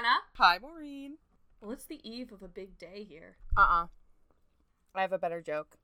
Hi, 0.00 0.58
Maureen. 0.62 1.16
Well, 1.60 1.72
it's 1.72 1.86
the 1.86 2.00
eve 2.08 2.30
of 2.32 2.40
a 2.42 2.48
big 2.48 2.78
day 2.78 3.04
here. 3.08 3.36
Uh 3.56 3.60
uh 3.60 3.86
I 4.94 5.00
have 5.02 5.12
a 5.12 5.18
better 5.18 5.40
joke. 5.42 5.76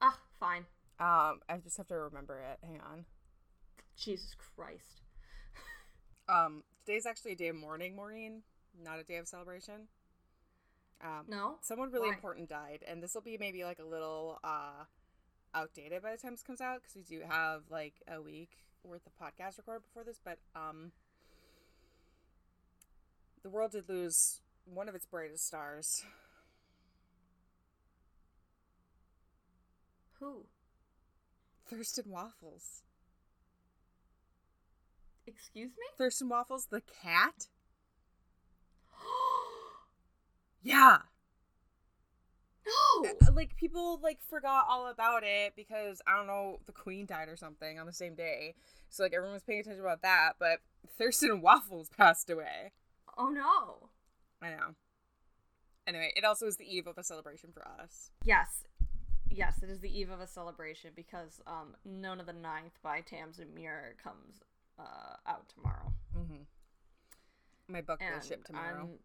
Ah, 0.00 0.18
fine. 0.38 0.66
Um, 1.00 1.40
I 1.48 1.56
just 1.62 1.78
have 1.78 1.86
to 1.88 1.94
remember 1.96 2.38
it. 2.38 2.58
Hang 2.62 2.80
on. 2.80 3.06
Jesus 3.96 4.34
Christ. 4.54 5.00
Um, 6.28 6.62
today's 6.84 7.06
actually 7.06 7.32
a 7.32 7.36
day 7.36 7.48
of 7.48 7.56
mourning, 7.56 7.96
Maureen, 7.96 8.42
not 8.82 8.98
a 8.98 9.04
day 9.04 9.16
of 9.16 9.26
celebration. 9.26 9.88
Um, 11.02 11.24
No? 11.28 11.56
someone 11.62 11.90
really 11.90 12.08
Why? 12.08 12.14
important 12.14 12.48
died, 12.48 12.84
and 12.86 13.02
this 13.02 13.14
will 13.14 13.22
be 13.22 13.36
maybe 13.38 13.64
like 13.64 13.78
a 13.78 13.84
little 13.84 14.38
uh 14.44 14.84
outdated 15.54 16.02
by 16.02 16.12
the 16.12 16.18
time 16.18 16.32
this 16.32 16.42
comes 16.42 16.60
out 16.60 16.82
because 16.82 16.94
we 16.94 17.02
do 17.02 17.22
have 17.28 17.62
like 17.70 17.94
a 18.06 18.20
week 18.20 18.50
worth 18.84 19.06
of 19.06 19.12
podcast 19.16 19.56
recorded 19.58 19.82
before 19.82 20.04
this. 20.04 20.20
But 20.22 20.38
um, 20.54 20.92
the 23.42 23.50
world 23.50 23.72
did 23.72 23.88
lose 23.88 24.40
one 24.64 24.88
of 24.88 24.94
its 24.94 25.06
brightest 25.06 25.46
stars. 25.46 26.04
Who? 30.20 30.44
Thurston 31.68 32.04
Waffles. 32.10 32.82
Excuse 35.26 35.70
me? 35.70 35.86
Thurston 35.98 36.28
Waffles, 36.28 36.66
the 36.70 36.82
cat. 37.02 37.46
Yeah. 40.64 40.98
no! 42.64 43.08
Uh, 43.08 43.32
like 43.32 43.56
people 43.56 43.98
like 44.00 44.20
forgot 44.30 44.66
all 44.68 44.86
about 44.86 45.24
it 45.24 45.54
because 45.56 46.00
I 46.06 46.16
don't 46.16 46.28
know 46.28 46.60
the 46.66 46.72
queen 46.72 47.04
died 47.04 47.28
or 47.28 47.36
something 47.36 47.80
on 47.80 47.86
the 47.86 47.92
same 47.92 48.14
day. 48.14 48.54
So 48.88 49.02
like 49.02 49.12
everyone 49.12 49.34
was 49.34 49.42
paying 49.42 49.58
attention 49.58 49.80
about 49.80 50.02
that, 50.02 50.34
but 50.38 50.60
Thurston 50.96 51.40
Waffles 51.40 51.88
passed 51.88 52.30
away. 52.30 52.70
Oh 53.16 53.28
no. 53.28 53.88
I 54.40 54.50
know. 54.50 54.74
Anyway, 55.86 56.12
it 56.16 56.24
also 56.24 56.46
is 56.46 56.56
the 56.56 56.64
eve 56.64 56.86
of 56.86 56.98
a 56.98 57.02
celebration 57.02 57.50
for 57.52 57.66
us. 57.66 58.10
Yes. 58.24 58.64
Yes, 59.28 59.62
it 59.62 59.70
is 59.70 59.80
the 59.80 59.98
eve 59.98 60.10
of 60.10 60.20
a 60.20 60.26
celebration 60.26 60.90
because 60.94 61.40
um 61.46 61.74
Nona 61.84 62.24
the 62.24 62.32
Ninth 62.32 62.78
by 62.82 63.00
Tamsin 63.00 63.54
Muir 63.54 63.96
comes 64.02 64.42
uh 64.78 65.16
out 65.26 65.48
tomorrow. 65.48 65.92
Mm-hmm. 66.16 66.42
My 67.72 67.80
book 67.80 68.00
will 68.00 68.20
ship 68.20 68.44
tomorrow. 68.44 68.82
I'm 68.82 68.98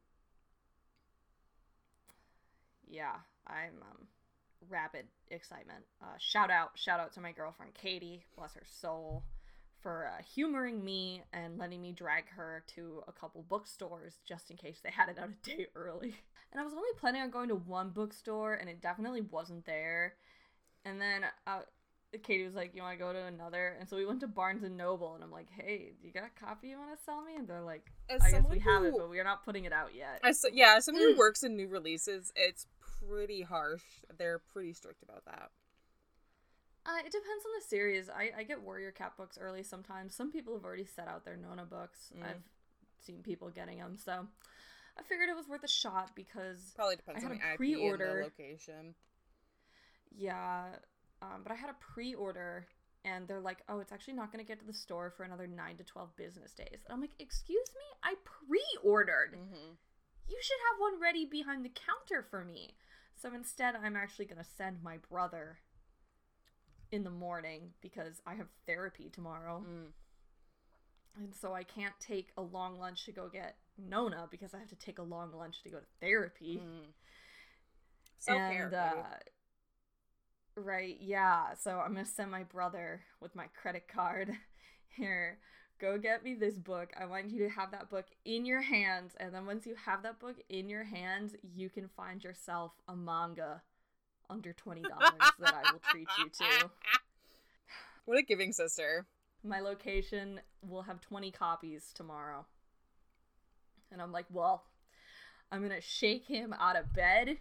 Yeah, 2.90 3.16
I'm 3.46 3.82
um 3.82 4.08
rapid 4.70 5.06
excitement. 5.32 5.86
Uh 6.02 6.18
shout 6.18 6.52
out 6.52 6.72
shout 6.76 7.00
out 7.00 7.14
to 7.14 7.22
my 7.22 7.32
girlfriend 7.32 7.74
Katie, 7.74 8.24
bless 8.36 8.54
her 8.56 8.64
soul, 8.66 9.24
for 9.82 10.08
uh, 10.08 10.22
humoring 10.24 10.84
me 10.84 11.24
and 11.34 11.58
letting 11.58 11.82
me 11.82 11.92
drag 11.92 12.30
her 12.30 12.64
to 12.76 13.04
a 13.08 13.12
couple 13.12 13.44
bookstores 13.48 14.20
just 14.26 14.50
in 14.52 14.58
case 14.58 14.80
they 14.84 14.92
had 14.92 15.10
it 15.10 15.20
out 15.20 15.30
a 15.30 15.50
day 15.50 15.68
early. 15.76 16.16
And 16.52 16.60
I 16.62 16.64
was 16.64 16.74
only 16.74 16.90
planning 16.98 17.22
on 17.22 17.30
going 17.30 17.50
to 17.50 17.56
one 17.56 17.90
bookstore 17.90 18.54
and 18.56 18.70
it 18.70 18.82
definitely 18.82 19.22
wasn't 19.22 19.66
there. 19.66 20.16
And 20.86 21.00
then 21.02 21.26
uh 21.46 21.62
Katie 22.24 22.46
was 22.46 22.56
like, 22.56 22.74
"You 22.74 22.82
want 22.84 22.98
to 22.98 23.04
go 23.04 23.12
to 23.12 23.26
another?" 23.26 23.76
And 23.80 23.88
so 23.88 23.98
we 23.98 24.06
went 24.06 24.22
to 24.22 24.28
Barnes 24.28 24.64
and 24.64 24.78
Noble, 24.78 25.14
and 25.14 25.22
I'm 25.22 25.30
like, 25.30 25.50
"Hey, 25.50 25.92
do 26.00 26.08
you 26.08 26.14
got 26.14 26.24
a 26.24 26.40
copy 26.40 26.70
you 26.70 26.78
want 26.78 26.98
to 26.98 27.04
sell 27.04 27.22
me?" 27.22 27.36
And 27.36 27.46
they're 27.46 27.62
like, 27.62 27.92
As 28.10 28.24
I 28.24 28.32
guess 28.32 28.46
we 28.50 28.60
have 28.60 28.86
it, 28.86 28.94
but 28.98 29.10
we 29.10 29.20
are 29.20 29.26
not 29.26 29.44
putting 29.44 29.66
it 29.66 29.74
out 29.74 29.94
yet. 29.94 30.22
As, 30.24 30.46
yeah, 30.54 30.76
as 30.78 30.86
someone 30.86 31.04
who 31.04 31.14
Mm. 31.16 31.18
works 31.18 31.44
in 31.44 31.58
new 31.58 31.68
releases, 31.68 32.32
it's 32.34 32.66
pretty 32.80 33.42
harsh. 33.42 33.84
They're 34.18 34.40
pretty 34.40 34.72
strict 34.72 35.04
about 35.04 35.26
that. 35.26 35.52
Uh, 36.88 37.00
it 37.00 37.12
depends 37.12 37.44
on 37.46 37.52
the 37.60 37.66
series. 37.68 38.10
I, 38.10 38.32
I 38.40 38.44
get 38.44 38.62
Warrior 38.64 38.92
Cat 38.92 39.14
books 39.18 39.38
early 39.40 39.62
sometimes. 39.62 40.16
Some 40.16 40.32
people 40.32 40.54
have 40.54 40.64
already 40.64 40.86
set 40.86 41.08
out 41.10 41.26
their 41.26 41.36
Nona 41.36 41.66
books. 41.66 42.12
Mm. 42.18 42.24
I've 42.24 42.44
seen 43.02 43.22
people 43.24 43.50
getting 43.50 43.80
them, 43.80 43.98
so 43.98 44.26
I 44.98 45.04
figured 45.04 45.28
it 45.30 45.36
was 45.36 45.50
worth 45.50 45.64
a 45.64 45.68
shot 45.68 46.12
because 46.16 46.72
Probably 46.76 46.96
depends 46.96 47.24
I 47.24 47.28
on 47.28 47.32
had 47.34 47.42
the 47.42 47.46
a 47.46 47.50
and 47.50 47.58
pre-order. 47.58 48.16
the 48.18 48.24
location. 48.24 48.96
yeah. 50.16 50.66
Um, 51.22 51.42
but 51.44 51.52
I 51.52 51.56
had 51.56 51.70
a 51.70 51.76
pre-order, 51.94 52.68
and 53.04 53.28
they're 53.28 53.40
like, 53.42 53.64
"Oh, 53.68 53.80
it's 53.80 53.92
actually 53.92 54.14
not 54.14 54.32
going 54.32 54.44
to 54.44 54.48
get 54.48 54.60
to 54.60 54.66
the 54.66 54.74
store 54.74 55.12
for 55.18 55.24
another 55.24 55.48
nine 55.48 55.76
to 55.78 55.84
twelve 55.84 56.16
business 56.16 56.54
days." 56.54 56.84
And 56.86 56.94
I'm 56.94 57.02
like, 57.02 57.16
"Excuse 57.20 57.68
me, 57.76 57.86
I 58.04 58.16
pre-ordered. 58.24 59.34
Mm-hmm. 59.36 59.72
You 60.30 60.38
should 60.42 60.58
have 60.72 60.80
one 60.80 61.02
ready 61.02 61.26
behind 61.26 61.66
the 61.66 61.72
counter 61.74 62.26
for 62.30 62.46
me." 62.46 62.76
So 63.16 63.34
instead, 63.34 63.76
I'm 63.76 63.96
actually 63.96 64.26
going 64.26 64.38
to 64.44 64.50
send 64.58 64.84
my 64.84 64.98
brother 65.10 65.58
in 66.92 67.04
the 67.04 67.10
morning 67.10 67.72
because 67.82 68.22
I 68.26 68.36
have 68.36 68.48
therapy 68.66 69.10
tomorrow. 69.12 69.64
Mm. 69.68 69.92
And 71.18 71.34
so 71.34 71.54
I 71.54 71.64
can't 71.64 71.94
take 72.00 72.30
a 72.38 72.42
long 72.42 72.80
lunch 72.80 73.06
to 73.06 73.12
go 73.12 73.28
get 73.28 73.56
Nona 73.78 74.28
because 74.30 74.54
I 74.54 74.60
have 74.60 74.70
to 74.70 74.76
take 74.76 75.00
a 75.00 75.04
long 75.04 75.32
lunch 75.34 75.64
to 75.64 75.70
go 75.70 75.78
to 75.80 75.86
therapy. 76.00 76.62
Mm. 76.64 76.92
Self-care, 78.20 78.66
and 78.66 78.74
uh 78.74 79.04
right, 80.56 80.98
yeah. 81.00 81.54
So 81.60 81.80
I'm 81.80 81.94
going 81.94 82.06
to 82.06 82.12
send 82.12 82.32
my 82.32 82.44
brother 82.44 83.02
with 83.22 83.36
my 83.36 83.46
credit 83.62 83.88
card 83.88 84.32
here. 84.96 85.38
Go 85.80 86.00
get 86.00 86.24
me 86.24 86.34
this 86.34 86.56
book. 86.56 86.90
I 87.00 87.06
want 87.06 87.30
you 87.30 87.48
to 87.48 87.50
have 87.50 87.70
that 87.72 87.92
book 87.92 88.06
in 88.26 88.46
your 88.46 88.62
hands 88.62 89.14
and 89.20 89.34
then 89.34 89.46
once 89.46 89.68
you 89.68 89.76
have 89.86 90.02
that 90.04 90.20
book 90.20 90.38
in 90.50 90.70
your 90.70 90.84
hands, 90.84 91.36
you 91.56 91.70
can 91.70 91.88
find 91.96 92.24
yourself 92.24 92.72
a 92.88 92.96
manga 92.96 93.62
under 94.30 94.54
$20 94.54 94.84
that 95.40 95.54
I 95.54 95.72
will 95.72 95.82
treat 95.92 96.08
you 96.20 96.30
to. 96.30 96.70
What 98.06 98.18
a 98.18 98.22
giving 98.22 98.54
sister. 98.54 99.06
my 99.44 99.60
location 99.60 100.40
will 100.62 100.84
have 100.84 101.02
20 101.02 101.30
copies 101.32 101.92
tomorrow. 101.94 102.46
And 103.92 104.02
I'm 104.02 104.14
like, 104.14 104.26
well, 104.32 104.64
I'm 105.52 105.60
going 105.60 105.76
to 105.76 105.82
shake 105.82 106.26
him 106.26 106.54
out 106.58 106.78
of 106.78 106.94
bed 106.94 107.38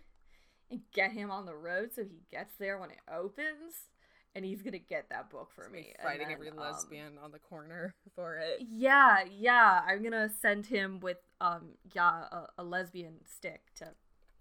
and 0.69 0.81
get 0.93 1.13
him 1.13 1.31
on 1.31 1.47
the 1.47 1.55
road 1.55 1.91
so 1.95 2.03
he 2.03 2.23
gets 2.33 2.57
there 2.59 2.79
when 2.79 2.91
it 2.91 2.99
opens. 3.13 3.91
And 4.35 4.45
he's 4.45 4.61
going 4.61 4.73
to 4.73 4.81
get 4.81 5.09
that 5.11 5.31
book 5.31 5.51
for 5.55 5.71
me. 5.71 5.95
fighting 6.03 6.27
then, 6.27 6.33
every 6.35 6.51
um, 6.51 6.57
lesbian 6.57 7.13
on 7.23 7.31
the 7.31 7.39
corner 7.39 7.95
for 8.17 8.37
it. 8.37 8.67
yeah, 8.69 9.19
yeah. 9.39 9.83
I'm 9.87 10.01
going 10.01 10.11
to 10.13 10.29
send 10.43 10.67
him 10.67 10.99
with, 11.01 11.19
um, 11.41 11.77
yeah, 11.95 12.25
a, 12.33 12.47
a 12.59 12.65
lesbian 12.65 13.15
stick 13.25 13.61
to 13.77 13.87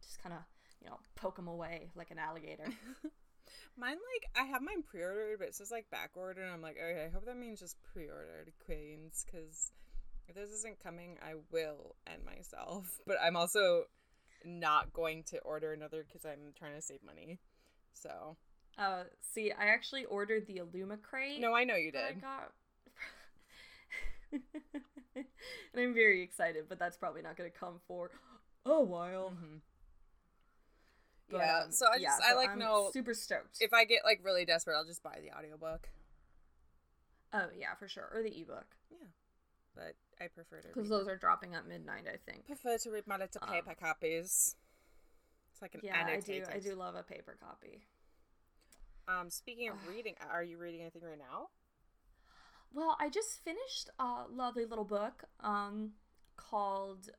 just 0.02 0.22
kind 0.24 0.34
of, 0.34 0.40
you 0.86 0.92
know, 0.92 1.00
poke 1.16 1.36
them 1.36 1.48
away 1.48 1.90
like 1.96 2.12
an 2.12 2.20
alligator. 2.20 2.66
Mine, 3.78 3.98
like, 3.98 4.30
I 4.42 4.48
have 4.48 4.62
mine 4.62 4.84
pre-ordered, 4.84 5.38
but 5.40 5.50
it 5.50 5.56
says 5.56 5.70
like 5.70 5.90
back 5.90 6.12
order, 6.16 6.42
and 6.42 6.52
I'm 6.52 6.62
like, 6.62 6.78
okay, 6.78 7.06
I 7.06 7.10
hope 7.14 7.26
that 7.26 7.38
means 7.38 7.60
just 7.60 7.76
pre-ordered 7.94 8.54
Queens, 8.66 9.26
because 9.26 9.72
if 10.30 10.36
this 10.36 10.52
isn't 10.52 10.82
coming, 10.82 11.18
I 11.22 11.34
will 11.52 11.96
end 12.08 12.24
myself. 12.26 13.00
But 13.08 13.18
I'm 13.22 13.36
also 13.36 13.86
not 14.46 14.94
going 14.94 15.24
to 15.24 15.40
order 15.40 15.74
another 15.74 16.06
because 16.08 16.24
I'm 16.26 16.54
trying 16.58 16.76
to 16.76 16.82
save 16.82 17.04
money. 17.06 17.40
So 17.94 18.38
uh, 18.78 19.04
see, 19.22 19.52
I 19.52 19.66
actually 19.66 20.06
ordered 20.06 20.48
the 20.48 20.58
Illumicrate. 20.62 21.40
no, 21.40 21.54
I 21.54 21.64
know 21.66 21.76
you 21.76 21.92
did. 21.92 22.22
got. 22.22 22.52
and 25.14 25.26
I'm 25.78 25.94
very 25.94 26.22
excited, 26.24 26.66
but 26.70 26.80
that's 26.80 26.98
probably 26.98 27.22
not 27.22 27.36
going 27.36 27.52
to 27.52 27.58
come 27.58 27.80
for 27.88 28.10
a 28.66 28.82
while. 28.82 29.32
Mhm. 29.32 29.60
But, 31.30 31.38
yeah. 31.38 31.62
um, 31.66 31.72
so 31.72 31.88
I 31.92 31.98
just 32.00 32.22
I 32.22 32.32
so 32.32 32.36
like 32.38 32.50
I'm 32.50 32.60
know 32.60 32.90
super 32.94 33.14
stoked. 33.14 33.58
if 33.60 33.74
I 33.74 33.86
get 33.86 34.04
like 34.06 34.22
really 34.24 34.46
desperate, 34.46 34.76
I'll 34.78 34.86
just 34.86 35.02
buy 35.02 35.20
the 35.22 35.36
audiobook. 35.36 35.90
oh 37.34 37.48
yeah, 37.58 37.74
for 37.80 37.88
sure, 37.88 38.10
or 38.14 38.22
the 38.22 38.30
ebook 38.42 38.68
Yeah, 38.92 39.08
but 39.76 39.96
I 40.24 40.28
prefer 40.28 40.62
to 40.62 40.68
because 40.68 40.90
those 40.90 41.08
are 41.08 41.18
dropping 41.18 41.56
at 41.56 41.68
midnight. 41.68 42.06
I 42.08 42.18
think. 42.30 42.46
prefer 42.46 42.78
to 42.78 42.92
read 42.92 43.08
my 43.08 43.18
little 43.18 43.42
Um, 43.42 43.50
paper 43.50 43.74
copies. 43.80 44.56
It's 45.52 45.62
like 45.62 45.74
an 45.74 45.82
Yeah, 45.84 46.06
I 46.06 46.20
do. 46.20 46.44
I 46.54 46.60
do 46.60 46.76
love 46.76 46.96
a 46.96 47.04
paper 47.04 47.36
copy. 47.40 47.86
Um, 49.08 49.30
speaking 49.30 49.70
of 49.70 49.76
reading, 49.88 50.16
are 50.32 50.44
you 50.44 50.58
reading 50.58 50.82
anything 50.82 51.04
right 51.04 51.18
now? 51.18 51.50
Well, 52.74 52.98
I 53.00 53.10
just 53.10 53.44
finished 53.44 53.90
a 54.00 54.24
lovely 54.30 54.66
little 54.66 54.84
book 54.84 55.24
um, 55.40 55.92
called 56.36 57.10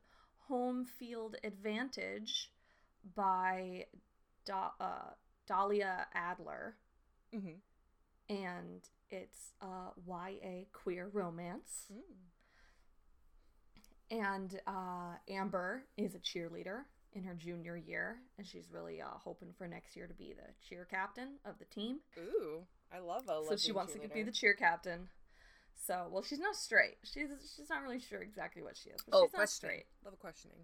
Home 0.49 0.85
Field 0.85 1.37
Advantage 1.43 2.51
by 3.15 3.87
da- 4.45 4.73
uh, 4.81 5.11
Dahlia 5.47 6.07
Adler. 6.15 6.77
Mm-hmm. 7.35 8.35
and 8.35 8.81
it's 9.11 9.53
a 9.61 9.91
YA 10.09 10.65
queer 10.73 11.09
romance. 11.13 11.91
And 14.11 14.59
uh, 14.67 15.17
Amber 15.29 15.83
is 15.97 16.15
a 16.15 16.19
cheerleader 16.19 16.83
in 17.13 17.25
her 17.25 17.35
junior 17.35 17.77
year, 17.77 18.19
and 18.39 18.47
she's 18.47 18.69
really 18.71 19.03
uh, 19.03 19.07
hoping 19.23 19.49
for 19.59 19.67
next 19.67 19.97
year 19.97 20.07
to 20.07 20.15
be 20.15 20.33
the 20.37 20.47
cheer 20.69 20.87
captain 20.89 21.39
of 21.45 21.59
the 21.59 21.65
team. 21.65 21.99
Ooh, 22.19 22.63
I 22.95 23.01
love 23.01 23.25
a. 23.29 23.43
so 23.49 23.57
she 23.57 23.73
wants 23.73 23.95
to 23.95 24.09
be 24.09 24.23
the 24.23 24.31
cheer 24.33 24.55
captain. 24.55 25.09
So, 25.87 26.07
well, 26.11 26.23
she's 26.23 26.39
not 26.39 26.55
straight. 26.55 26.97
She's 27.05 27.29
she's 27.57 27.69
not 27.69 27.83
really 27.83 28.01
sure 28.01 28.21
exactly 28.23 28.63
what 28.63 28.77
she 28.77 28.91
is, 28.91 29.01
but 29.09 29.17
Oh, 29.17 29.27
she's 29.27 29.37
not 29.39 29.49
straight. 29.51 29.87
Love 30.05 30.15
a 30.15 30.17
questioning. 30.17 30.59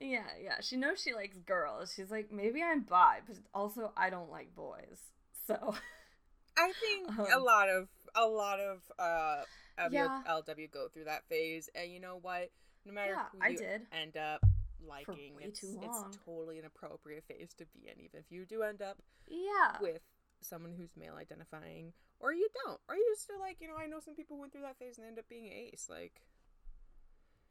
Yeah, 0.00 0.26
yeah. 0.42 0.56
She 0.60 0.76
knows 0.76 1.00
she 1.00 1.14
likes 1.14 1.38
girls. 1.38 1.92
She's 1.94 2.10
like, 2.10 2.32
maybe 2.32 2.62
I'm 2.62 2.82
bi, 2.82 3.20
but 3.26 3.36
also 3.54 3.92
I 3.96 4.10
don't 4.10 4.30
like 4.30 4.54
boys. 4.54 5.00
So, 5.46 5.74
I 6.58 6.72
think 6.80 7.12
a 7.32 7.38
Um, 7.38 7.44
lot 7.44 7.68
of 7.68 7.88
a 8.14 8.26
lot 8.26 8.60
of 8.60 8.80
uh 8.98 9.44
Yeah. 9.84 10.22
LW 10.26 10.68
go 10.68 10.88
through 10.88 11.04
that 11.04 11.24
phase, 11.28 11.68
and 11.74 11.90
you 11.90 12.00
know 12.00 12.18
what? 12.20 12.50
No 12.84 12.92
matter 12.92 13.14
Yeah, 13.14 13.26
who 13.32 13.38
I 13.40 13.52
you 13.52 13.58
did. 13.58 13.86
end 13.92 14.16
up 14.16 14.42
liking, 14.86 15.34
it's, 15.40 15.76
it's 15.80 16.04
totally 16.24 16.58
an 16.58 16.66
appropriate 16.66 17.24
phase 17.26 17.54
to 17.58 17.66
be 17.66 17.88
in. 17.88 18.00
Even 18.00 18.20
if 18.20 18.30
you 18.30 18.44
do 18.44 18.62
end 18.62 18.82
up 18.82 18.98
Yeah. 19.28 19.78
with 19.80 20.00
someone 20.40 20.72
who's 20.76 20.96
male 20.96 21.16
identifying, 21.16 21.92
or 22.20 22.32
you 22.32 22.48
don't, 22.64 22.80
or 22.88 22.96
you 22.96 23.06
just 23.16 23.30
are 23.30 23.38
like, 23.40 23.56
you 23.60 23.68
know, 23.68 23.76
I 23.78 23.86
know 23.86 24.00
some 24.00 24.14
people 24.14 24.38
went 24.38 24.52
through 24.52 24.62
that 24.62 24.78
phase 24.78 24.98
and 24.98 25.06
end 25.06 25.18
up 25.18 25.28
being 25.28 25.46
ace. 25.52 25.86
Like, 25.90 26.22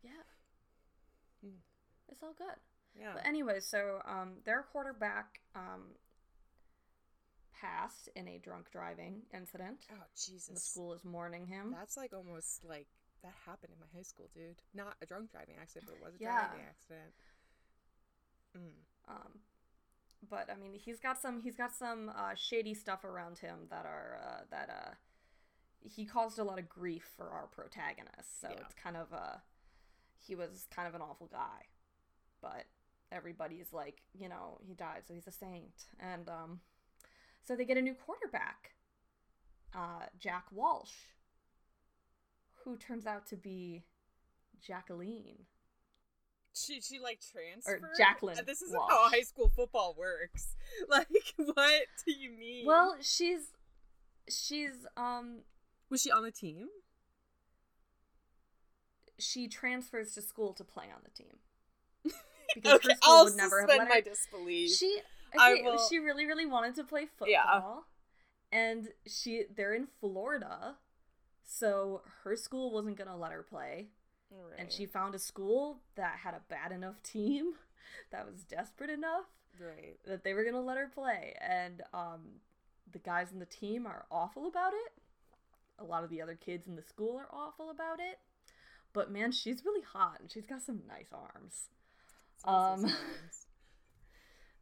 Yeah. 0.04 0.24
Hmm. 1.42 1.60
It's 2.10 2.22
all 2.24 2.34
good. 2.38 2.56
yeah, 3.00 3.14
But 3.16 3.26
anyway, 3.26 3.60
so 3.60 4.02
um, 4.06 4.34
their 4.46 4.64
quarterback 4.72 5.40
um, 5.56 5.96
passed 7.60 8.10
in 8.16 8.28
a 8.28 8.40
drunk 8.40 8.72
driving 8.72 9.22
incident. 9.34 9.86
oh 9.92 10.04
Jesus! 10.16 10.48
The 10.54 10.60
school 10.60 10.94
is 10.94 11.04
mourning 11.04 11.46
him. 11.48 11.72
that's 11.78 11.98
like 11.98 12.14
almost 12.14 12.64
like 12.66 12.88
that 13.24 13.34
happened 13.46 13.72
in 13.74 13.80
my 13.80 13.86
high 13.96 14.04
school, 14.04 14.30
dude. 14.34 14.62
Not 14.74 14.96
a 15.02 15.06
drunk 15.06 15.32
driving 15.32 15.56
accident, 15.62 15.90
but 15.90 15.98
it 15.98 16.04
was 16.04 16.16
a 16.16 16.18
Yeah. 16.24 16.48
driving 16.48 16.66
accident. 16.68 17.14
Mm. 18.58 19.10
Um, 19.10 19.40
but 20.30 20.50
I 20.52 20.56
mean, 20.56 20.74
he's 20.74 21.00
got 21.00 21.20
some 21.22 21.42
he's 21.42 21.56
got 21.56 21.74
some 21.74 22.10
uh, 22.16 22.36
shady 22.36 22.74
stuff 22.74 23.04
around 23.04 23.40
him 23.40 23.68
that 23.70 23.86
are 23.86 24.20
uh, 24.22 24.42
that 24.52 24.70
uh, 24.70 24.92
he 25.82 26.06
caused 26.06 26.38
a 26.40 26.44
lot 26.44 26.60
of 26.60 26.68
grief 26.70 27.10
for 27.16 27.30
our 27.30 27.48
protagonist. 27.48 28.42
So 28.42 28.50
Yeah. 28.52 28.58
it's 28.62 28.74
kind 28.76 28.98
of 28.98 29.08
uh, 29.14 29.38
he 30.28 30.36
was 30.36 30.68
kind 30.70 30.88
of 30.88 30.96
an 30.96 31.02
awful 31.02 31.28
guy, 31.28 31.64
but 32.44 32.66
everybody's 33.12 33.74
like, 33.74 34.04
you 34.14 34.30
know, 34.30 34.60
he 34.68 34.76
died, 34.76 35.02
so 35.08 35.14
he's 35.16 35.26
a 35.28 35.32
saint, 35.32 35.86
and 36.00 36.30
um, 36.30 36.60
so 37.44 37.56
they 37.56 37.66
get 37.66 37.78
a 37.78 37.82
new 37.82 37.96
quarterback, 37.96 38.74
uh, 39.76 40.06
Jack 40.20 40.46
Walsh, 40.52 40.92
who 42.64 42.78
turns 42.78 43.06
out 43.08 43.26
to 43.28 43.36
be 43.38 43.84
Jacqueline. 44.62 45.46
She 46.56 46.82
she 46.82 47.00
like 47.00 47.20
transferred. 47.32 47.82
Jacqueline 47.98 48.38
Uh, 48.38 48.44
This 48.46 48.62
isn't 48.62 48.78
Walsh. 48.78 48.92
how 48.92 49.10
high 49.10 49.22
school 49.22 49.50
football 49.56 49.96
works. 49.98 50.56
Like, 50.90 51.08
what 51.38 51.84
do 52.06 52.12
you 52.14 52.32
mean? 52.32 52.66
Well, 52.66 52.96
she's 53.02 53.52
she's 54.30 54.86
um 54.98 55.40
was 55.90 56.02
she 56.02 56.12
on 56.12 56.24
the 56.24 56.32
team? 56.32 56.68
she 59.20 59.48
transfers 59.48 60.14
to 60.14 60.22
school 60.22 60.54
to 60.54 60.64
play 60.64 60.86
on 60.86 61.02
the 61.04 61.10
team 61.12 61.38
because 62.56 62.74
okay, 62.76 62.90
her 62.90 62.96
school 62.98 63.14
I'll 63.14 63.24
would 63.26 63.36
never 63.36 63.62
have 63.62 63.70
let 63.70 63.88
her. 63.88 64.02
disbelief. 64.02 64.72
She 64.72 65.00
I 65.38 65.54
okay, 65.54 65.64
will- 65.64 65.88
she 65.90 66.00
really 66.00 66.26
really 66.26 66.46
wanted 66.46 66.76
to 66.76 66.84
play 66.84 67.06
football, 67.06 67.28
Yeah. 67.30 67.80
and 68.52 68.90
she 69.08 69.46
they're 69.56 69.74
in 69.74 69.88
Florida, 70.00 70.76
so 71.44 72.02
her 72.24 72.36
school 72.36 72.72
wasn't 72.72 72.98
gonna 72.98 73.18
let 73.18 73.32
her 73.32 73.44
play, 73.44 73.90
and 74.58 74.72
she 74.72 74.86
found 74.86 75.16
a 75.16 75.20
school 75.20 75.82
that 75.96 76.18
had 76.24 76.34
a 76.34 76.42
bad 76.50 76.72
enough 76.72 77.02
team 77.04 77.54
that 78.12 78.26
was 78.26 78.44
desperate 78.44 78.90
enough 78.90 79.26
right. 79.60 79.98
that 80.06 80.24
they 80.24 80.34
were 80.34 80.44
gonna 80.44 80.62
let 80.62 80.78
her 80.78 80.88
play, 80.94 81.36
and 81.42 81.82
um, 81.94 82.22
the 82.92 83.00
guys 83.00 83.32
in 83.32 83.40
the 83.40 83.46
team 83.46 83.86
are 83.88 84.06
awful 84.12 84.48
about 84.48 84.74
it. 84.74 84.94
A 85.80 85.84
lot 85.84 86.04
of 86.04 86.10
the 86.12 86.22
other 86.22 86.36
kids 86.36 86.68
in 86.68 86.76
the 86.76 86.84
school 86.84 87.18
are 87.18 87.28
awful 87.32 87.70
about 87.72 88.00
it. 88.00 88.20
But 88.94 89.12
man, 89.12 89.32
she's 89.32 89.66
really 89.66 89.82
hot 89.82 90.20
and 90.20 90.30
she's 90.32 90.46
got 90.46 90.62
some 90.62 90.84
nice 90.88 91.08
arms. 91.12 91.70
Um, 92.46 92.82
so 92.82 92.88
nice. 92.88 93.48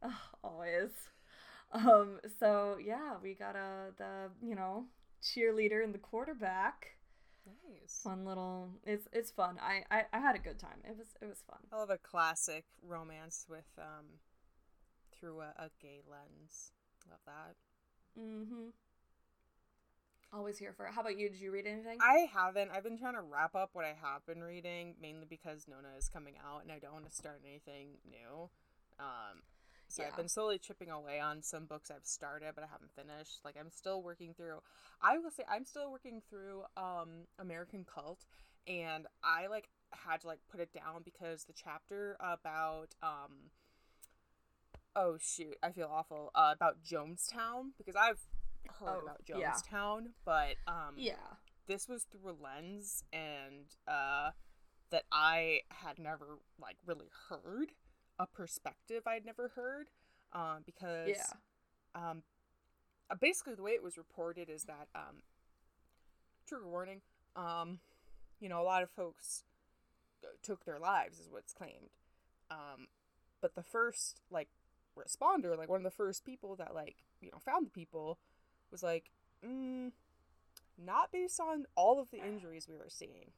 Ugh, 0.02 0.12
always. 0.42 0.90
Um, 1.72 2.20
so 2.38 2.76
yeah, 2.84 3.16
we 3.22 3.34
got 3.34 3.56
a 3.56 3.92
the 3.96 4.30
you 4.42 4.54
know 4.54 4.86
cheerleader 5.22 5.82
and 5.82 5.94
the 5.94 5.98
quarterback. 5.98 6.96
nice. 7.46 8.00
Fun 8.02 8.24
little. 8.24 8.70
It's 8.84 9.08
it's 9.12 9.30
fun. 9.30 9.58
I, 9.60 9.84
I 9.90 10.04
I 10.12 10.18
had 10.20 10.36
a 10.36 10.38
good 10.40 10.58
time. 10.58 10.80
It 10.84 10.96
was 10.96 11.08
it 11.20 11.26
was 11.26 11.42
fun. 11.48 11.60
I 11.72 11.76
love 11.78 11.90
a 11.90 11.98
classic 11.98 12.64
romance 12.82 13.46
with 13.48 13.68
um 13.78 14.20
through 15.12 15.40
a, 15.40 15.54
a 15.56 15.70
gay 15.80 16.00
lens. 16.08 16.72
Love 17.10 17.20
that. 17.26 17.56
Mm-hmm. 18.20 18.68
Always 20.34 20.56
here 20.58 20.72
for 20.72 20.86
it. 20.86 20.92
How 20.94 21.02
about 21.02 21.18
you? 21.18 21.28
Did 21.28 21.40
you 21.40 21.50
read 21.50 21.66
anything? 21.66 21.98
I 22.00 22.26
haven't. 22.32 22.70
I've 22.74 22.82
been 22.82 22.96
trying 22.98 23.14
to 23.14 23.20
wrap 23.20 23.54
up 23.54 23.70
what 23.74 23.84
I 23.84 23.94
have 24.00 24.24
been 24.26 24.42
reading, 24.42 24.94
mainly 25.00 25.26
because 25.28 25.66
Nona 25.68 25.88
is 25.98 26.08
coming 26.08 26.34
out, 26.42 26.62
and 26.62 26.72
I 26.72 26.78
don't 26.78 26.94
want 26.94 27.04
to 27.04 27.14
start 27.14 27.42
anything 27.46 27.98
new. 28.08 28.48
Um, 28.98 29.42
so 29.88 30.02
Yeah. 30.02 30.08
I've 30.08 30.16
been 30.16 30.30
slowly 30.30 30.58
chipping 30.58 30.88
away 30.88 31.20
on 31.20 31.42
some 31.42 31.66
books 31.66 31.90
I've 31.90 32.06
started, 32.06 32.54
but 32.54 32.64
I 32.64 32.66
haven't 32.66 32.92
finished. 32.96 33.40
Like 33.44 33.56
I'm 33.60 33.70
still 33.70 34.02
working 34.02 34.32
through. 34.32 34.60
I 35.02 35.18
will 35.18 35.30
say 35.30 35.44
I'm 35.50 35.66
still 35.66 35.90
working 35.92 36.22
through 36.30 36.62
um 36.78 37.26
American 37.38 37.84
Cult, 37.84 38.24
and 38.66 39.06
I 39.22 39.48
like 39.48 39.68
had 39.90 40.22
to 40.22 40.28
like 40.28 40.40
put 40.50 40.60
it 40.60 40.72
down 40.72 41.02
because 41.04 41.44
the 41.44 41.52
chapter 41.52 42.16
about 42.20 42.94
um. 43.02 43.50
Oh 44.96 45.18
shoot! 45.20 45.56
I 45.62 45.72
feel 45.72 45.90
awful 45.92 46.30
uh, 46.34 46.52
about 46.54 46.82
Jonestown 46.82 47.72
because 47.76 47.96
I've 47.96 48.26
heard 48.68 48.88
Oh, 49.00 49.02
about 49.02 49.20
yeah. 49.26 49.52
Jonestown, 49.52 50.08
but 50.24 50.56
um, 50.66 50.94
yeah. 50.96 51.14
this 51.66 51.88
was 51.88 52.04
through 52.04 52.30
a 52.32 52.36
lens 52.42 53.04
and 53.12 53.66
uh 53.88 54.30
that 54.90 55.04
I 55.10 55.60
had 55.70 55.98
never 55.98 56.38
like 56.60 56.76
really 56.86 57.08
heard 57.30 57.72
a 58.18 58.26
perspective 58.26 59.02
I'd 59.06 59.24
never 59.24 59.48
heard 59.54 59.88
um 60.32 60.62
because 60.66 61.08
Yeah. 61.08 61.32
um 61.94 62.22
uh, 63.10 63.14
basically 63.14 63.54
the 63.54 63.62
way 63.62 63.72
it 63.72 63.82
was 63.82 63.96
reported 63.96 64.50
is 64.50 64.64
that 64.64 64.88
um 64.94 65.22
trigger 66.46 66.68
warning 66.68 67.00
um 67.36 67.78
you 68.40 68.48
know 68.48 68.60
a 68.60 68.64
lot 68.64 68.82
of 68.82 68.90
folks 68.90 69.44
uh, 70.24 70.28
took 70.42 70.64
their 70.64 70.78
lives 70.78 71.18
is 71.18 71.28
what's 71.30 71.52
claimed 71.54 71.90
um 72.50 72.88
but 73.40 73.54
the 73.54 73.62
first 73.62 74.20
like 74.30 74.48
responder 74.98 75.56
like 75.56 75.68
one 75.70 75.78
of 75.80 75.84
the 75.84 75.90
first 75.90 76.24
people 76.24 76.54
that 76.56 76.74
like 76.74 76.96
you 77.20 77.30
know 77.32 77.38
found 77.38 77.66
the 77.66 77.70
people 77.70 78.18
was 78.72 78.82
like 78.82 79.10
mm, 79.46 79.92
not 80.82 81.12
based 81.12 81.38
on 81.38 81.66
all 81.76 82.00
of 82.00 82.10
the 82.10 82.18
injuries 82.18 82.66
we 82.68 82.76
were 82.76 82.88
seeing. 82.88 83.30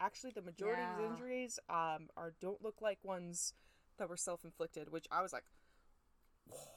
Actually 0.00 0.32
the 0.34 0.42
majority 0.42 0.82
of 0.82 0.98
the 0.98 1.10
injuries 1.10 1.58
um 1.68 2.08
are 2.16 2.32
don't 2.40 2.62
look 2.62 2.80
like 2.80 2.98
ones 3.02 3.52
that 3.98 4.08
were 4.08 4.16
self-inflicted 4.16 4.90
which 4.92 5.06
i 5.10 5.20
was 5.20 5.32
like 5.32 5.44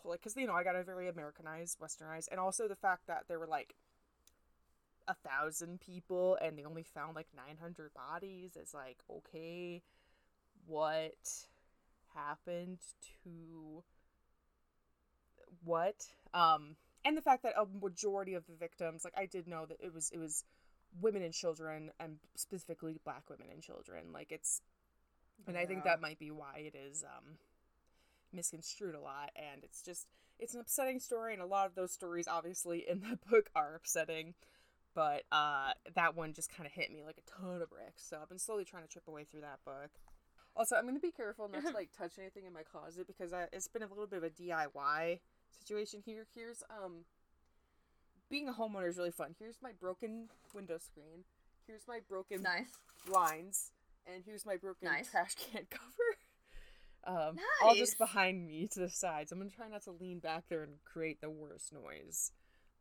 like 0.03 0.19
because 0.19 0.35
you 0.35 0.47
know 0.47 0.53
i 0.53 0.63
got 0.63 0.75
a 0.75 0.83
very 0.83 1.07
americanized 1.07 1.79
westernized 1.79 2.27
and 2.31 2.39
also 2.39 2.68
the 2.68 2.75
fact 2.75 3.07
that 3.07 3.25
there 3.27 3.39
were 3.39 3.47
like 3.47 3.75
a 5.07 5.13
thousand 5.13 5.79
people 5.79 6.38
and 6.41 6.57
they 6.57 6.63
only 6.63 6.83
found 6.83 7.15
like 7.15 7.27
900 7.35 7.91
bodies 7.94 8.56
is 8.56 8.74
like 8.74 8.97
okay 9.09 9.81
what 10.65 11.13
happened 12.13 12.79
to 13.24 13.84
what 15.63 16.05
um 16.34 16.75
and 17.05 17.17
the 17.17 17.22
fact 17.22 17.43
that 17.43 17.53
a 17.58 17.65
majority 17.81 18.34
of 18.34 18.46
the 18.48 18.53
victims 18.53 19.03
like 19.03 19.13
i 19.17 19.25
did 19.25 19.48
know 19.48 19.65
that 19.65 19.77
it 19.81 19.93
was 19.93 20.10
it 20.12 20.20
was 20.20 20.43
women 21.00 21.22
and 21.22 21.34
children 21.34 21.91
and 22.00 22.17
specifically 22.36 23.00
black 23.03 23.24
women 23.29 23.48
and 23.51 23.62
children 23.62 24.12
like 24.13 24.31
it's 24.31 24.62
and 25.48 25.58
i 25.58 25.65
think 25.65 25.84
that 25.84 26.01
might 26.01 26.20
be 26.20 26.31
why 26.31 26.58
it 26.58 26.75
is 26.75 27.03
um 27.03 27.38
misconstrued 28.34 28.96
a 28.96 29.00
lot 29.00 29.29
and 29.36 29.63
it's 29.63 29.81
just 29.81 30.08
it's 30.39 30.53
an 30.53 30.62
upsetting 30.62 31.00
story 31.00 31.34
and 31.34 31.41
a 31.41 31.46
lot 31.46 31.65
of 31.65 31.75
those 31.75 31.91
stories 31.91 32.27
obviously 32.27 32.86
in 32.88 33.01
that 33.01 33.20
book 33.29 33.50
are 33.55 33.75
upsetting 33.75 34.34
but 34.93 35.24
uh 35.31 35.72
that 35.96 36.15
one 36.15 36.34
just 36.34 36.53
kind 36.55 36.67
of 36.67 36.74
hit 36.74 36.91
me 36.91 37.03
like 37.05 37.17
a 37.17 37.41
ton 37.41 37.62
of 37.62 37.70
bricks 37.70 38.03
so 38.10 38.17
i've 38.22 38.29
been 38.29 38.39
slowly 38.39 38.65
trying 38.65 38.84
to 38.84 38.89
chip 38.89 39.08
away 39.08 39.24
through 39.24 39.41
that 39.41 39.60
book. 39.65 39.91
Also 40.55 40.75
i'm 40.75 40.84
going 40.84 40.96
to 40.96 41.01
be 41.01 41.12
careful 41.12 41.50
not 41.50 41.62
to 41.65 41.72
like 41.74 41.89
touch 41.98 42.13
anything 42.20 42.46
in 42.46 42.53
my 42.53 42.63
closet 42.63 43.08
because 43.08 43.34
I, 43.34 43.48
it's 43.53 43.67
been 43.67 43.84
a 43.84 43.88
little 43.88 44.08
bit 44.08 44.17
of 44.17 44.24
a 44.24 44.29
diy 44.29 45.20
situation 45.60 46.01
here 46.05 46.25
here's 46.36 46.63
um 46.70 47.05
being 48.29 48.48
a 48.48 48.53
homeowner 48.53 48.88
is 48.88 48.98
really 48.98 49.12
fun. 49.12 49.36
Here's 49.38 49.58
my 49.62 49.72
broken 49.79 50.29
window 50.53 50.77
screen. 50.77 51.25
Here's 51.67 51.86
my 51.88 52.00
broken 52.08 52.41
Nice. 52.41 52.72
blinds. 53.05 53.72
And 54.08 54.24
here's 54.25 54.46
my 54.46 54.55
broken 54.55 54.88
Nice. 54.88 55.12
trash 55.12 55.36
can 55.36 55.63
cover. 55.70 56.17
Um 57.29 57.38
all 57.63 57.75
just 57.75 57.98
behind 57.98 58.48
me 58.48 58.67
to 58.72 58.79
the 58.79 58.89
sides. 58.89 59.31
I'm 59.31 59.38
gonna 59.39 59.50
try 59.50 59.67
not 59.67 59.84
to 59.84 59.91
lean 59.91 60.20
back 60.20 60.46
there 60.50 60.63
and 60.63 60.74
create 60.86 61.20
the 61.20 61.29
worst 61.29 61.74
noise. 61.74 62.31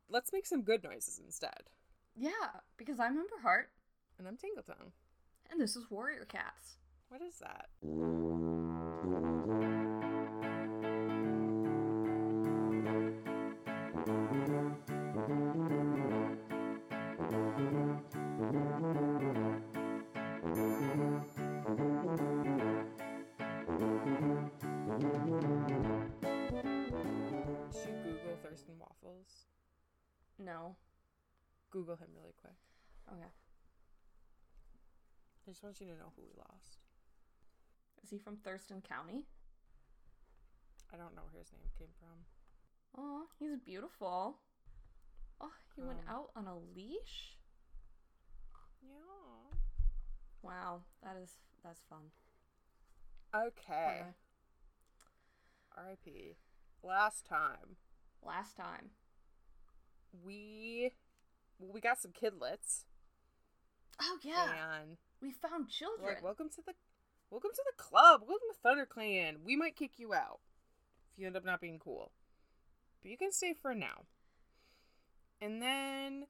Let's 0.09 0.31
make 0.33 0.45
some 0.45 0.61
good 0.63 0.83
noises 0.83 1.19
instead. 1.23 1.63
Yeah, 2.15 2.31
because 2.77 2.99
I'm 2.99 3.13
Ember 3.17 3.39
Heart, 3.41 3.69
and 4.19 4.27
i'm 4.27 4.35
Tangletongue. 4.37 4.91
And 5.49 5.59
this 5.59 5.75
is 5.75 5.89
Warrior 5.89 6.25
Cats. 6.25 6.77
what 7.09 7.21
is 7.21 7.39
that 7.39 7.67
i 35.51 35.53
just 35.53 35.63
want 35.63 35.81
you 35.81 35.87
to 35.87 35.91
know 35.99 36.13
who 36.15 36.21
we 36.21 36.31
lost 36.37 36.77
Is 38.03 38.09
he 38.09 38.17
from 38.17 38.37
Thurston 38.37 38.81
County? 38.81 39.25
I 40.93 40.97
don't 40.97 41.13
know 41.13 41.23
where 41.29 41.39
his 41.41 41.51
name 41.51 41.67
came 41.77 41.89
from. 41.99 42.25
Oh, 42.97 43.23
he's 43.37 43.57
beautiful. 43.57 44.37
Oh, 45.41 45.51
he 45.75 45.81
went 45.81 45.99
Um. 46.07 46.15
out 46.15 46.29
on 46.37 46.47
a 46.47 46.55
leash? 46.57 47.35
Yeah. 48.81 49.57
Wow, 50.41 50.83
that 51.03 51.17
is 51.21 51.31
that's 51.63 51.81
fun. 51.89 52.11
Okay. 53.35 53.51
Okay. 53.73 54.03
R.I.P. 55.77 56.35
Last 56.83 57.25
time 57.25 57.75
Last 58.23 58.55
time. 58.55 58.91
we 60.25 60.91
we 61.59 61.79
got 61.81 61.99
some 61.99 62.11
kidlets 62.11 62.83
Oh 64.01 64.17
yeah, 64.23 64.79
and 64.81 64.97
we 65.21 65.31
found 65.31 65.69
children. 65.69 66.07
like 66.07 66.23
welcome 66.23 66.49
to 66.49 66.61
the 66.65 66.73
welcome 67.29 67.51
to 67.53 67.63
the 67.65 67.83
club. 67.83 68.21
Welcome 68.21 68.47
to 68.51 68.59
Thunder 68.61 68.85
Clan. 68.85 69.37
We 69.45 69.55
might 69.55 69.75
kick 69.75 69.91
you 69.97 70.13
out 70.13 70.39
if 71.11 71.19
you 71.19 71.27
end 71.27 71.37
up 71.37 71.45
not 71.45 71.61
being 71.61 71.79
cool. 71.79 72.11
But 73.01 73.11
you 73.11 73.17
can 73.17 73.31
stay 73.31 73.53
for 73.53 73.73
now. 73.73 74.05
And 75.41 75.61
then 75.61 76.25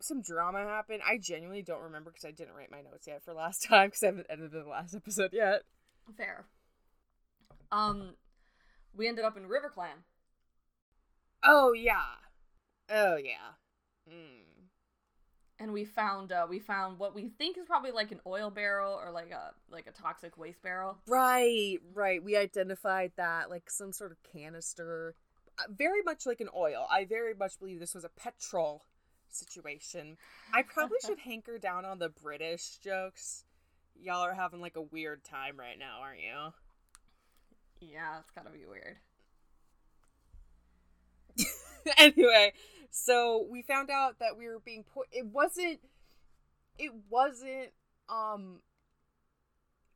some 0.00 0.20
drama 0.20 0.64
happened. 0.64 1.02
I 1.06 1.18
genuinely 1.18 1.62
don't 1.62 1.82
remember 1.82 2.10
because 2.10 2.24
I 2.24 2.32
didn't 2.32 2.54
write 2.54 2.70
my 2.70 2.82
notes 2.82 3.06
yet 3.06 3.22
for 3.22 3.32
last 3.32 3.62
time 3.68 3.88
because 3.88 4.02
I 4.02 4.06
haven't 4.06 4.26
edited 4.28 4.52
the 4.52 4.68
last 4.68 4.94
episode 4.94 5.30
yet. 5.32 5.62
Fair. 6.16 6.44
Um, 7.70 8.14
we 8.94 9.08
ended 9.08 9.24
up 9.24 9.36
in 9.36 9.46
River 9.46 9.70
Clan. 9.70 10.04
Oh 11.44 11.72
yeah. 11.72 12.16
Oh 12.90 13.16
yeah. 13.16 13.56
Mm. 14.10 14.51
And 15.62 15.72
we 15.72 15.84
found 15.84 16.32
uh 16.32 16.46
we 16.48 16.58
found 16.58 16.98
what 16.98 17.14
we 17.14 17.28
think 17.38 17.56
is 17.56 17.64
probably 17.66 17.92
like 17.92 18.10
an 18.10 18.20
oil 18.26 18.50
barrel 18.50 18.94
or 18.94 19.10
like 19.12 19.30
a 19.30 19.52
like 19.70 19.86
a 19.86 19.92
toxic 19.92 20.36
waste 20.36 20.60
barrel 20.62 20.98
Right, 21.06 21.78
right. 21.94 22.22
We 22.22 22.36
identified 22.36 23.12
that 23.16 23.48
like 23.48 23.70
some 23.70 23.92
sort 23.92 24.10
of 24.10 24.18
canister, 24.24 25.14
uh, 25.58 25.64
very 25.70 26.02
much 26.02 26.26
like 26.26 26.40
an 26.40 26.48
oil. 26.54 26.86
I 26.90 27.04
very 27.04 27.34
much 27.34 27.58
believe 27.58 27.78
this 27.80 27.94
was 27.94 28.04
a 28.04 28.08
petrol 28.08 28.84
situation. 29.30 30.16
I 30.52 30.62
probably 30.62 30.98
should 31.06 31.18
hanker 31.24 31.58
down 31.58 31.84
on 31.84 31.98
the 31.98 32.08
British 32.08 32.78
jokes. 32.78 33.44
Y'all 33.94 34.22
are 34.22 34.34
having 34.34 34.60
like 34.60 34.76
a 34.76 34.82
weird 34.82 35.22
time 35.24 35.56
right 35.58 35.78
now, 35.78 36.00
aren't 36.02 36.20
you? 36.20 36.52
yeah 37.80 38.18
it's 38.20 38.30
gotta 38.30 38.50
be 38.50 38.64
weird 38.64 38.96
anyway, 41.98 42.52
so 42.92 43.46
we 43.50 43.62
found 43.62 43.88
out 43.90 44.18
that 44.20 44.36
we 44.36 44.46
were 44.46 44.60
being 44.60 44.84
po- 44.84 45.06
it 45.10 45.24
wasn't 45.26 45.80
it 46.78 46.92
wasn't 47.08 47.70
um 48.10 48.60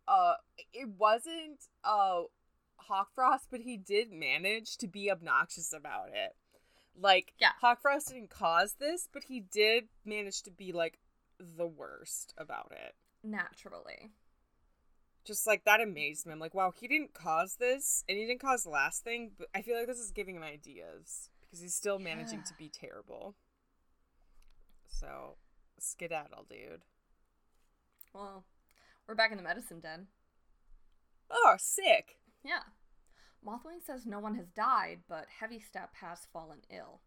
uh 0.08 0.34
it 0.72 0.88
wasn't 0.98 1.60
uh 1.84 2.22
Hawkfrost, 2.90 3.48
but 3.50 3.60
he 3.60 3.76
did 3.76 4.12
manage 4.12 4.76
to 4.78 4.86
be 4.86 5.10
obnoxious 5.10 5.72
about 5.72 6.08
it. 6.08 6.34
Like 6.98 7.34
Yeah. 7.38 7.50
Hawkfrost 7.62 8.08
didn't 8.08 8.30
cause 8.30 8.76
this, 8.80 9.08
but 9.12 9.24
he 9.24 9.40
did 9.40 9.88
manage 10.04 10.42
to 10.44 10.50
be 10.50 10.72
like 10.72 10.98
the 11.38 11.66
worst 11.66 12.32
about 12.38 12.72
it. 12.72 12.94
naturally 13.22 14.12
Just 15.26 15.46
like 15.46 15.64
that 15.64 15.82
amazed 15.82 16.24
me. 16.24 16.32
I'm 16.32 16.38
like, 16.38 16.54
wow, 16.54 16.72
he 16.74 16.88
didn't 16.88 17.12
cause 17.12 17.56
this, 17.56 18.04
and 18.08 18.16
he 18.16 18.24
didn't 18.24 18.40
cause 18.40 18.62
the 18.62 18.70
last 18.70 19.04
thing, 19.04 19.32
but 19.38 19.48
I 19.54 19.60
feel 19.60 19.76
like 19.76 19.86
this 19.86 19.98
is 19.98 20.12
giving 20.12 20.36
him 20.36 20.42
ideas 20.42 21.28
because 21.56 21.62
he's 21.62 21.74
still 21.74 21.98
managing 21.98 22.42
to 22.42 22.54
be 22.58 22.68
terrible. 22.68 23.34
So, 24.88 25.36
skedaddle, 25.78 26.46
dude. 26.48 26.82
well 28.14 28.44
we're 29.06 29.14
back 29.14 29.30
in 29.30 29.36
the 29.36 29.42
medicine 29.42 29.80
den 29.80 30.06
Oh, 31.30 31.54
sick. 31.58 32.18
yeah 32.44 32.60
mothwing 33.46 33.84
says 33.84 34.06
no 34.06 34.18
one 34.18 34.34
has 34.36 34.48
died 34.48 35.00
but 35.08 35.26
heavy 35.40 35.60
step 35.60 35.90
has 36.00 36.26
fallen 36.32 36.58
ill 36.70 37.00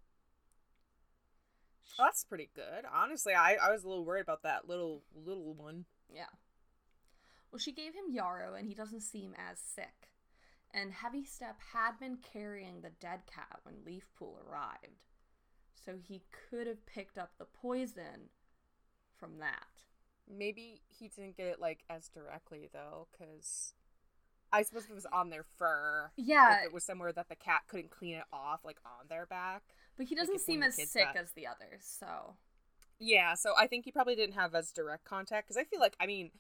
Oh, 1.98 2.04
that's 2.06 2.24
pretty 2.24 2.50
good. 2.56 2.86
Honestly, 2.94 3.34
I, 3.34 3.56
I 3.56 3.72
was 3.72 3.84
a 3.84 3.90
little 3.90 4.06
worried 4.06 4.22
about 4.22 4.44
that 4.44 4.70
little 4.70 5.02
little 5.16 5.54
one. 5.56 5.86
yeah 6.14 6.30
well 7.52 7.60
she 7.60 7.72
gave 7.72 7.94
him 7.96 8.12
yarrow 8.12 8.54
and 8.54 8.68
he 8.68 8.76
doesn't 8.76 9.02
seem 9.02 9.34
as 9.38 9.60
sick 9.60 10.09
and 10.74 10.94
heavy 10.94 11.24
step 11.24 11.58
had 11.74 12.00
been 12.00 12.18
carrying 12.18 12.82
the 12.82 12.92
dead 13.00 13.22
cat 13.34 13.60
when 13.64 13.76
leafpool 13.86 14.38
arrived 14.48 15.06
so 15.74 15.94
he 16.02 16.22
could 16.50 16.68
have 16.68 16.86
picked 16.86 17.18
up 17.18 17.32
the 17.38 17.46
poison 17.46 18.30
from 19.18 19.40
that 19.40 19.66
Maybe 20.30 20.82
he 20.88 21.08
didn't 21.08 21.38
get 21.38 21.48
it 21.48 21.60
like 21.60 21.80
as 21.90 22.08
directly 22.08 22.70
though, 22.72 23.08
because 23.12 23.74
I 24.54 24.62
suppose 24.62 24.86
it 24.86 24.94
was 24.94 25.08
on 25.12 25.30
their 25.30 25.46
fur, 25.58 26.12
yeah 26.16 26.60
if 26.60 26.66
it 26.66 26.74
was 26.74 26.84
somewhere 26.84 27.12
that 27.12 27.30
the 27.30 27.36
cat 27.36 27.62
couldn't 27.68 27.90
clean 27.90 28.16
it 28.16 28.24
off, 28.32 28.64
like 28.64 28.78
on 28.86 29.08
their 29.10 29.26
back. 29.26 29.64
But 29.98 30.06
he 30.06 30.16
doesn't 30.16 30.36
one 30.36 30.40
seem 30.40 30.64
as 30.64 30.76
sick 30.76 31.08
as 31.16 31.32
the 31.32 31.48
others, 31.48 31.82
so. 31.82 32.36
Yeah, 33.00 33.34
so 33.34 33.54
I 33.58 33.66
think 33.66 33.86
he 33.86 33.92
probably 33.92 34.16
didn't 34.16 34.36
have 34.36 34.54
as 34.54 34.72
direct 34.72 35.06
contact 35.06 35.48
because 35.48 35.58
I 35.58 35.64
feel 35.64 35.80
like 35.80 35.96
I 36.00 36.06
mean 36.06 36.32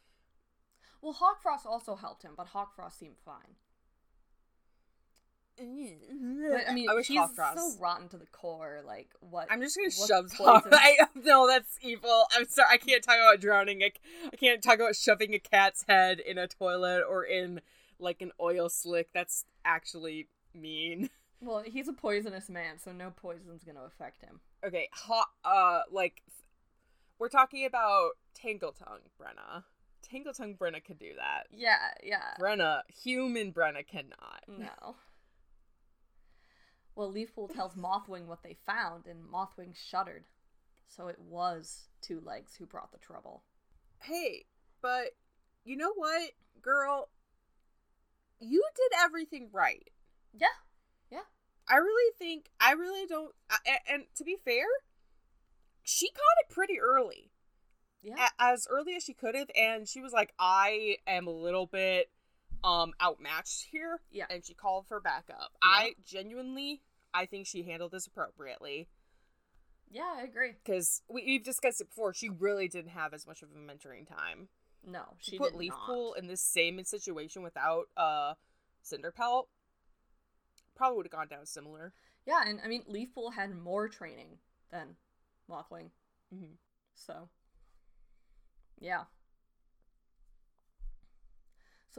Well, 1.01 1.15
Hawkfrost 1.15 1.65
also 1.65 1.95
helped 1.95 2.23
him, 2.23 2.33
but 2.37 2.49
Hawkfrost 2.49 2.99
seemed 2.99 3.17
fine. 3.25 3.55
But 5.59 6.69
I 6.69 6.73
mean, 6.73 6.89
I 6.89 6.93
wish 6.93 7.07
he's 7.07 7.19
so 7.35 7.73
rotten 7.79 8.07
to 8.09 8.17
the 8.17 8.25
core. 8.27 8.79
Like, 8.85 9.09
what? 9.19 9.47
I'm 9.51 9.61
just 9.61 9.77
gonna 9.77 9.91
shove. 9.91 10.31
I 10.71 10.97
no, 11.15 11.47
that's 11.47 11.77
evil. 11.81 12.25
I'm 12.35 12.47
sorry. 12.47 12.69
I 12.71 12.77
can't 12.77 13.03
talk 13.03 13.15
about 13.15 13.41
drowning. 13.41 13.83
I, 13.83 13.91
I 14.31 14.35
can't 14.35 14.61
talk 14.63 14.75
about 14.75 14.95
shoving 14.95 15.33
a 15.33 15.39
cat's 15.39 15.85
head 15.87 16.19
in 16.19 16.37
a 16.37 16.47
toilet 16.47 17.03
or 17.07 17.23
in 17.23 17.61
like 17.99 18.21
an 18.21 18.31
oil 18.39 18.69
slick. 18.69 19.09
That's 19.13 19.45
actually 19.65 20.27
mean. 20.53 21.09
Well, 21.41 21.63
he's 21.65 21.87
a 21.87 21.93
poisonous 21.93 22.49
man, 22.49 22.79
so 22.79 22.91
no 22.91 23.13
poison's 23.15 23.63
gonna 23.63 23.85
affect 23.85 24.21
him. 24.25 24.41
Okay, 24.61 24.89
hot. 24.91 25.29
Uh, 25.45 25.83
like 25.89 26.21
we're 27.17 27.29
talking 27.29 27.65
about 27.65 28.11
Tangletongue, 28.37 29.07
Brenna. 29.17 29.63
Tangletongue 30.01 30.57
Brenna 30.57 30.83
could 30.83 30.99
do 30.99 31.13
that. 31.15 31.47
Yeah, 31.51 31.77
yeah. 32.03 32.33
Brenna, 32.39 32.81
human 33.03 33.53
Brenna 33.53 33.87
cannot. 33.87 34.43
No. 34.47 34.95
Well, 36.95 37.11
Leafpool 37.13 37.53
tells 37.53 37.75
Mothwing 37.75 38.25
what 38.25 38.43
they 38.43 38.57
found, 38.65 39.05
and 39.05 39.23
Mothwing 39.23 39.73
shuddered. 39.75 40.25
So 40.87 41.07
it 41.07 41.19
was 41.19 41.87
Two 42.01 42.19
Legs 42.19 42.55
who 42.55 42.65
brought 42.65 42.91
the 42.91 42.97
trouble. 42.97 43.43
Hey, 44.01 44.45
but 44.81 45.11
you 45.63 45.75
know 45.77 45.93
what, 45.93 46.31
girl? 46.61 47.09
You 48.39 48.63
did 48.75 48.97
everything 48.99 49.49
right. 49.51 49.87
Yeah, 50.33 50.47
Yeah. 51.11 51.21
I 51.67 51.75
really 51.77 52.13
think 52.17 52.49
I 52.59 52.71
really 52.73 53.05
don't. 53.05 53.33
a- 53.49 53.91
And 53.91 54.05
to 54.15 54.23
be 54.23 54.35
fair, 54.43 54.65
she 55.83 56.09
caught 56.09 56.37
it 56.49 56.53
pretty 56.53 56.79
early, 56.79 57.31
yeah. 58.01 58.29
A- 58.39 58.41
as 58.43 58.67
early 58.69 58.95
as 58.95 59.03
she 59.03 59.13
could 59.13 59.35
have, 59.35 59.49
and 59.55 59.87
she 59.87 60.01
was 60.01 60.11
like, 60.13 60.33
"I 60.39 60.97
am 61.05 61.27
a 61.27 61.31
little 61.31 61.65
bit 61.67 62.11
um 62.63 62.93
outmatched 63.01 63.67
here," 63.71 64.01
Yeah. 64.11 64.25
and 64.29 64.45
she 64.45 64.53
called 64.53 64.87
for 64.87 64.99
backup. 64.99 65.51
Yeah. 65.61 65.69
I 65.69 65.93
genuinely, 66.05 66.81
I 67.13 67.25
think 67.25 67.47
she 67.47 67.63
handled 67.63 67.91
this 67.91 68.07
appropriately 68.07 68.87
yeah, 69.91 70.13
I 70.17 70.21
agree. 70.23 70.53
because 70.63 71.01
we, 71.09 71.23
we've 71.25 71.43
discussed 71.43 71.81
it 71.81 71.89
before. 71.89 72.13
She 72.13 72.29
really 72.29 72.67
didn't 72.67 72.91
have 72.91 73.13
as 73.13 73.25
much 73.25 73.41
of 73.41 73.49
a 73.49 73.55
mentoring 73.57 74.07
time. 74.07 74.49
No, 74.85 75.15
She, 75.17 75.31
she 75.31 75.37
put 75.39 75.51
did 75.53 75.57
Leaf 75.59 75.73
not. 75.87 76.17
In 76.17 76.27
this 76.27 76.41
same 76.41 76.83
situation 76.83 77.41
without 77.41 77.85
uh 77.97 78.35
Cinderpelt. 78.83 79.45
Probably 80.75 80.95
would 80.97 81.05
have 81.07 81.11
gone 81.11 81.27
down 81.27 81.45
similar. 81.45 81.91
Yeah, 82.25 82.43
and 82.45 82.59
I 82.63 82.67
mean, 82.67 82.83
Leafpool 82.87 83.33
had 83.33 83.53
more 83.57 83.89
training 83.89 84.37
than 84.71 84.95
Mothwing, 85.49 85.89
Mm-hmm. 86.33 86.53
so 86.95 87.27
yeah. 88.79 89.03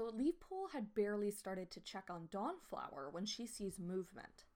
So 0.01 0.11
Leafpool 0.17 0.73
had 0.73 0.95
barely 0.95 1.31
started 1.31 1.71
to 1.73 1.81
check 1.81 2.05
on 2.09 2.29
Dawnflower 2.33 3.11
when 3.11 3.27
she 3.27 3.47
sees 3.47 3.79
movement. 3.79 4.47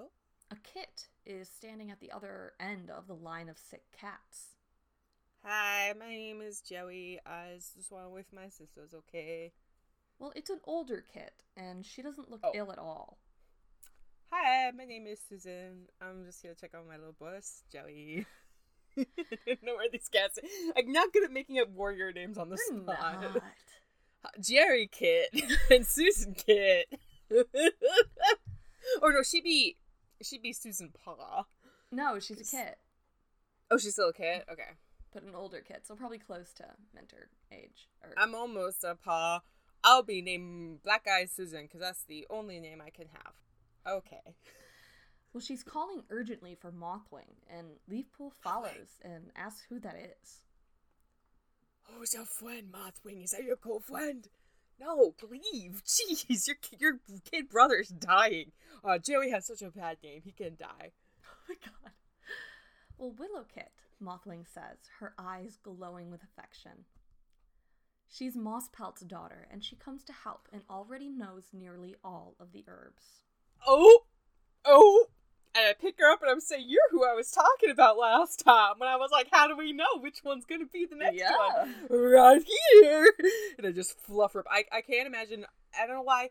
Oh. 0.00 0.08
A 0.50 0.56
kit 0.64 1.08
is 1.26 1.50
standing 1.50 1.90
at 1.90 2.00
the 2.00 2.10
other 2.10 2.54
end 2.58 2.88
of 2.88 3.08
the 3.08 3.14
line 3.14 3.50
of 3.50 3.58
sick 3.58 3.82
cats. 3.92 4.54
Hi, 5.44 5.92
my 6.00 6.08
name 6.08 6.40
is 6.40 6.62
Joey. 6.62 7.20
I 7.26 7.58
just 7.76 7.92
want 7.92 8.10
with 8.10 8.32
my 8.32 8.48
sisters, 8.48 8.94
okay? 8.94 9.52
Well, 10.18 10.32
it's 10.34 10.48
an 10.48 10.60
older 10.64 11.04
kit, 11.12 11.42
and 11.54 11.84
she 11.84 12.00
doesn't 12.00 12.30
look 12.30 12.40
Oh. 12.42 12.52
ill 12.54 12.72
at 12.72 12.78
all. 12.78 13.18
Hi, 14.32 14.70
my 14.70 14.86
name 14.86 15.06
is 15.06 15.20
Susan. 15.28 15.88
I'm 16.00 16.24
just 16.24 16.40
here 16.40 16.54
to 16.54 16.58
check 16.58 16.70
on 16.74 16.88
my 16.88 16.96
little 16.96 17.12
boss, 17.20 17.64
Joey. 17.70 18.24
I 18.96 19.04
don't 19.46 19.62
know 19.62 19.74
where 19.74 19.90
these 19.92 20.08
cats. 20.08 20.38
I'm 20.74 20.90
not 20.90 21.12
good 21.12 21.24
at 21.24 21.32
making 21.32 21.58
up 21.58 21.68
warrior 21.68 22.12
names 22.14 22.38
on 22.38 22.48
the 22.48 22.56
You're 22.70 22.80
spot. 22.80 23.20
not. 23.34 23.42
Jerry 24.40 24.88
Kit 24.90 25.30
and 25.70 25.86
Susan 25.86 26.34
Kit. 26.34 26.98
or 29.02 29.12
no, 29.12 29.22
she'd 29.22 29.44
be 29.44 29.76
she'd 30.22 30.42
be 30.42 30.52
Susan 30.52 30.92
Paw. 31.04 31.44
No, 31.90 32.18
she's 32.18 32.40
a 32.40 32.56
kit. 32.56 32.78
Oh, 33.70 33.78
she's 33.78 33.92
still 33.92 34.10
a 34.10 34.12
kit. 34.12 34.44
Okay. 34.50 34.70
but 35.12 35.22
an 35.22 35.34
older 35.34 35.60
kid, 35.60 35.80
so 35.84 35.94
probably 35.94 36.18
close 36.18 36.52
to 36.54 36.64
mentor 36.94 37.28
age. 37.52 37.88
Or 38.02 38.10
I'm 38.16 38.34
almost 38.34 38.84
a 38.84 38.94
paw. 38.94 39.40
I'll 39.82 40.02
be 40.02 40.22
named 40.22 40.82
Black 40.82 41.06
Eyes 41.08 41.32
Susan 41.32 41.62
because 41.62 41.80
that's 41.80 42.04
the 42.04 42.26
only 42.30 42.60
name 42.60 42.82
I 42.84 42.90
can 42.90 43.06
have. 43.12 43.34
Okay. 43.88 44.34
well, 45.32 45.40
she's 45.40 45.62
calling 45.62 46.02
urgently 46.10 46.56
for 46.60 46.72
Mothwing, 46.72 47.34
and 47.48 47.68
Leafpool 47.90 48.32
follows 48.42 48.98
and 49.02 49.30
asks 49.36 49.62
who 49.68 49.78
that 49.80 49.96
is. 49.96 50.42
Who's 52.06 52.14
your 52.14 52.24
friend, 52.24 52.72
Mothwing? 52.72 53.24
Is 53.24 53.32
that 53.32 53.42
your 53.42 53.56
cool 53.56 53.80
friend? 53.80 54.28
No, 54.78 55.12
leave. 55.28 55.82
Jeez, 55.86 56.46
your 56.46 56.56
your 56.78 57.00
kid 57.28 57.48
brother's 57.48 57.88
dying. 57.88 58.52
Uh, 58.84 58.98
Joey 58.98 59.30
has 59.30 59.44
such 59.44 59.60
a 59.60 59.70
bad 59.70 59.96
name. 60.04 60.22
He 60.24 60.30
can 60.30 60.54
die. 60.56 60.92
Oh 61.24 61.48
my 61.48 61.54
god. 61.64 61.92
Well, 62.96 63.12
Willowkit, 63.12 63.70
Mothwing 64.00 64.46
says, 64.46 64.78
her 65.00 65.14
eyes 65.18 65.58
glowing 65.60 66.12
with 66.12 66.22
affection. 66.22 66.84
She's 68.08 68.36
Mosspelt's 68.36 69.00
daughter, 69.00 69.48
and 69.50 69.64
she 69.64 69.74
comes 69.74 70.04
to 70.04 70.12
help 70.12 70.48
and 70.52 70.62
already 70.70 71.08
knows 71.08 71.46
nearly 71.52 71.96
all 72.04 72.36
of 72.38 72.52
the 72.52 72.64
herbs. 72.68 73.22
Oh, 73.66 74.04
oh. 74.64 75.06
And 75.56 75.66
I 75.68 75.72
pick 75.80 75.96
her 75.98 76.12
up 76.12 76.20
and 76.22 76.30
I'm 76.30 76.40
saying, 76.40 76.64
You're 76.68 76.80
who 76.90 77.04
I 77.04 77.14
was 77.14 77.30
talking 77.30 77.70
about 77.70 77.96
last 77.96 78.40
time. 78.40 78.74
And 78.80 78.88
I 78.90 78.96
was 78.96 79.10
like, 79.10 79.28
How 79.32 79.48
do 79.48 79.56
we 79.56 79.72
know 79.72 79.98
which 80.00 80.22
one's 80.24 80.44
going 80.44 80.60
to 80.60 80.66
be 80.66 80.86
the 80.86 80.96
next 80.96 81.18
Yeah. 81.18 81.32
one? 81.32 81.74
Right 81.90 82.42
here. 82.82 83.12
And 83.58 83.66
I 83.66 83.72
just 83.72 83.98
fluff 84.00 84.34
her 84.34 84.40
up. 84.40 84.46
I, 84.50 84.64
I 84.72 84.80
can't 84.82 85.06
imagine. 85.06 85.46
I 85.78 85.86
don't 85.86 85.96
know 85.96 86.02
why 86.02 86.30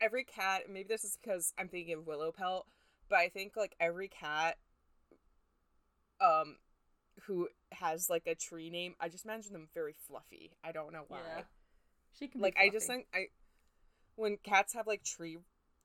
every 0.00 0.24
cat, 0.24 0.62
maybe 0.70 0.86
this 0.88 1.04
is 1.04 1.18
because 1.22 1.52
I'm 1.58 1.68
thinking 1.68 1.94
of 1.94 2.06
Willow 2.06 2.30
Pelt, 2.32 2.66
but 3.08 3.18
I 3.18 3.28
think 3.28 3.56
like 3.56 3.74
every 3.80 4.08
cat 4.08 4.56
um 6.20 6.56
who 7.26 7.48
has 7.72 8.08
like 8.08 8.26
a 8.26 8.34
tree 8.34 8.70
name, 8.70 8.94
I 9.00 9.08
just 9.08 9.24
imagine 9.24 9.52
them 9.52 9.68
very 9.74 9.94
fluffy. 10.06 10.52
I 10.62 10.72
don't 10.72 10.92
know 10.92 11.04
why. 11.08 11.18
Yeah. 11.36 11.42
She 12.18 12.28
can 12.28 12.40
be 12.40 12.44
Like 12.44 12.56
I 12.60 12.68
just 12.70 12.86
think 12.86 13.06
I 13.14 13.26
when 14.16 14.36
cats 14.42 14.74
have 14.74 14.86
like 14.86 15.02
tree 15.04 15.38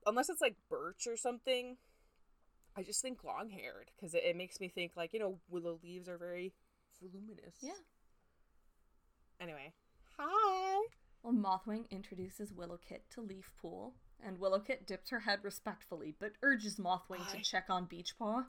unless 0.05 0.29
it's 0.29 0.41
like 0.41 0.55
birch 0.69 1.07
or 1.07 1.15
something, 1.17 1.77
I 2.75 2.83
just 2.83 3.01
think 3.01 3.23
long 3.23 3.49
haired 3.49 3.91
because 3.95 4.13
it, 4.13 4.23
it 4.23 4.35
makes 4.35 4.59
me 4.59 4.67
think 4.67 4.93
like, 4.95 5.13
you 5.13 5.19
know, 5.19 5.39
willow 5.49 5.79
leaves 5.83 6.09
are 6.09 6.17
very 6.17 6.53
voluminous. 7.01 7.55
Yeah. 7.61 7.71
Anyway. 9.39 9.73
Hi. 10.17 10.81
Well, 11.21 11.33
Mothwing 11.33 11.89
introduces 11.89 12.51
Willowkit 12.51 12.99
to 13.11 13.21
Leafpool, 13.21 13.93
and 14.25 14.37
Willowkit 14.39 14.85
dips 14.85 15.09
her 15.09 15.21
head 15.21 15.39
respectfully, 15.43 16.15
but 16.19 16.33
urges 16.41 16.75
Mothwing 16.77 17.29
to 17.31 17.41
check 17.41 17.65
on 17.69 17.87
Beechpaw. 17.87 18.43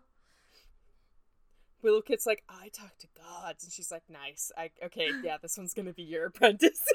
Willow 1.82 2.00
Kit's 2.00 2.26
like, 2.26 2.42
I 2.48 2.68
talk 2.68 2.96
to 2.98 3.06
gods 3.16 3.62
and 3.62 3.72
she's 3.72 3.90
like, 3.90 4.04
Nice. 4.08 4.50
I 4.56 4.70
okay, 4.86 5.10
yeah, 5.22 5.36
this 5.40 5.56
one's 5.56 5.74
gonna 5.74 5.92
be 5.92 6.02
your 6.02 6.26
apprentice. 6.26 6.82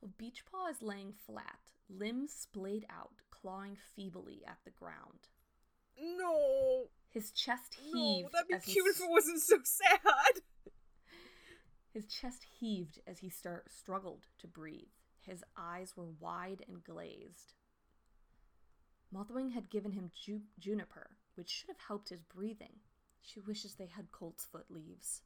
Well, 0.00 0.12
Beechpaw 0.16 0.70
is 0.70 0.80
laying 0.80 1.12
flat, 1.26 1.58
limbs 1.90 2.32
splayed 2.32 2.86
out, 2.88 3.10
clawing 3.40 3.76
feebly 3.96 4.42
at 4.46 4.58
the 4.64 4.70
ground. 4.70 5.28
no. 5.98 6.88
His 7.10 7.30
chest 7.32 7.74
heaved. 7.74 8.24
No, 8.24 8.28
that'd 8.32 8.48
be 8.48 8.54
as 8.54 8.64
he 8.64 8.72
cute 8.74 8.86
if 8.86 9.00
it 9.00 9.08
wasn't 9.10 9.40
so 9.40 9.56
sad. 9.64 10.42
His 11.94 12.04
chest 12.06 12.44
heaved 12.60 13.00
as 13.06 13.20
he 13.20 13.30
star- 13.30 13.64
struggled 13.66 14.26
to 14.40 14.46
breathe. 14.46 14.90
His 15.22 15.42
eyes 15.56 15.94
were 15.96 16.10
wide 16.20 16.64
and 16.68 16.84
glazed. 16.84 17.54
Mothwing 19.14 19.52
had 19.54 19.70
given 19.70 19.92
him 19.92 20.10
ju- 20.14 20.42
juniper, 20.58 21.10
which 21.34 21.48
should 21.48 21.68
have 21.68 21.80
helped 21.88 22.10
his 22.10 22.22
breathing. 22.22 22.80
She 23.22 23.40
wishes 23.40 23.74
they 23.74 23.86
had 23.86 24.12
coltsfoot 24.12 24.68
leaves. 24.68 25.22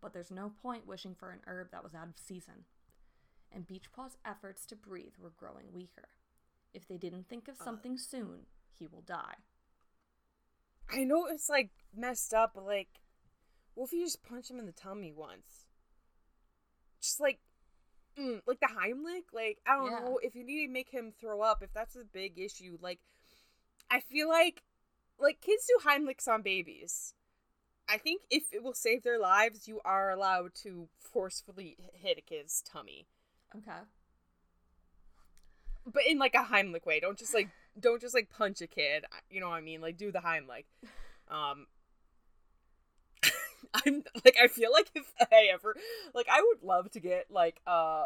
But 0.00 0.12
there's 0.12 0.30
no 0.30 0.52
point 0.62 0.86
wishing 0.86 1.14
for 1.16 1.30
an 1.32 1.40
herb 1.46 1.72
that 1.72 1.82
was 1.82 1.94
out 1.94 2.08
of 2.08 2.18
season. 2.18 2.66
And 3.52 3.66
Beechpaw's 3.66 4.16
efforts 4.24 4.64
to 4.66 4.76
breathe 4.76 5.14
were 5.18 5.32
growing 5.36 5.72
weaker. 5.72 6.08
If 6.76 6.86
they 6.86 6.98
didn't 6.98 7.28
think 7.28 7.48
of 7.48 7.56
something 7.56 7.96
soon, 7.96 8.46
he 8.78 8.86
will 8.86 9.00
die. 9.00 9.36
I 10.90 11.04
know 11.04 11.26
it's 11.26 11.48
like 11.48 11.70
messed 11.96 12.34
up, 12.34 12.52
but 12.54 12.64
like, 12.66 13.00
what 13.74 13.86
if 13.86 13.92
you 13.92 14.04
just 14.04 14.22
punch 14.22 14.50
him 14.50 14.58
in 14.58 14.66
the 14.66 14.72
tummy 14.72 15.12
once? 15.12 15.64
Just 17.00 17.18
like, 17.20 17.40
mm, 18.18 18.42
like 18.46 18.60
the 18.60 18.66
Heimlich. 18.68 19.32
Like 19.32 19.58
I 19.66 19.76
don't 19.76 19.90
Yeah. 19.90 20.00
know 20.00 20.18
if 20.22 20.34
you 20.34 20.44
need 20.44 20.66
to 20.66 20.72
make 20.72 20.90
him 20.90 21.12
throw 21.18 21.40
up. 21.40 21.62
If 21.62 21.72
that's 21.72 21.96
a 21.96 22.04
big 22.04 22.38
issue, 22.38 22.78
like, 22.80 23.00
I 23.90 24.00
feel 24.00 24.28
like, 24.28 24.62
like 25.18 25.40
kids 25.40 25.66
do 25.66 25.78
Heimlichs 25.88 26.28
on 26.28 26.42
babies. 26.42 27.14
I 27.88 27.98
think 27.98 28.22
if 28.30 28.52
it 28.52 28.62
will 28.62 28.74
save 28.74 29.02
their 29.02 29.18
lives, 29.18 29.68
you 29.68 29.80
are 29.84 30.10
allowed 30.10 30.54
to 30.62 30.88
forcefully 31.00 31.76
hit 31.94 32.18
a 32.18 32.20
kid's 32.20 32.62
tummy, 32.62 33.06
Okay. 33.56 33.80
But 35.92 36.02
in 36.06 36.18
like 36.18 36.34
a 36.34 36.44
Heimlich 36.44 36.84
way. 36.86 37.00
Don't 37.00 37.18
just 37.18 37.34
like 37.34 37.48
don't 37.78 38.00
just 38.00 38.14
like 38.14 38.30
punch 38.30 38.60
a 38.60 38.66
kid. 38.66 39.04
You 39.30 39.40
know 39.40 39.48
what 39.48 39.56
I 39.56 39.60
mean? 39.60 39.80
Like 39.80 39.96
do 39.96 40.10
the 40.12 40.20
Heimlich. 40.20 40.64
Um, 41.28 41.66
I'm 43.74 44.04
like 44.24 44.36
I 44.42 44.48
feel 44.48 44.72
like 44.72 44.90
if 44.94 45.12
I 45.20 45.48
ever 45.52 45.76
like 46.14 46.26
I 46.30 46.40
would 46.40 46.62
love 46.62 46.90
to 46.92 47.00
get 47.00 47.26
like 47.30 47.60
uh 47.66 48.04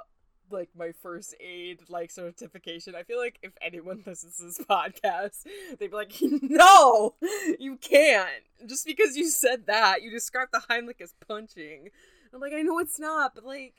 like 0.52 0.70
my 0.76 0.92
first 1.02 1.34
aid 1.40 1.80
like 1.88 2.10
certification. 2.10 2.94
I 2.94 3.02
feel 3.02 3.18
like 3.18 3.38
if 3.42 3.52
anyone 3.60 4.02
listens 4.06 4.36
to 4.36 4.44
this 4.44 4.58
podcast, 4.58 5.46
they'd 5.78 5.90
be 5.90 5.96
like, 5.96 6.12
"No, 6.20 7.14
you 7.58 7.76
can't." 7.76 8.28
Just 8.66 8.86
because 8.86 9.16
you 9.16 9.28
said 9.28 9.66
that, 9.66 10.02
you 10.02 10.10
described 10.10 10.52
the 10.52 10.62
Heimlich 10.68 11.00
as 11.00 11.14
punching. 11.26 11.90
I'm 12.32 12.40
like, 12.40 12.52
I 12.52 12.62
know 12.62 12.78
it's 12.78 12.98
not, 12.98 13.34
but 13.34 13.44
like, 13.44 13.74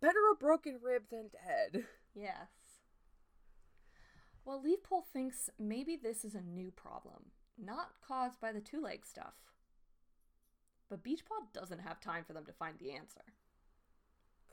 better 0.00 0.18
a 0.32 0.36
broken 0.36 0.78
rib 0.82 1.02
than 1.10 1.30
dead. 1.46 1.84
Yes. 2.20 2.48
Well, 4.44 4.62
Leafpool 4.62 5.04
thinks 5.12 5.50
maybe 5.58 5.96
this 5.96 6.24
is 6.24 6.34
a 6.34 6.40
new 6.40 6.70
problem, 6.70 7.26
not 7.58 7.90
caused 8.06 8.40
by 8.40 8.50
the 8.52 8.60
two 8.60 8.80
leg 8.80 9.04
stuff. 9.04 9.34
But 10.88 11.04
Beechpaw 11.04 11.52
doesn't 11.52 11.80
have 11.80 12.00
time 12.00 12.24
for 12.24 12.32
them 12.32 12.46
to 12.46 12.52
find 12.52 12.78
the 12.78 12.92
answer. 12.92 13.20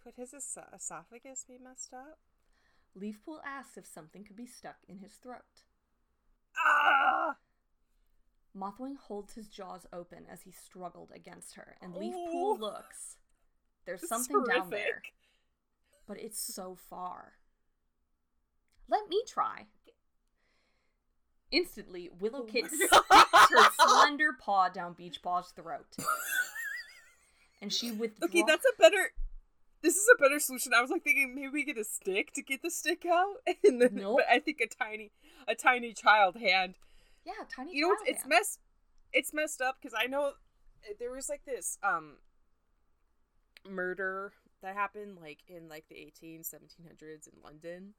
Could 0.04 0.16
his 0.16 0.34
es- 0.34 0.58
esophagus 0.76 1.46
be 1.48 1.58
messed 1.58 1.94
up? 1.94 2.20
Leafpool 2.96 3.40
asks 3.46 3.78
if 3.78 3.86
something 3.88 4.24
could 4.26 4.36
be 4.36 4.46
stuck 4.46 4.78
in 4.88 5.00
his 5.00 5.14
throat. 5.14 5.64
Ah! 6.58 7.38
Mothwing 8.56 8.98
holds 8.98 9.34
his 9.34 9.48
jaws 9.48 9.86
open 9.92 10.26
as 10.32 10.42
he 10.44 10.52
struggled 10.52 11.12
against 11.14 11.56
her, 11.56 11.78
and 11.82 11.96
Oh. 11.96 12.00
Leafpool 12.00 12.60
looks. 12.60 13.18
There's 13.86 14.08
something 14.08 14.44
down 14.46 14.70
there, 14.70 15.02
but 16.06 16.20
it's 16.20 16.40
so 16.40 16.76
far. 16.76 17.34
Let 18.88 19.10
me 19.10 19.24
try. 19.28 19.66
Instantly, 21.52 22.10
Willow 22.20 22.40
Oh 22.42 22.44
Kit 22.44 22.66
sticks 22.68 22.98
her 23.02 23.70
slender 23.78 24.32
paw 24.40 24.70
down 24.70 24.94
Beechpaw's 24.94 25.52
throat. 25.52 25.86
And 27.62 27.72
she 27.72 27.90
withdraws. 27.90 28.30
Okay, 28.30 28.44
that's 28.46 28.66
a 28.66 28.80
better. 28.82 29.12
This 29.82 29.96
is 29.96 30.06
a 30.14 30.22
better 30.22 30.40
solution. 30.40 30.74
I 30.78 30.82
was 30.82 30.92
like 30.92 31.04
thinking 31.04 31.34
maybe 31.34 31.48
we 31.48 31.64
get 31.64 31.78
a 31.78 31.86
stick 31.86 32.34
to 32.34 32.44
get 32.44 32.62
the 32.62 32.70
stick 32.70 33.06
out, 33.06 33.36
and 33.64 33.82
then 33.82 33.92
Nope. 33.96 34.18
but 34.20 34.26
I 34.30 34.40
think 34.40 34.60
a 34.60 34.68
tiny, 34.68 35.12
a 35.48 35.56
tiny 35.56 35.94
child 35.94 36.36
hand. 36.36 36.76
yeah, 37.26 37.32
tiny. 37.56 37.74
You 37.76 37.88
know, 37.88 37.94
it's, 37.94 38.20
it's 38.20 38.28
messed. 38.28 38.60
It's 39.14 39.34
messed 39.34 39.62
up 39.62 39.78
because 39.82 39.98
I 39.98 40.06
know 40.08 40.34
uh, 40.88 40.94
there 41.00 41.12
was 41.12 41.30
like 41.30 41.46
this 41.46 41.80
um 41.82 42.18
murder 43.68 44.34
that 44.62 44.76
happened 44.76 45.18
like 45.20 45.40
in 45.48 45.68
like 45.70 45.86
the 45.90 45.96
18 45.96 46.42
1700s 46.42 47.28
in 47.28 47.42
London, 47.44 47.94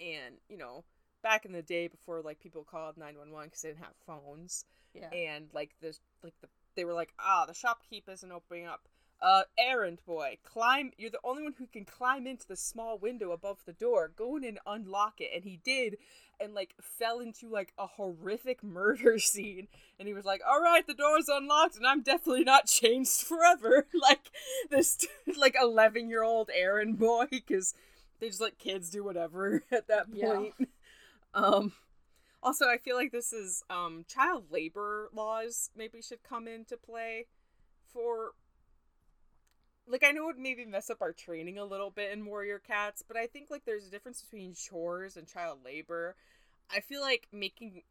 and 0.00 0.34
you 0.48 0.56
know 0.56 0.84
back 1.22 1.44
in 1.44 1.52
the 1.52 1.62
day 1.62 1.88
before 1.88 2.20
like 2.22 2.40
people 2.40 2.64
called 2.64 2.96
911 2.96 3.48
because 3.48 3.62
they 3.62 3.68
didn't 3.70 3.84
have 3.84 3.94
phones 4.06 4.64
Yeah. 4.94 5.08
and 5.10 5.46
like 5.52 5.70
the 5.80 5.96
like 6.22 6.34
the 6.40 6.48
they 6.76 6.84
were 6.84 6.92
like 6.92 7.12
ah 7.18 7.44
the 7.46 7.52
shopkeep 7.52 8.08
isn't 8.12 8.32
opening 8.32 8.66
up 8.66 8.82
uh 9.22 9.42
errand 9.56 10.00
boy 10.04 10.36
climb 10.44 10.90
you're 10.98 11.08
the 11.10 11.20
only 11.24 11.44
one 11.44 11.54
who 11.56 11.66
can 11.66 11.84
climb 11.84 12.26
into 12.26 12.46
the 12.48 12.56
small 12.56 12.98
window 12.98 13.30
above 13.30 13.58
the 13.64 13.72
door 13.72 14.10
go 14.14 14.36
in 14.36 14.44
and 14.44 14.58
unlock 14.66 15.14
it 15.20 15.30
and 15.34 15.44
he 15.44 15.60
did 15.64 15.96
and 16.40 16.52
like 16.52 16.74
fell 16.80 17.20
into 17.20 17.48
like 17.48 17.72
a 17.78 17.86
horrific 17.86 18.62
murder 18.64 19.18
scene 19.20 19.68
and 20.00 20.08
he 20.08 20.12
was 20.14 20.24
like 20.24 20.42
all 20.46 20.60
right 20.60 20.86
the 20.88 20.94
door's 20.94 21.28
unlocked 21.28 21.76
and 21.76 21.86
i'm 21.86 22.02
definitely 22.02 22.44
not 22.44 22.66
changed 22.80 23.22
forever 23.22 23.86
like 24.02 24.30
this 24.68 25.06
like 25.38 25.54
11 25.62 26.08
year 26.10 26.24
old 26.24 26.50
errand 26.52 26.98
boy 26.98 27.24
because 27.30 27.72
they 28.24 28.30
just 28.30 28.40
let 28.40 28.58
kids 28.58 28.90
do 28.90 29.04
whatever 29.04 29.62
at 29.72 29.88
that 29.88 30.10
Yeah. 30.12 30.44
point 30.50 30.54
um 31.34 31.72
also, 32.42 32.66
I 32.68 32.78
feel 32.78 32.96
like 32.96 33.12
this 33.12 33.32
is 33.32 33.62
um 33.70 34.04
child 34.08 34.46
labor 34.50 35.08
laws 35.12 35.70
maybe 35.76 36.02
should 36.02 36.22
come 36.22 36.46
into 36.46 36.76
play 36.76 37.26
for 37.92 38.32
like 39.86 40.04
I 40.04 40.12
know 40.12 40.24
it 40.24 40.36
would 40.36 40.38
maybe 40.38 40.64
mess 40.64 40.90
up 40.90 41.02
our 41.02 41.12
training 41.12 41.58
a 41.58 41.64
little 41.64 41.90
bit 41.90 42.12
in 42.12 42.24
warrior 42.24 42.58
cats, 42.58 43.02
but 43.06 43.16
I 43.16 43.26
think 43.26 43.50
like 43.50 43.64
there's 43.64 43.86
a 43.86 43.90
difference 43.90 44.22
between 44.22 44.54
chores 44.54 45.16
and 45.16 45.26
child 45.26 45.58
labor. 45.64 46.16
I 46.70 46.80
feel 46.80 47.00
like 47.02 47.28
making 47.32 47.82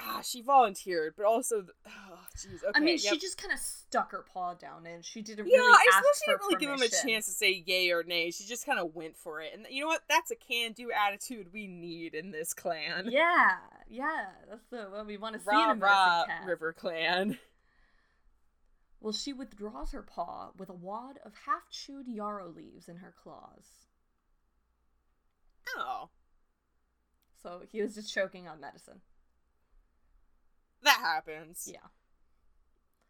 ah, 0.00 0.20
she 0.22 0.42
volunteered, 0.42 1.14
but 1.16 1.26
also, 1.26 1.62
th- 1.62 1.72
oh, 1.86 2.18
jeez. 2.36 2.64
Okay, 2.64 2.70
I 2.74 2.80
mean, 2.80 2.98
yep. 3.02 3.12
she 3.12 3.18
just 3.18 3.36
kind 3.38 3.52
of 3.52 3.58
stuck 3.58 4.12
her 4.12 4.24
paw 4.32 4.54
down 4.54 4.86
and 4.86 5.04
she 5.04 5.22
didn't 5.22 5.46
Yeah, 5.46 5.58
really 5.58 5.72
I 5.72 5.90
suppose 5.92 6.20
she 6.24 6.30
didn't 6.30 6.40
really 6.40 6.56
give 6.56 6.70
him 6.70 6.82
a 6.82 6.88
chance 6.88 7.26
to 7.26 7.32
say 7.32 7.62
yay 7.66 7.90
or 7.90 8.02
nay. 8.02 8.30
She 8.30 8.44
just 8.44 8.64
kind 8.66 8.78
of 8.78 8.94
went 8.94 9.16
for 9.16 9.40
it, 9.40 9.52
and 9.54 9.66
you 9.70 9.82
know 9.82 9.88
what? 9.88 10.02
That's 10.08 10.30
a 10.30 10.36
can-do 10.36 10.90
attitude 10.92 11.52
we 11.52 11.66
need 11.66 12.14
in 12.14 12.30
this 12.30 12.54
clan. 12.54 13.08
Yeah, 13.10 13.56
yeah, 13.88 14.26
that's 14.48 14.66
the 14.70 14.88
what 14.90 15.06
we 15.06 15.16
want 15.16 15.34
to 15.36 15.40
see 15.40 15.62
in 15.62 15.70
a 15.70 15.74
rah, 15.74 16.24
cat. 16.26 16.44
River 16.46 16.72
Clan. 16.72 17.38
Well, 19.00 19.12
she 19.14 19.32
withdraws 19.32 19.92
her 19.92 20.02
paw 20.02 20.50
with 20.58 20.68
a 20.68 20.74
wad 20.74 21.18
of 21.24 21.32
half-chewed 21.46 22.06
yarrow 22.06 22.48
leaves 22.48 22.86
in 22.88 22.96
her 22.98 23.14
claws. 23.22 23.86
Oh, 25.76 26.10
So 27.42 27.62
he 27.66 27.80
was 27.80 27.94
just 27.94 28.12
choking 28.12 28.46
on 28.48 28.60
medicine. 28.60 29.00
That 30.82 30.98
happens. 31.00 31.68
Yeah. 31.70 31.86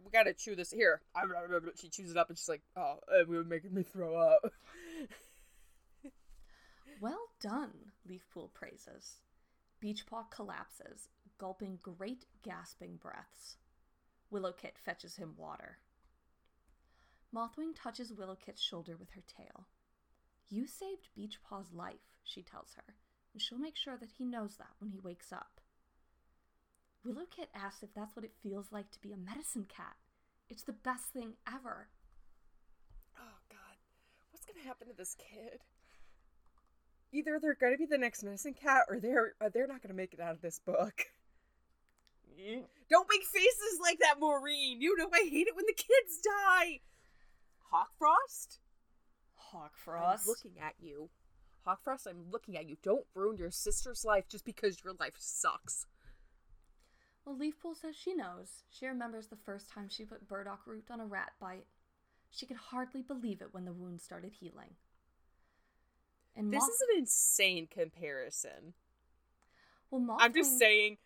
we 0.05 0.11
gotta 0.11 0.33
chew 0.35 0.55
this 0.57 0.71
here. 0.71 1.01
She 1.77 1.89
chews 1.89 2.11
it 2.11 2.17
up 2.17 2.29
and 2.29 2.39
she's 2.39 2.49
like, 2.49 2.63
"Oh, 2.77 2.99
it 3.13 3.29
was 3.29 3.47
making 3.47 3.75
me 3.75 3.83
throw 3.83 4.17
up." 4.17 4.53
Well 7.01 7.29
done, 7.41 7.93
Leafpool 8.07 8.53
praises. 8.53 9.21
Beechpaw 9.83 10.31
collapses, 10.31 11.09
gulping 11.39 11.79
great 11.83 12.27
gasping 12.43 12.97
breaths. 12.97 13.57
Willowkit 14.31 14.77
fetches 14.77 15.17
him 15.17 15.33
water. 15.39 15.79
Mothwing 17.35 17.75
touches 17.75 18.13
Willowkit's 18.13 18.61
shoulder 18.61 18.97
with 18.99 19.13
her 19.13 19.23
tail. 19.27 19.67
You 20.51 20.67
saved 20.67 21.09
Beechpaw's 21.17 21.73
life, 21.73 22.19
she 22.23 22.43
tells 22.43 22.75
her, 22.75 22.97
and 23.33 23.41
she'll 23.41 23.59
make 23.59 23.77
sure 23.77 23.97
that 23.97 24.11
he 24.19 24.27
knows 24.27 24.57
that 24.59 24.75
when 24.79 24.91
he 24.91 25.01
wakes 25.01 25.33
up. 25.33 25.60
Willowkit 27.07 27.49
asks 27.55 27.83
if 27.83 27.95
that's 27.95 28.15
what 28.15 28.25
it 28.25 28.33
feels 28.43 28.67
like 28.71 28.91
to 28.91 29.01
be 29.01 29.13
a 29.13 29.17
medicine 29.17 29.67
cat. 29.75 29.97
It's 30.49 30.63
the 30.63 30.73
best 30.73 31.05
thing 31.13 31.35
ever. 31.47 31.89
oh 33.19 33.39
God, 33.49 33.77
what's 34.31 34.45
gonna 34.45 34.67
happen 34.67 34.89
to 34.89 34.95
this 34.97 35.17
kid? 35.17 35.61
Either 37.13 37.39
they're 37.41 37.57
gonna 37.61 37.79
be 37.79 37.87
the 37.87 37.99
next 37.99 38.23
medicine 38.23 38.55
cat, 38.55 38.83
or 38.89 39.01
they're 39.01 39.33
or 39.41 39.49
they're 39.51 39.67
not 39.67 39.83
gonna 39.83 39.95
make 39.95 40.13
it 40.13 40.21
out 40.21 40.35
of 40.35 40.43
this 40.43 40.59
book. 40.59 41.07
Don't 42.91 43.09
make 43.11 43.25
faces 43.25 43.79
like 43.83 43.99
that, 44.01 44.19
Maureen. 44.19 44.81
You 44.81 44.97
know 44.97 45.09
I 45.13 45.29
hate 45.31 45.47
it 45.47 45.57
when 45.57 45.67
the 45.67 45.75
kids 45.75 46.21
die. 46.23 46.81
Hawkfrost, 47.73 48.59
Hawkfrost. 49.53 50.21
I'm 50.21 50.27
looking 50.27 50.61
at 50.61 50.75
you. 50.81 51.11
Hawkfrost, 51.67 52.07
I'm 52.07 52.31
looking 52.31 52.57
at 52.57 52.69
you. 52.69 52.77
Don't 52.83 53.05
ruin 53.15 53.37
your 53.37 53.51
sister's 53.51 54.05
life 54.05 54.25
just 54.29 54.45
because 54.45 54.83
your 54.83 54.95
life 54.99 55.15
sucks. 55.19 55.87
Well, 57.25 57.37
Leafpool 57.37 57.75
says 57.77 57.95
she 57.97 58.15
knows. 58.15 58.65
She 58.71 58.87
remembers 58.87 59.27
the 59.29 59.37
first 59.37 59.69
time 59.69 59.89
she 59.89 60.05
put 60.05 60.27
burdock 60.29 60.61
root 60.67 60.85
on 60.91 61.01
a 61.01 61.07
rat 61.07 61.33
bite. 61.41 61.67
She 62.31 62.47
could 62.47 62.57
hardly 62.57 63.03
believe 63.03 63.41
it 63.43 63.53
when 63.53 63.65
the 63.65 63.73
wound 63.73 64.01
started 64.01 64.33
healing. 64.41 64.75
And 66.37 66.53
This 66.53 66.61
Moth- 66.63 66.71
is 66.71 66.81
an 66.93 66.99
insane 67.01 67.67
comparison. 67.67 68.75
well, 69.91 70.01
Mothwing, 70.01 70.17
I'm 70.21 70.33
just 70.33 70.59
saying 70.59 70.99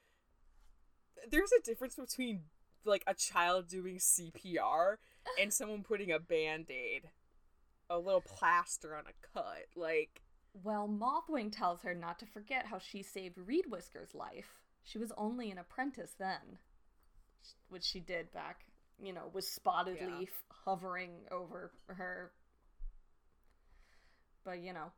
there's 1.31 1.53
a 1.53 1.63
difference 1.63 1.97
between 1.97 2.43
like 2.85 3.03
a 3.07 3.15
child 3.15 3.67
doing 3.69 3.97
CPR 3.99 4.97
and 5.41 5.53
someone 5.53 5.83
putting 5.83 6.13
a 6.13 6.19
band-aid, 6.19 7.09
a 7.89 7.99
little 7.99 8.21
plaster 8.21 8.95
on 8.95 9.05
a 9.07 9.27
cut. 9.35 9.65
Like 9.75 10.21
Well, 10.63 10.87
Mothwing 10.89 11.51
tells 11.51 11.81
her 11.83 11.95
not 11.95 12.19
to 12.21 12.27
forget 12.27 12.67
how 12.67 12.79
she 12.79 13.03
saved 13.03 13.39
Reed 13.39 13.65
Whisker's 13.69 14.15
life. 14.15 14.61
She 14.85 14.99
was 14.99 15.13
only 15.17 15.51
an 15.51 15.59
apprentice 15.59 16.13
then, 16.19 16.59
which 17.69 17.85
she 17.85 18.01
did 18.01 18.31
back, 18.33 18.67
you 18.99 19.13
know, 19.13 19.29
with 19.33 19.45
Spotted 19.45 19.97
Yeah. 20.01 20.19
Leaf 20.19 20.43
hovering 20.51 21.27
over 21.31 21.73
her. 21.89 22.33
But 24.45 24.61
you 24.61 24.73
know, 24.75 24.93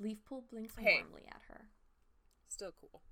Leafpool 0.00 0.48
blinks 0.50 0.74
Hey. 0.76 1.00
warmly 1.02 1.26
at 1.28 1.42
her. 1.42 1.70
still 2.48 2.72
cool. 2.72 3.02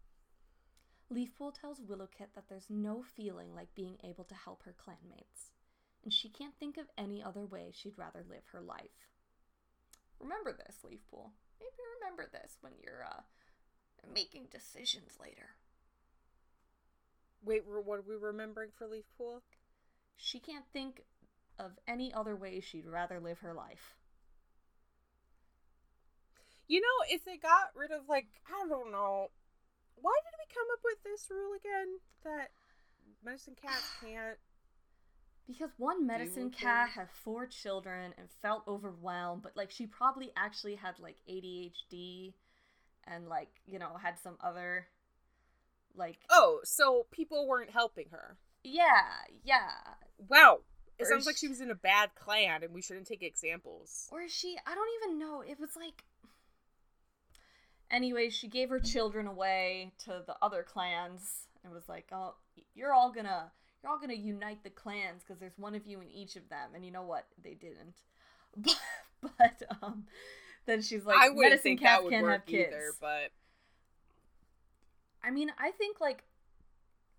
Leafpool 1.11 1.53
tells 1.53 1.81
Willowkit 1.81 2.33
that 2.35 2.49
there's 2.49 2.71
no 2.71 3.03
feeling 3.03 3.55
like 3.55 3.75
being 3.75 3.99
able 4.05 4.25
to 4.25 4.35
help 4.35 4.63
her 4.63 4.73
clanmates, 4.73 5.51
and 6.05 6.13
she 6.13 6.29
can't 6.29 6.57
think 6.59 6.77
of 6.77 6.89
any 6.97 7.23
other 7.23 7.45
way 7.45 7.71
she'd 7.73 7.99
rather 7.99 8.23
live 8.23 8.47
her 8.53 8.61
life. 8.61 9.09
Remember 10.21 10.53
this, 10.53 10.77
Leafpool. 10.85 11.33
Maybe 11.61 11.73
remember 12.01 12.29
this 12.33 12.57
when 12.61 12.73
you're 12.79 13.05
uh, 13.05 13.23
making 14.13 14.47
decisions 14.51 15.13
later. 15.21 15.51
Wait, 17.45 17.63
what 17.67 17.99
are 17.99 18.05
we 18.07 18.17
remembering 18.17 18.71
for 18.77 18.87
Leafpool? 18.87 19.41
She 20.17 20.39
can't 20.39 20.65
think 20.73 21.03
of 21.59 21.73
any 21.87 22.13
other 22.13 22.37
way 22.37 22.61
she'd 22.61 22.87
rather 22.87 23.19
live 23.21 23.41
her 23.41 23.55
life. 23.55 23.97
You 26.69 26.81
know, 26.81 27.07
if 27.11 27.25
they 27.25 27.37
got 27.37 27.71
rid 27.75 27.91
of 27.91 28.09
like 28.09 28.27
I 28.47 28.67
don't 28.69 28.93
know, 28.93 29.29
why 30.01 30.15
did 30.25 30.35
we 30.39 30.55
come 30.55 30.67
up 30.73 30.81
with 30.85 31.03
this 31.05 31.27
rule 31.31 31.53
again 31.55 31.99
that 32.25 32.51
medicine 33.25 33.57
cats 33.61 33.91
can't? 34.01 34.39
Because 35.47 35.71
one 35.77 36.07
medicine 36.07 36.51
cat 36.51 36.91
had 36.91 37.09
four 37.11 37.47
children 37.47 38.15
and 38.17 38.29
felt 38.41 38.63
overwhelmed, 38.69 39.43
but 39.43 39.57
like 39.57 39.73
she 39.73 39.87
probably 39.87 40.31
actually 40.37 40.77
had 40.77 40.99
like 41.01 41.17
ADHD 41.29 42.33
and 43.07 43.29
like, 43.29 43.51
you 43.67 43.79
know, 43.79 43.97
had 44.01 44.19
some 44.23 44.37
other 44.43 44.87
like 45.95 46.19
Oh, 46.31 46.61
so 46.65 47.07
people 47.11 47.47
weren't 47.47 47.71
helping 47.71 48.07
her. 48.11 48.37
Yeah, 48.65 49.09
yeah. 49.45 49.71
Wow. 50.29 50.61
It 50.99 51.05
Or 51.05 51.07
sounds 51.07 51.27
like 51.27 51.37
she 51.37 51.49
was 51.49 51.61
in 51.61 51.71
a 51.71 51.75
bad 51.75 52.11
clan 52.15 52.63
and 52.63 52.73
we 52.73 52.83
shouldn't 52.83 53.07
take 53.07 53.23
examples. 53.23 54.09
Or 54.13 54.21
is 54.23 54.33
she 54.33 54.57
I 54.67 54.75
don't 54.75 54.89
even 55.03 55.19
know. 55.19 55.43
It 55.43 55.59
was 55.59 55.71
like 55.77 56.05
Anyway, 57.91 58.31
she 58.31 58.49
gave 58.49 58.71
her 58.71 58.81
children 58.81 59.27
away 59.27 59.93
to 60.05 60.23
the 60.27 60.35
other 60.41 60.63
clans 60.63 61.47
and 61.63 61.73
was 61.73 61.89
like, 61.89 62.09
"Oh, 62.11 62.35
you're 62.75 62.93
all 62.93 63.13
to 63.13 63.51
you're 63.83 63.93
all 63.93 63.99
to 64.01 64.17
unite 64.17 64.63
the 64.65 64.71
clans 64.71 65.23
because 65.23 65.39
there's 65.41 65.59
one 65.59 65.75
of 65.75 65.87
you 65.87 66.01
in 66.01 66.11
each 66.11 66.37
of 66.37 66.49
them." 66.49 66.71
And 66.75 66.85
you 66.85 66.91
know 66.91 67.03
what? 67.03 67.27
They 67.43 67.55
didn't. 67.55 67.97
But, 68.57 68.81
but 69.39 69.63
um 69.83 70.07
then 70.67 70.83
she's 70.83 71.05
like, 71.05 71.17
I 71.19 71.29
wouldn't 71.29 71.51
medicine 71.65 71.79
that 71.83 72.03
would 72.05 72.11
can't 72.13 72.23
work 72.25 72.33
have 72.33 72.47
kids. 72.47 72.69
either, 72.73 72.93
but 73.01 73.31
I 75.25 75.31
mean, 75.31 75.51
I 75.59 75.71
think 75.71 76.01
like 76.01 76.25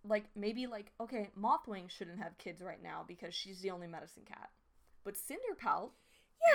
like 0.06 0.26
maybe 0.36 0.68
like 0.68 0.92
okay, 1.00 1.30
Mothwing 1.40 1.90
shouldn't 1.90 2.20
have 2.22 2.38
kids 2.38 2.62
right 2.62 2.82
now 2.82 3.04
because 3.08 3.34
she's 3.34 3.62
the 3.62 3.72
only 3.72 3.88
medicine 3.88 4.24
cat. 4.28 4.50
But 5.04 5.16
Cinderpelt 5.16 5.92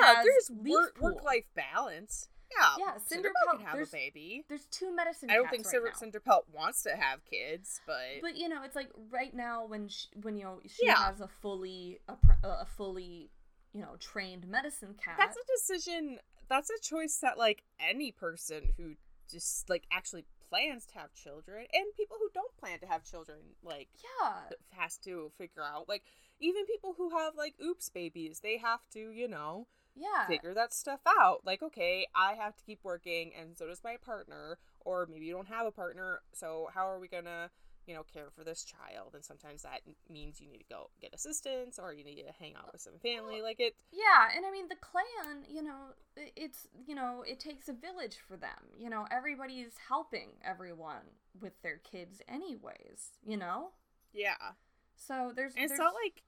yeah, 0.02 0.22
there's 0.22 0.50
work 0.50 0.96
work 1.00 1.22
life 1.24 1.46
balance. 1.54 2.28
Yeah, 2.50 2.76
Yeah, 2.78 2.92
Cinderpelt 2.94 3.58
can 3.58 3.66
have 3.66 3.78
a 3.78 3.86
baby. 3.92 4.44
There's 4.48 4.64
two 4.70 4.94
medicine 4.94 5.28
I 5.30 5.34
don't 5.34 5.50
think 5.50 5.66
right 5.66 5.94
Cinder- 5.98 6.20
Cinderpelt 6.20 6.44
wants 6.50 6.82
to 6.84 6.96
have 6.96 7.22
kids, 7.26 7.78
but, 7.86 7.96
But 8.22 8.36
you 8.38 8.48
know, 8.48 8.62
it's 8.64 8.74
like 8.74 8.88
right 9.10 9.34
now 9.34 9.66
when 9.66 9.88
she, 9.88 10.06
when 10.22 10.34
you 10.34 10.44
know 10.44 10.60
she 10.66 10.86
Yeah. 10.86 10.96
has 10.96 11.20
a 11.20 11.28
fully 11.28 12.00
a, 12.08 12.16
a 12.42 12.66
fully 12.76 13.30
you 13.74 13.82
know 13.82 13.96
trained 14.00 14.46
medicine 14.48 14.94
cat. 15.02 15.16
that's 15.18 15.36
a 15.36 15.46
decision. 15.56 16.18
That's 16.48 16.70
a 16.70 16.80
choice 16.80 17.18
that 17.18 17.38
like 17.38 17.64
any 17.80 18.12
person 18.12 18.72
who 18.76 18.94
just 19.30 19.68
like 19.68 19.84
actually 19.92 20.24
plans 20.48 20.86
to 20.86 20.98
have 20.98 21.12
children 21.12 21.66
and 21.74 21.84
people 21.94 22.16
who 22.18 22.30
don't 22.32 22.56
plan 22.56 22.78
to 22.78 22.86
have 22.86 23.04
children 23.04 23.36
like 23.62 23.88
yeah, 24.02 24.56
has 24.70 24.96
to 24.98 25.30
figure 25.36 25.62
out. 25.62 25.88
Like 25.88 26.02
even 26.40 26.64
people 26.66 26.94
who 26.96 27.10
have 27.10 27.34
like 27.36 27.54
oops 27.62 27.88
babies, 27.88 28.40
they 28.42 28.56
have 28.58 28.80
to 28.92 29.10
you 29.10 29.28
know 29.28 29.66
yeah. 29.98 30.26
figure 30.26 30.54
that 30.54 30.72
stuff 30.72 31.00
out. 31.06 31.42
Like, 31.44 31.62
okay, 31.62 32.06
I 32.14 32.34
have 32.34 32.56
to 32.56 32.64
keep 32.64 32.80
working, 32.82 33.32
and 33.38 33.56
so 33.56 33.66
does 33.66 33.82
my 33.84 33.96
partner. 33.96 34.58
Or 34.80 35.06
maybe 35.10 35.26
you 35.26 35.34
don't 35.34 35.48
have 35.48 35.66
a 35.66 35.70
partner, 35.70 36.20
so 36.32 36.68
how 36.72 36.88
are 36.88 36.98
we 36.98 37.08
gonna, 37.08 37.50
you 37.88 37.94
know, 37.94 38.02
care 38.12 38.28
for 38.36 38.44
this 38.44 38.62
child? 38.64 39.14
And 39.14 39.24
sometimes 39.24 39.62
that 39.62 39.80
means 40.10 40.40
you 40.40 40.48
need 40.48 40.58
to 40.58 40.64
go 40.68 40.90
get 41.00 41.14
assistance, 41.14 41.78
or 41.78 41.92
you 41.92 42.04
need 42.04 42.16
to 42.22 42.32
hang 42.38 42.54
out 42.54 42.70
with 42.72 42.80
some 42.82 42.98
family. 43.02 43.40
Like 43.42 43.58
it, 43.58 43.74
Yeah, 43.90 44.28
and 44.36 44.44
I 44.46 44.50
mean 44.52 44.68
the 44.68 44.76
clan, 44.76 45.44
you 45.48 45.62
know, 45.62 45.94
it's 46.36 46.68
you 46.86 46.94
know, 46.94 47.24
it 47.26 47.40
takes 47.40 47.68
a 47.68 47.72
village 47.72 48.16
for 48.28 48.36
them. 48.36 48.70
You 48.78 48.90
know, 48.90 49.06
everybody's 49.10 49.72
helping 49.88 50.28
everyone 50.44 51.02
with 51.40 51.60
their 51.62 51.78
kids 51.78 52.20
anyways, 52.28 53.12
you 53.26 53.36
know? 53.36 53.70
yeah. 54.12 54.52
So 54.96 55.32
there's 55.34 55.54
And 55.54 55.64
it's 55.64 55.70
there's- 55.70 55.78
not 55.78 55.94
like 55.94 56.22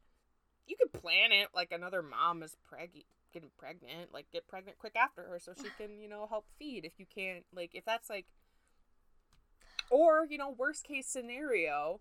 you 0.67 0.77
could 0.77 0.93
plan 0.93 1.33
it 1.33 1.49
like 1.55 1.73
another 1.73 2.03
mom 2.03 2.43
is 2.43 2.57
preg 2.71 3.05
getting 3.33 3.51
pregnant, 3.59 4.13
like 4.13 4.27
get 4.33 4.47
pregnant 4.49 4.79
quick 4.79 4.95
after 4.97 5.23
her 5.23 5.39
so 5.41 5.53
she 5.57 5.69
can, 5.79 6.01
you 6.01 6.09
know, 6.09 6.27
help 6.29 6.47
feed 6.59 6.85
if 6.85 6.93
you 6.99 7.07
can't 7.13 7.45
like 7.55 7.71
if 7.75 7.85
that's 7.85 8.09
like 8.09 8.27
or, 9.91 10.27
you 10.29 10.39
know, 10.39 10.51
worst 10.57 10.85
case 10.85 11.07
scenario, 11.07 12.01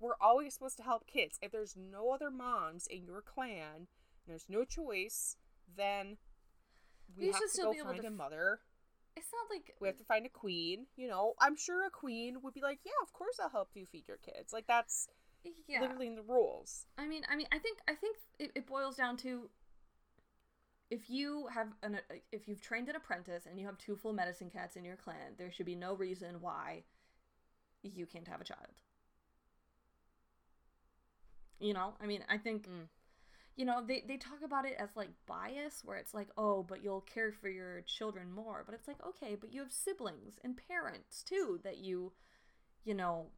we're 0.00 0.16
always 0.20 0.54
supposed 0.54 0.76
to 0.78 0.82
help 0.82 1.06
kids. 1.06 1.38
If 1.42 1.52
there's 1.52 1.76
no 1.76 2.10
other 2.10 2.30
moms 2.30 2.86
in 2.86 3.04
your 3.04 3.22
clan, 3.22 3.88
there's 4.26 4.46
no 4.48 4.64
choice, 4.64 5.36
then 5.76 6.18
we 7.16 7.26
You 7.26 7.32
have 7.32 7.38
should 7.40 7.48
to 7.48 7.52
still 7.52 7.66
go 7.66 7.72
be 7.72 7.80
find 7.80 8.00
to 8.02 8.08
a 8.08 8.10
mother. 8.10 8.60
it's 9.16 9.30
not 9.32 9.54
like 9.54 9.74
We 9.80 9.88
have 9.88 9.96
to 9.96 10.04
find 10.04 10.26
a 10.26 10.30
queen. 10.30 10.86
You 10.96 11.08
know, 11.08 11.34
I'm 11.40 11.56
sure 11.56 11.86
a 11.86 11.90
queen 11.90 12.42
would 12.42 12.54
be 12.54 12.60
like, 12.60 12.80
yeah, 12.84 12.92
of 13.02 13.12
course 13.12 13.38
I'll 13.42 13.50
help 13.50 13.70
you 13.74 13.86
feed 13.86 14.06
your 14.06 14.18
kids. 14.18 14.52
Like 14.52 14.66
that's 14.66 15.08
yeah. 15.66 15.80
literally 15.80 16.06
in 16.08 16.14
the 16.16 16.22
rules. 16.22 16.86
I 16.96 17.06
mean, 17.06 17.22
I 17.30 17.36
mean, 17.36 17.46
I 17.52 17.58
think 17.58 17.78
I 17.88 17.94
think 17.94 18.16
it, 18.38 18.52
it 18.54 18.66
boils 18.66 18.96
down 18.96 19.16
to 19.18 19.48
if 20.90 21.10
you 21.10 21.48
have 21.52 21.68
an 21.82 21.96
uh, 21.96 22.14
if 22.32 22.48
you've 22.48 22.60
trained 22.60 22.88
an 22.88 22.96
apprentice 22.96 23.46
and 23.46 23.58
you 23.58 23.66
have 23.66 23.78
two 23.78 23.96
full 23.96 24.12
medicine 24.12 24.50
cats 24.50 24.76
in 24.76 24.84
your 24.84 24.96
clan, 24.96 25.34
there 25.36 25.50
should 25.50 25.66
be 25.66 25.74
no 25.74 25.94
reason 25.94 26.36
why 26.40 26.84
you 27.82 28.06
can't 28.06 28.28
have 28.28 28.40
a 28.40 28.44
child. 28.44 28.74
You 31.60 31.74
know, 31.74 31.94
I 32.00 32.06
mean, 32.06 32.24
I 32.28 32.38
think 32.38 32.68
Mm. 32.68 32.88
you 33.56 33.64
know 33.64 33.84
they 33.84 34.02
they 34.02 34.16
talk 34.18 34.42
about 34.42 34.66
it 34.66 34.76
as 34.78 34.96
like 34.96 35.10
bias, 35.26 35.84
where 35.84 35.96
it's 35.98 36.14
like, 36.14 36.30
oh, 36.38 36.62
but 36.64 36.82
you'll 36.82 37.02
care 37.02 37.32
for 37.32 37.48
your 37.48 37.82
children 37.82 38.32
more, 38.32 38.64
but 38.64 38.74
it's 38.74 38.88
like, 38.88 39.04
okay, 39.06 39.36
but 39.36 39.52
you 39.52 39.60
have 39.62 39.72
siblings 39.72 40.38
and 40.44 40.56
parents 40.68 41.22
too 41.24 41.60
that 41.64 41.78
you, 41.78 42.12
you 42.84 42.94
know, 42.94 43.30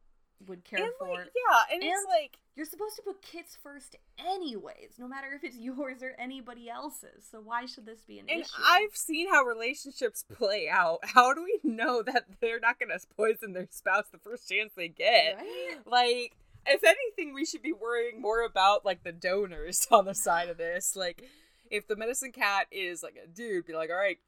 would 0.47 0.63
care 0.63 0.83
and 0.83 0.91
for. 0.99 1.07
like, 1.09 1.19
yeah, 1.35 1.73
and, 1.73 1.83
it's 1.83 1.97
And- 1.97 2.07
like 2.09 2.37
You're 2.55 2.65
supposed 2.65 2.95
to 2.97 3.01
put 3.01 3.21
kids 3.21 3.57
first, 3.61 3.95
anyways, 4.19 4.95
no 4.99 5.07
matter 5.07 5.27
if 5.33 5.43
it's 5.43 5.57
yours 5.59 6.01
or 6.03 6.13
anybody 6.19 6.69
else's. 6.69 7.25
So 7.29 7.39
why 7.41 7.65
should 7.65 7.85
this 7.85 8.01
be 8.07 8.19
an 8.19 8.25
And 8.29 8.41
issue? 8.41 8.51
I've 8.65 8.95
seen 8.95 9.29
how 9.29 9.43
relationships 9.43 10.23
play 10.33 10.67
out. 10.69 10.99
How 11.03 11.33
do 11.33 11.43
we 11.43 11.59
know 11.63 12.01
that 12.03 12.25
they're 12.41 12.59
not 12.59 12.79
going 12.79 12.89
to 12.89 12.99
poison 13.15 13.53
their 13.53 13.67
spouse 13.71 14.05
the 14.11 14.17
first 14.17 14.49
chance 14.49 14.73
they 14.75 14.87
get? 14.89 15.37
Right? 15.37 15.77
Like, 15.85 16.35
if 16.65 16.83
anything, 16.83 17.33
we 17.33 17.45
should 17.45 17.61
be 17.63 17.73
worrying 17.73 18.21
more 18.21 18.43
about 18.45 18.85
like 18.85 19.03
the 19.03 19.11
donors 19.11 19.87
on 19.91 20.05
the 20.05 20.13
side 20.15 20.49
of 20.49 20.57
this. 20.57 20.95
Like, 20.95 21.23
if 21.69 21.87
the 21.87 21.95
medicine 21.95 22.31
cat 22.31 22.67
is 22.71 23.01
like 23.01 23.15
a 23.23 23.27
dude, 23.27 23.65
be 23.65 23.73
like, 23.73 23.89
all 23.89 23.95
right, 23.95 24.19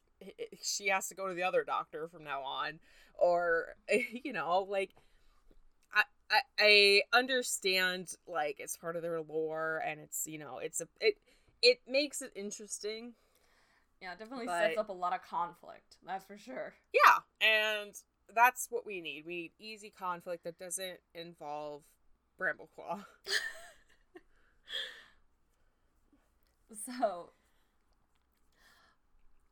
she 0.64 0.88
has 0.88 1.10
to 1.10 1.16
go 1.16 1.28
to 1.28 1.34
the 1.34 1.44
other 1.44 1.64
doctor 1.66 2.08
from 2.08 2.24
now 2.24 2.42
on, 2.44 2.80
or 3.16 3.76
you 4.24 4.32
know, 4.34 4.66
like. 4.70 4.92
I, 6.34 6.42
I, 6.60 7.02
understand 7.18 8.16
like 8.28 8.58
it's 8.60 8.76
part 8.76 8.96
of 8.96 9.04
their 9.04 9.22
lore 9.22 9.82
and 9.86 10.00
it's 10.00 10.26
you 10.26 10.40
know 10.40 10.58
it's 10.58 10.82
a 10.82 10.88
it 11.00 11.16
it 11.62 11.80
makes 11.88 12.22
it 12.22 12.32
interesting 12.36 13.14
Yeah, 14.02 14.14
it 14.14 14.20
definitely 14.20 14.48
But- 14.48 14.60
sets 14.60 14.78
up 14.78 14.90
a 14.90 14.94
lot 14.94 15.14
of 15.14 15.22
conflict. 15.22 15.98
That's 16.06 16.26
for 16.26 16.38
sure. 16.38 16.74
Yeah, 16.94 17.20
and 17.48 17.94
that's 18.36 18.68
what 18.70 18.86
we 18.86 19.00
need. 19.00 19.26
We 19.26 19.36
need 19.36 19.52
easy 19.60 19.90
conflict 19.98 20.44
that 20.44 20.58
doesn't 20.58 21.00
involve 21.14 21.84
Brambleclaw. 22.40 23.06
So, 26.86 27.34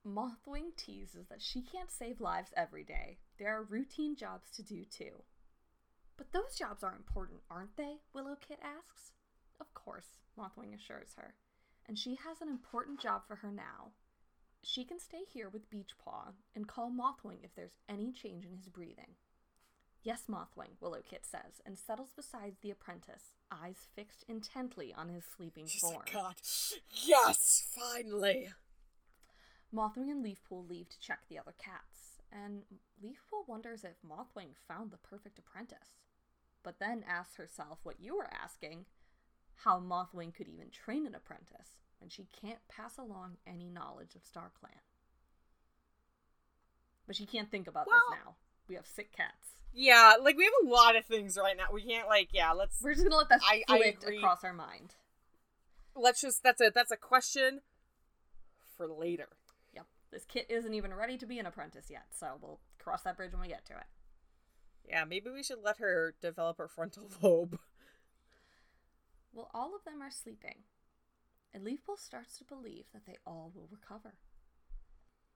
Mothwing 0.05 0.75
teases 0.75 1.27
that 1.29 1.41
she 1.41 1.61
can't 1.61 1.91
save 1.91 2.19
lives 2.19 2.51
every 2.57 2.83
day. 2.83 3.19
There 3.37 3.55
are 3.55 3.63
routine 3.63 4.15
jobs 4.15 4.49
to 4.51 4.63
do 4.63 4.83
too. 4.85 5.23
But 6.17 6.31
those 6.31 6.55
jobs 6.57 6.83
are 6.83 6.95
important, 6.95 7.41
aren't 7.49 7.77
they? 7.77 7.97
Willow 8.13 8.35
Kit 8.39 8.59
asks. 8.63 9.11
Of 9.59 9.73
course, 9.73 10.17
Mothwing 10.37 10.73
assures 10.75 11.13
her. 11.17 11.35
And 11.87 11.97
she 11.97 12.15
has 12.15 12.41
an 12.41 12.47
important 12.47 12.99
job 12.99 13.23
for 13.27 13.37
her 13.37 13.51
now. 13.51 13.91
She 14.63 14.83
can 14.83 14.99
stay 14.99 15.23
here 15.31 15.49
with 15.49 15.69
Beechpaw 15.71 16.33
and 16.55 16.67
call 16.67 16.91
Mothwing 16.91 17.43
if 17.43 17.55
there's 17.55 17.77
any 17.89 18.11
change 18.11 18.45
in 18.45 18.55
his 18.55 18.69
breathing. 18.69 19.15
Yes, 20.03 20.23
Mothwing, 20.29 20.79
Willow 20.79 21.01
Kit 21.07 21.25
says, 21.25 21.61
and 21.65 21.77
settles 21.77 22.11
beside 22.15 22.55
the 22.61 22.71
apprentice, 22.71 23.33
eyes 23.51 23.87
fixed 23.95 24.23
intently 24.27 24.93
on 24.95 25.09
his 25.09 25.23
sleeping 25.25 25.67
form. 25.67 26.03
God, 26.11 26.35
yes, 26.91 27.63
finally. 27.75 28.49
Mothwing 29.73 30.09
and 30.09 30.23
Leafpool 30.25 30.67
leave 30.67 30.89
to 30.89 30.99
check 30.99 31.19
the 31.29 31.37
other 31.37 31.53
cats, 31.63 32.10
and 32.31 32.61
Leafpool 33.03 33.47
wonders 33.47 33.83
if 33.83 33.95
Mothwing 34.07 34.49
found 34.67 34.91
the 34.91 34.97
perfect 34.97 35.37
apprentice. 35.39 35.99
But 36.63 36.79
then 36.79 37.03
asks 37.07 37.35
herself 37.35 37.79
what 37.83 37.99
you 37.99 38.15
were 38.15 38.29
asking 38.31 38.85
how 39.55 39.79
Mothwing 39.79 40.33
could 40.33 40.47
even 40.47 40.69
train 40.69 41.05
an 41.05 41.15
apprentice 41.15 41.77
when 41.99 42.09
she 42.09 42.27
can't 42.41 42.59
pass 42.67 42.97
along 42.97 43.37
any 43.45 43.69
knowledge 43.69 44.15
of 44.15 44.23
StarClan. 44.23 44.79
But 47.07 47.15
she 47.15 47.25
can't 47.25 47.49
think 47.51 47.67
about 47.67 47.87
Well- 47.87 47.99
this 48.09 48.19
now. 48.23 48.35
We 48.67 48.75
have 48.75 48.87
sick 48.87 49.11
cats. 49.11 49.57
Yeah, 49.73 50.15
like 50.21 50.37
we 50.37 50.43
have 50.45 50.53
a 50.63 50.67
lot 50.67 50.95
of 50.95 51.05
things 51.05 51.37
right 51.37 51.55
now. 51.57 51.67
We 51.71 51.83
can't 51.83 52.07
like 52.07 52.29
yeah. 52.33 52.51
Let's 52.51 52.81
We're 52.81 52.93
just 52.93 53.05
gonna 53.05 53.15
let 53.17 53.29
that 53.29 53.41
I- 53.43 53.63
flit 53.67 54.03
across 54.17 54.43
our 54.43 54.53
mind. 54.53 54.95
let's 55.95 56.21
just 56.21 56.43
that's 56.43 56.61
a 56.61 56.69
that's 56.73 56.91
a 56.91 56.97
question 56.97 57.61
for 58.77 58.87
later. 58.87 59.29
This 60.11 60.25
kit 60.25 60.47
isn't 60.49 60.73
even 60.73 60.93
ready 60.93 61.17
to 61.17 61.25
be 61.25 61.39
an 61.39 61.45
apprentice 61.45 61.89
yet, 61.89 62.07
so 62.11 62.37
we'll 62.41 62.59
cross 62.79 63.03
that 63.03 63.15
bridge 63.15 63.31
when 63.31 63.41
we 63.41 63.47
get 63.47 63.65
to 63.67 63.73
it. 63.73 63.87
Yeah, 64.87 65.05
maybe 65.05 65.29
we 65.29 65.43
should 65.43 65.63
let 65.63 65.77
her 65.77 66.15
develop 66.21 66.57
her 66.57 66.67
frontal 66.67 67.09
lobe. 67.21 67.57
Well, 69.33 69.49
all 69.53 69.73
of 69.75 69.85
them 69.85 70.01
are 70.01 70.11
sleeping, 70.11 70.63
and 71.53 71.65
Leafpool 71.65 71.97
starts 71.97 72.37
to 72.37 72.43
believe 72.43 72.85
that 72.93 73.05
they 73.05 73.17
all 73.25 73.51
will 73.55 73.69
recover. 73.71 74.15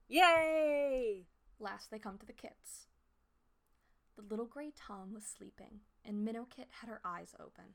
Yay! 0.08 1.26
Last, 1.58 1.90
they 1.90 1.98
come 1.98 2.18
to 2.18 2.26
the 2.26 2.32
kits. 2.34 2.88
The 4.16 4.22
little 4.22 4.46
gray 4.46 4.72
Tom 4.76 5.14
was 5.14 5.24
sleeping, 5.24 5.80
and 6.04 6.24
Minnow 6.24 6.46
Kit 6.54 6.68
had 6.80 6.88
her 6.88 7.00
eyes 7.04 7.34
open. 7.40 7.74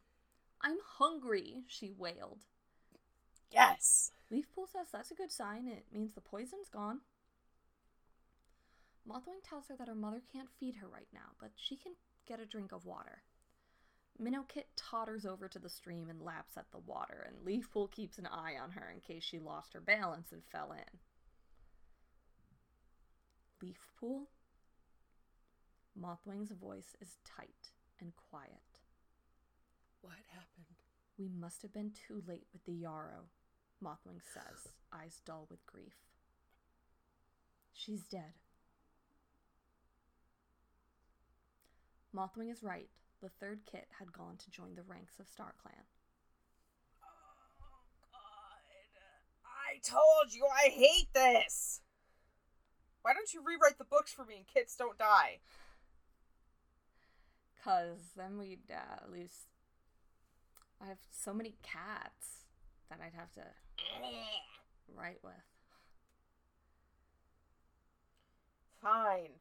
I'm 0.62 0.78
hungry, 0.98 1.64
she 1.68 1.92
wailed. 1.92 2.46
Yes. 3.52 4.12
Leafpool 4.32 4.68
says 4.72 4.88
that's 4.92 5.12
a 5.12 5.16
good 5.16 5.32
sign. 5.32 5.68
It 5.68 5.86
means 5.94 6.14
the 6.14 6.22
poison's 6.22 6.70
gone. 6.70 7.02
Mothwing 9.08 9.44
tells 9.44 9.68
her 9.68 9.76
that 9.78 9.88
her 9.88 9.96
mother 9.96 10.22
can't 10.32 10.50
feed 10.60 10.76
her 10.76 10.88
right 10.88 11.08
now, 11.14 11.36
but 11.40 11.52
she 11.56 11.76
can 11.76 11.94
get 12.28 12.40
a 12.40 12.46
drink 12.46 12.72
of 12.72 12.86
water. 12.86 13.24
Minnowkit 14.22 14.66
totters 14.76 15.26
over 15.26 15.48
to 15.48 15.60
the 15.60 15.70
stream 15.70 16.10
and 16.10 16.22
laps 16.22 16.56
at 16.56 16.72
the 16.72 16.78
water, 16.78 17.28
and 17.28 17.46
Leafpool 17.46 17.92
keeps 17.92 18.18
an 18.18 18.28
eye 18.28 18.56
on 18.62 18.72
her 18.72 18.90
in 18.94 19.00
case 19.02 19.24
she 19.24 19.40
lost 19.40 19.74
her 19.74 19.82
balance 19.82 20.32
and 20.32 20.44
fell 20.52 20.72
in. 20.72 21.00
Leafpool? 23.62 24.28
Mothwing's 26.00 26.52
voice 26.52 26.96
is 27.02 27.18
tight 27.26 27.72
and 28.00 28.14
quiet. 28.30 28.52
What 30.02 30.14
happened? 30.30 30.78
We 31.18 31.28
must 31.28 31.62
have 31.64 31.74
been 31.74 31.92
too 32.08 32.24
late 32.28 32.48
with 32.54 32.64
the 32.66 32.74
Yarrow, 32.74 33.26
Mothwing 33.84 34.22
says, 34.34 34.74
eyes 34.94 35.22
dull 35.26 35.48
with 35.50 35.66
grief. 35.66 35.96
She's 37.74 38.04
dead. 38.04 38.34
Mothwing 42.16 42.52
is 42.52 42.62
right. 42.62 42.90
The 43.22 43.30
third 43.30 43.62
kit 43.70 43.88
had 44.00 44.12
gone 44.12 44.38
to 44.38 44.52
join 44.52 44.76
the 44.76 44.84
ranks 44.84 45.20
of 45.20 45.26
StarClan. 45.26 45.86
Oh 47.04 47.86
God! 48.12 48.62
I 49.46 49.80
told 49.84 50.34
you 50.34 50.46
I 50.46 50.70
hate 50.70 51.14
this. 51.14 51.82
Why 53.02 53.14
don't 53.14 53.34
you 53.34 53.42
rewrite 53.44 53.78
the 53.78 53.84
books 53.84 54.12
for 54.12 54.26
me 54.26 54.38
and 54.38 54.48
kids 54.48 54.76
don't 54.76 54.98
die? 54.98 55.40
Cause 57.64 58.12
then 58.16 58.38
we'd 58.38 58.72
uh, 58.72 59.10
lose. 59.12 59.48
I 60.82 60.88
have 60.88 61.00
so 61.12 61.34
many 61.34 61.56
cats 61.64 62.41
that 62.92 63.00
I'd 63.04 63.18
have 63.18 63.32
to 63.34 63.42
write 64.94 65.24
with. 65.24 65.34
Fine. 68.82 69.40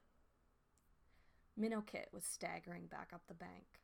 Minnow 1.57 1.83
Kit 1.83 2.09
was 2.13 2.25
staggering 2.25 2.87
back 2.87 3.11
up 3.13 3.23
the 3.27 3.35
bank. 3.35 3.81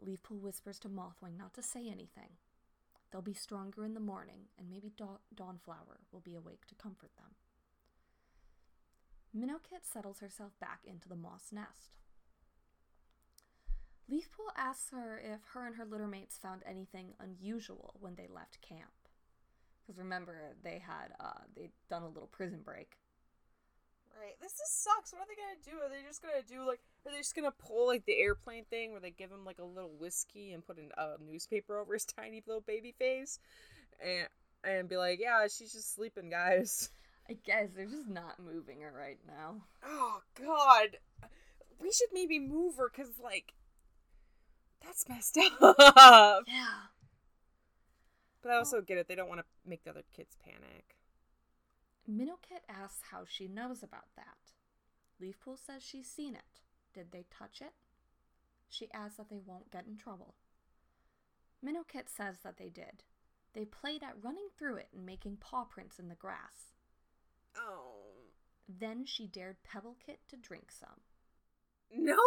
Leafpool 0.00 0.40
whispers 0.40 0.78
to 0.78 0.88
Mothwing 0.88 1.36
not 1.36 1.52
to 1.54 1.62
say 1.62 1.88
anything. 1.88 2.38
They'll 3.10 3.22
be 3.22 3.34
stronger 3.34 3.84
in 3.84 3.94
the 3.94 4.00
morning, 4.00 4.46
and 4.58 4.70
maybe 4.70 4.92
da- 4.96 5.18
Dawnflower 5.34 6.00
will 6.12 6.20
be 6.20 6.34
awake 6.34 6.66
to 6.68 6.74
comfort 6.74 7.10
them. 7.16 7.34
Minnow 9.34 9.58
Kit 9.68 9.80
settles 9.84 10.20
herself 10.20 10.52
back 10.60 10.80
into 10.86 11.08
the 11.08 11.16
moss 11.16 11.50
nest. 11.50 11.96
Leafpool 14.10 14.52
asks 14.56 14.90
her 14.90 15.18
if 15.18 15.40
her 15.52 15.66
and 15.66 15.76
her 15.76 15.84
littermates 15.84 16.38
found 16.38 16.62
anything 16.64 17.14
unusual 17.20 17.94
when 18.00 18.14
they 18.14 18.26
left 18.26 18.62
camp. 18.62 18.97
Because 19.88 19.98
remember, 19.98 20.36
they 20.62 20.82
had 20.86 21.14
uh, 21.18 21.40
they'd 21.56 21.70
done 21.88 22.02
a 22.02 22.08
little 22.08 22.28
prison 22.30 22.60
break. 22.62 22.98
Right. 24.20 24.34
This 24.42 24.52
just 24.58 24.84
sucks. 24.84 25.12
What 25.12 25.22
are 25.22 25.26
they 25.26 25.34
gonna 25.34 25.64
do? 25.64 25.82
Are 25.82 25.88
they 25.88 26.06
just 26.06 26.20
gonna 26.20 26.42
do 26.46 26.66
like? 26.68 26.80
Are 27.06 27.12
they 27.12 27.18
just 27.18 27.34
gonna 27.34 27.52
pull 27.52 27.86
like 27.86 28.04
the 28.04 28.18
airplane 28.18 28.64
thing 28.64 28.90
where 28.90 29.00
they 29.00 29.10
give 29.10 29.30
him 29.30 29.46
like 29.46 29.60
a 29.60 29.64
little 29.64 29.92
whiskey 29.98 30.52
and 30.52 30.66
put 30.66 30.76
a 30.78 31.16
newspaper 31.24 31.78
over 31.78 31.94
his 31.94 32.04
tiny 32.18 32.42
little 32.46 32.60
baby 32.60 32.94
face, 32.98 33.38
and 34.04 34.28
and 34.62 34.88
be 34.90 34.98
like, 34.98 35.20
yeah, 35.20 35.46
she's 35.46 35.72
just 35.72 35.94
sleeping, 35.94 36.28
guys. 36.28 36.90
I 37.30 37.36
guess 37.44 37.68
they're 37.74 37.86
just 37.86 38.08
not 38.08 38.38
moving 38.38 38.80
her 38.82 38.92
right 38.94 39.18
now. 39.26 39.62
Oh 39.86 40.20
God, 40.38 40.98
we 41.80 41.92
should 41.92 42.08
maybe 42.12 42.38
move 42.38 42.76
her 42.76 42.90
because 42.94 43.18
like 43.22 43.54
that's 44.84 45.08
messed 45.08 45.38
up. 45.60 46.44
Yeah. 46.46 46.88
But 48.42 48.52
I 48.52 48.54
oh. 48.54 48.58
also 48.58 48.78
oh. 48.78 48.82
get 48.82 48.98
it; 48.98 49.08
they 49.08 49.14
don't 49.14 49.28
want 49.28 49.40
to 49.40 49.46
make 49.68 49.84
the 49.84 49.90
other 49.90 50.04
kids 50.14 50.36
panic. 50.42 50.96
Minnowkit 52.10 52.64
asks 52.68 53.02
how 53.10 53.24
she 53.26 53.48
knows 53.48 53.82
about 53.82 54.08
that. 54.16 54.52
Leafpool 55.20 55.58
says 55.58 55.82
she's 55.82 56.08
seen 56.08 56.34
it. 56.34 56.60
Did 56.94 57.12
they 57.12 57.26
touch 57.30 57.60
it? 57.60 57.74
She 58.68 58.90
asks 58.92 59.16
that 59.16 59.28
they 59.28 59.40
won't 59.44 59.70
get 59.70 59.86
in 59.86 59.96
trouble. 59.96 60.34
Minnowkit 61.64 62.08
says 62.08 62.38
that 62.44 62.56
they 62.56 62.68
did. 62.68 63.02
They 63.54 63.64
played 63.64 64.02
at 64.02 64.22
running 64.22 64.48
through 64.56 64.76
it 64.76 64.88
and 64.94 65.04
making 65.04 65.38
paw 65.38 65.64
prints 65.64 65.98
in 65.98 66.08
the 66.08 66.14
grass. 66.14 66.74
Oh. 67.56 68.30
Then 68.68 69.04
she 69.04 69.26
dared 69.26 69.56
Pebblekit 69.64 70.18
to 70.28 70.36
drink 70.36 70.70
some. 70.70 71.00
No! 71.92 72.18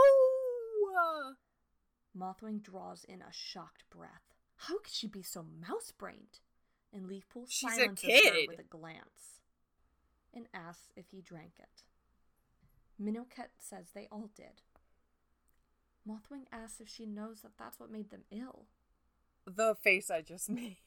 Mothwing 2.17 2.61
draws 2.61 3.03
in 3.05 3.21
a 3.21 3.31
shocked 3.31 3.83
breath. 3.89 4.30
How 4.67 4.77
could 4.77 4.93
she 4.93 5.07
be 5.07 5.23
so 5.23 5.43
mouse 5.59 5.91
brained? 5.97 6.39
And 6.93 7.07
Leafpool 7.07 7.45
She's 7.47 7.73
silences 7.73 8.25
her 8.25 8.33
with 8.47 8.59
a 8.59 8.63
glance 8.63 9.39
and 10.33 10.45
asks 10.53 10.91
if 10.95 11.05
he 11.11 11.21
drank 11.21 11.53
it. 11.57 11.83
Minnowkit 13.01 13.49
says 13.59 13.87
they 13.93 14.07
all 14.11 14.29
did. 14.35 14.61
Mothwing 16.07 16.45
asks 16.51 16.79
if 16.79 16.89
she 16.89 17.05
knows 17.05 17.41
that 17.41 17.57
that's 17.57 17.79
what 17.79 17.91
made 17.91 18.11
them 18.11 18.23
ill. 18.29 18.65
The 19.45 19.75
face 19.81 20.11
I 20.11 20.21
just 20.21 20.49
made. 20.51 20.77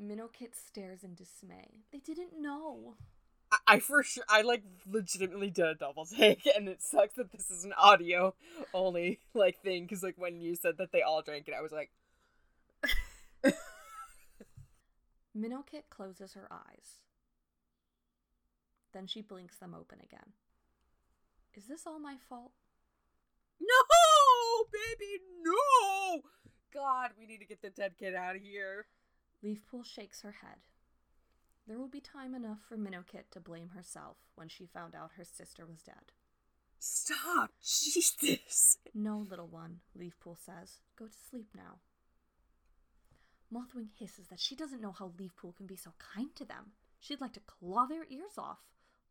Minnowkit 0.00 0.54
stares 0.54 1.04
in 1.04 1.14
dismay. 1.14 1.84
They 1.92 1.98
didn't 1.98 2.40
know. 2.40 2.96
I, 3.66 3.78
for 3.78 4.02
sure, 4.02 4.24
I 4.28 4.42
like 4.42 4.62
legitimately 4.86 5.50
did 5.50 5.66
a 5.66 5.74
double 5.74 6.04
take, 6.04 6.46
and 6.56 6.68
it 6.68 6.82
sucks 6.82 7.14
that 7.14 7.32
this 7.32 7.50
is 7.50 7.64
an 7.64 7.72
audio 7.78 8.34
only 8.72 9.20
like 9.32 9.60
thing. 9.62 9.84
Because 9.84 10.02
like 10.02 10.16
when 10.18 10.40
you 10.40 10.54
said 10.54 10.78
that 10.78 10.92
they 10.92 11.02
all 11.02 11.22
drank 11.22 11.48
it, 11.48 11.54
I 11.56 11.62
was 11.62 11.72
like, 11.72 11.90
Minnowkit 15.36 15.84
closes 15.90 16.34
her 16.34 16.48
eyes. 16.52 17.00
Then 18.92 19.06
she 19.06 19.22
blinks 19.22 19.56
them 19.56 19.74
open 19.74 19.98
again. 20.00 20.34
Is 21.54 21.66
this 21.66 21.86
all 21.86 21.98
my 21.98 22.16
fault? 22.28 22.52
"No, 23.60 24.64
baby, 24.72 25.22
no! 25.42 26.22
God, 26.72 27.12
we 27.18 27.26
need 27.26 27.38
to 27.38 27.46
get 27.46 27.62
the 27.62 27.70
dead 27.70 27.96
kid 27.98 28.14
out 28.14 28.36
of 28.36 28.42
here." 28.42 28.86
Leafpool 29.42 29.84
shakes 29.84 30.22
her 30.22 30.32
head. 30.32 30.58
There 31.66 31.78
will 31.78 31.88
be 31.88 32.00
time 32.00 32.34
enough 32.34 32.58
for 32.68 32.76
Minnowkit 32.76 33.30
to 33.30 33.40
blame 33.40 33.70
herself 33.70 34.16
when 34.34 34.48
she 34.48 34.66
found 34.66 34.94
out 34.94 35.12
her 35.16 35.24
sister 35.24 35.64
was 35.64 35.82
dead. 35.82 36.12
Stop, 36.78 37.52
Jesus. 37.62 38.76
No, 38.94 39.26
little 39.28 39.46
one, 39.46 39.80
Leafpool 39.98 40.36
says. 40.36 40.80
Go 40.98 41.06
to 41.06 41.12
sleep 41.30 41.48
now. 41.56 41.78
Mothwing 43.52 43.88
hisses 43.98 44.28
that 44.28 44.40
she 44.40 44.54
doesn't 44.54 44.80
know 44.80 44.92
how 44.92 45.12
Leafpool 45.18 45.56
can 45.56 45.66
be 45.66 45.76
so 45.76 45.92
kind 45.98 46.34
to 46.36 46.44
them. 46.44 46.72
She'd 47.00 47.20
like 47.20 47.32
to 47.34 47.40
claw 47.40 47.86
their 47.86 48.04
ears 48.10 48.36
off. 48.36 48.58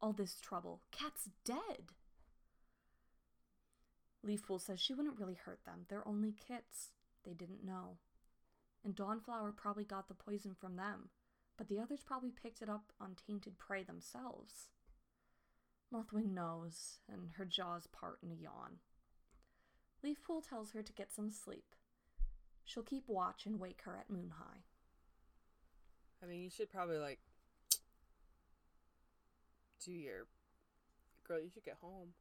All 0.02 0.14
this 0.14 0.40
trouble. 0.40 0.82
Cat's 0.92 1.30
dead. 1.46 1.94
Leafpool 4.26 4.60
says 4.62 4.80
she 4.80 4.94
wouldn't 4.94 5.20
really 5.20 5.38
hurt 5.46 5.60
them. 5.66 5.86
They're 5.90 6.08
only 6.08 6.34
kits. 6.34 6.90
They 7.24 7.34
didn't 7.34 7.66
know. 7.66 7.98
And 8.84 8.96
Dawnflower 8.96 9.54
probably 9.54 9.86
got 9.86 10.08
the 10.08 10.14
poison 10.14 10.56
from 10.60 10.76
them, 10.76 11.10
but 11.58 11.68
the 11.68 11.80
others 11.80 12.04
probably 12.06 12.32
picked 12.32 12.62
it 12.62 12.70
up 12.70 12.92
on 13.00 13.16
tainted 13.28 13.58
prey 13.58 13.84
themselves. 13.84 14.70
Mothwing 15.94 16.34
knows, 16.34 17.00
and 17.12 17.32
her 17.38 17.46
jaws 17.46 17.88
part 17.88 18.18
in 18.24 18.32
a 18.32 18.42
yawn. 18.42 18.78
Leafpool 20.04 20.48
tells 20.48 20.72
her 20.72 20.82
to 20.82 20.94
get 20.94 21.14
some 21.14 21.30
sleep. 21.30 21.76
She'll 22.66 22.84
keep 22.84 23.08
watch 23.08 23.46
and 23.46 23.60
wake 23.60 23.82
her 23.86 23.96
at 23.98 24.10
moon 24.10 24.32
high. 24.38 24.64
I 26.22 26.26
mean, 26.26 26.42
you 26.42 26.50
should 26.50 26.72
probably 26.72 26.98
like 26.98 27.20
do 29.84 29.92
your 29.92 30.28
girl. 31.28 31.40
You 31.40 31.50
should 31.54 31.66
get 31.66 31.78
home. 31.82 32.14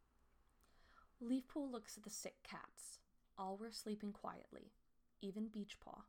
Leafpool 1.22 1.70
looks 1.70 1.96
at 1.96 2.02
the 2.02 2.10
sick 2.10 2.34
cats. 2.42 2.98
All 3.38 3.56
were 3.56 3.70
sleeping 3.70 4.12
quietly, 4.12 4.72
even 5.20 5.44
Beechpaw. 5.44 6.02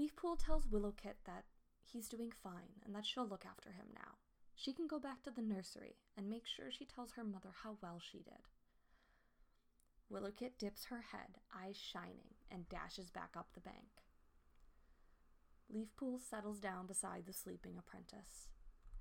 Leafpool 0.00 0.36
tells 0.36 0.66
Willowkit 0.66 1.16
that 1.26 1.44
he's 1.84 2.08
doing 2.08 2.32
fine 2.32 2.80
and 2.86 2.94
that 2.94 3.04
she'll 3.04 3.28
look 3.28 3.44
after 3.44 3.72
him 3.72 3.84
now. 3.92 4.14
She 4.54 4.72
can 4.72 4.86
go 4.86 4.98
back 4.98 5.22
to 5.24 5.30
the 5.30 5.42
nursery 5.42 5.96
and 6.16 6.30
make 6.30 6.46
sure 6.46 6.70
she 6.70 6.86
tells 6.86 7.12
her 7.12 7.24
mother 7.24 7.50
how 7.62 7.76
well 7.82 8.00
she 8.00 8.18
did. 8.18 8.48
Willowkit 10.10 10.52
dips 10.58 10.86
her 10.86 11.02
head, 11.12 11.36
eyes 11.54 11.76
shining, 11.76 12.32
and 12.50 12.66
dashes 12.70 13.10
back 13.10 13.34
up 13.36 13.48
the 13.52 13.60
bank. 13.60 14.00
Leafpool 15.70 16.18
settles 16.18 16.60
down 16.60 16.86
beside 16.86 17.26
the 17.26 17.34
sleeping 17.34 17.74
apprentice, 17.78 18.48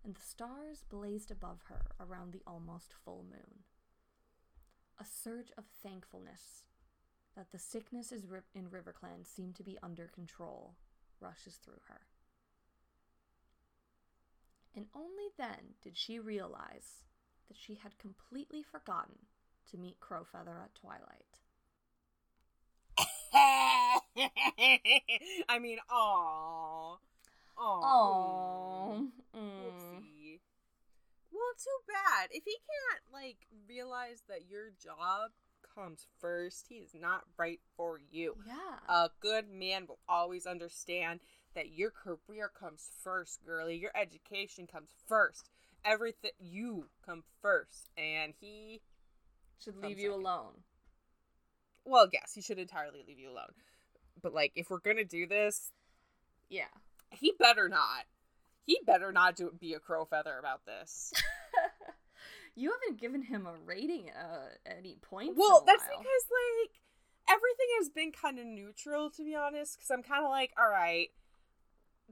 and 0.04 0.16
the 0.16 0.22
stars 0.22 0.84
blazed 0.90 1.32
above 1.32 1.62
her 1.70 1.92
around 2.02 2.34
the 2.34 2.44
almost 2.46 2.94
full 3.06 3.24
moon. 3.24 3.64
A 5.00 5.06
surge 5.06 5.52
of 5.58 5.64
thankfulness 5.82 6.64
that 7.38 7.52
the 7.54 7.58
sickness 7.58 8.12
in 8.12 8.68
RiverClan 8.70 9.26
seemed 9.26 9.56
to 9.56 9.64
be 9.64 9.78
under 9.82 10.08
control 10.08 10.76
rushes 11.22 11.60
through 11.64 11.82
her. 11.88 12.02
And 14.76 14.88
only 14.96 15.30
then 15.38 15.76
did 15.84 15.98
she 15.98 16.20
realize 16.20 17.04
that 17.48 17.58
she 17.58 17.76
had 17.76 17.98
completely 17.98 18.64
forgotten 18.64 19.18
to 19.72 19.78
meet 19.78 20.00
Crowfeather 20.00 20.62
at 20.64 20.76
twilight. 20.76 21.40
I 25.50 25.60
mean, 25.60 25.80
aw. 25.90 26.98
Aw. 27.58 27.62
Oh, 27.62 29.08
Whoopsie. 29.36 30.40
Well, 31.32 31.54
too 31.58 31.80
bad. 31.88 32.30
If 32.32 32.44
he 32.46 32.56
can't, 32.56 33.04
like, 33.14 33.48
realize 33.68 34.24
that 34.28 34.50
your 34.50 34.72
job 34.82 35.32
comes 35.80 36.06
first, 36.20 36.66
he 36.70 36.76
is 36.76 36.92
not 36.94 37.22
right 37.38 37.60
for 37.78 38.00
you. 38.12 38.36
yeah. 38.48 38.54
A 38.94 39.10
good 39.22 39.50
man 39.50 39.86
will 39.88 40.00
always 40.08 40.46
understand 40.46 41.20
that 41.56 41.70
your 41.74 41.92
career 41.92 42.50
comes 42.60 42.90
first, 43.04 43.40
girlie. 43.46 43.76
Your 43.78 43.92
education 43.96 44.68
comes 44.68 44.90
first. 45.08 45.50
Everything, 45.86 46.32
you 46.40 46.86
come 47.06 47.24
first. 47.42 47.90
And 47.98 48.34
he, 48.40 48.82
Should 49.64 49.78
leave 49.78 49.98
you 50.00 50.10
second. 50.12 50.26
alone. 50.26 50.54
well, 51.86 52.08
yes, 52.12 52.34
he 52.36 52.42
should 52.42 52.60
entirely 52.60 53.04
leave 53.08 53.20
you 53.20 53.30
alone. 53.32 53.54
But, 54.22 54.34
like, 54.34 54.52
if 54.56 54.70
we're 54.70 54.80
gonna 54.80 55.06
do 55.06 55.26
this, 55.28 55.72
Yeah. 56.50 56.66
he 57.12 57.34
better 57.40 57.70
not. 57.70 58.06
He 58.66 58.80
better 58.86 59.12
not 59.12 59.36
do 59.36 59.52
be 59.60 59.74
a 59.74 59.80
Crowfeather 59.80 60.38
about 60.38 60.66
this. 60.66 61.12
you 62.56 62.72
haven't 62.72 63.00
given 63.00 63.22
him 63.24 63.46
a 63.48 63.54
rating 63.66 64.10
uh, 64.10 64.50
at 64.66 64.78
any 64.78 64.98
point. 65.02 65.36
well, 65.36 65.64
that's 65.66 65.84
because 65.84 66.00
like 66.02 66.72
everything 67.30 67.68
has 67.80 67.90
been 67.90 68.12
kind 68.12 68.40
of 68.40 68.46
neutral 68.46 69.10
to 69.12 69.24
be 69.24 69.36
honest. 69.36 69.78
Because 69.78 69.90
I'm 69.92 70.04
kind 70.04 70.24
of 70.24 70.30
like, 70.30 70.52
all 70.58 70.70
right, 70.70 71.10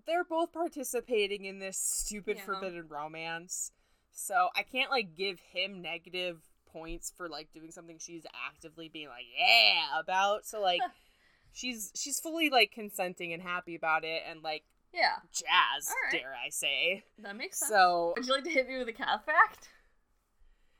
they're 0.05 0.23
both 0.23 0.53
participating 0.53 1.45
in 1.45 1.59
this 1.59 1.77
stupid 1.77 2.37
Yeah. 2.37 2.45
forbidden 2.45 2.87
romance, 2.87 3.71
so 4.11 4.49
I 4.55 4.63
can't 4.63 4.91
like 4.91 5.15
give 5.15 5.39
him 5.53 5.81
negative 5.81 6.37
points 6.71 7.11
for 7.15 7.29
like 7.29 7.51
doing 7.53 7.71
something 7.71 7.97
she's 7.99 8.25
actively 8.47 8.89
being 8.89 9.07
like 9.09 9.25
yeah 9.37 9.99
about. 9.99 10.45
So 10.45 10.61
like. 10.61 10.81
She's 11.53 11.91
she's 11.95 12.19
fully 12.19 12.51
like 12.51 12.71
consenting 12.71 13.33
and 13.33 13.41
happy 13.41 13.73
about 13.73 14.03
it 14.03 14.21
and 14.29 14.43
like 14.43 14.63
yeah, 14.93 15.15
jazz, 15.31 15.91
right. 16.03 16.11
dare 16.21 16.35
I 16.35 16.49
say. 16.49 17.03
that 17.17 17.35
makes 17.35 17.57
sense. 17.57 17.71
So 17.71 18.13
would 18.15 18.27
you 18.27 18.33
like 18.33 18.43
to 18.43 18.51
hit 18.51 18.67
me 18.67 18.77
with 18.77 18.87
a 18.89 18.93
cat 18.93 19.25
fact? 19.25 19.69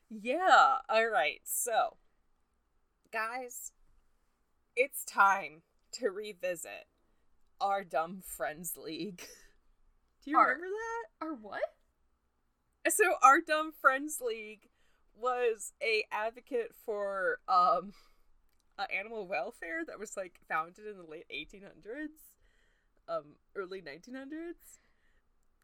Yeah. 0.09 0.77
All 0.89 1.07
right. 1.07 1.41
So, 1.43 1.97
guys, 3.11 3.71
it's 4.75 5.03
time 5.03 5.61
to 5.93 6.09
revisit 6.09 6.87
our 7.59 7.83
Dumb 7.83 8.21
Friends 8.25 8.75
League. 8.77 9.23
Do 10.23 10.31
you 10.31 10.37
Our- 10.37 10.47
remember 10.47 10.67
that? 10.67 11.25
Or 11.25 11.33
what? 11.35 11.61
So, 12.89 13.15
our 13.21 13.41
Dumb 13.41 13.73
Friends 13.81 14.21
League 14.25 14.69
was 15.19 15.73
a 15.81 16.03
advocate 16.11 16.73
for 16.85 17.39
um 17.49 17.91
uh, 18.77 18.85
animal 18.95 19.27
welfare 19.27 19.83
that 19.85 19.97
was 19.99 20.15
like 20.15 20.39
founded 20.47 20.85
in 20.85 20.95
the 20.95 21.03
late 21.09 21.25
1800s, 21.33 22.09
um 23.09 23.35
early 23.55 23.81
1900s. 23.81 24.77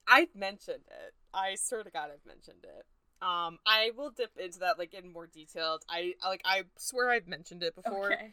I've 0.07 0.35
mentioned 0.35 0.85
it. 0.87 1.13
I 1.33 1.55
sort 1.55 1.85
of 1.87 1.93
got 1.93 2.09
I've 2.09 2.25
mentioned 2.25 2.63
it. 2.65 2.85
Um, 3.21 3.59
I 3.65 3.91
will 3.95 4.09
dip 4.09 4.31
into 4.37 4.59
that 4.59 4.77
like 4.77 4.93
in 4.93 5.11
more 5.13 5.27
detail. 5.27 5.79
I 5.89 6.13
like 6.25 6.41
I 6.45 6.63
swear 6.77 7.09
I've 7.09 7.27
mentioned 7.27 7.63
it 7.63 7.73
before, 7.75 8.11
Okay. 8.13 8.31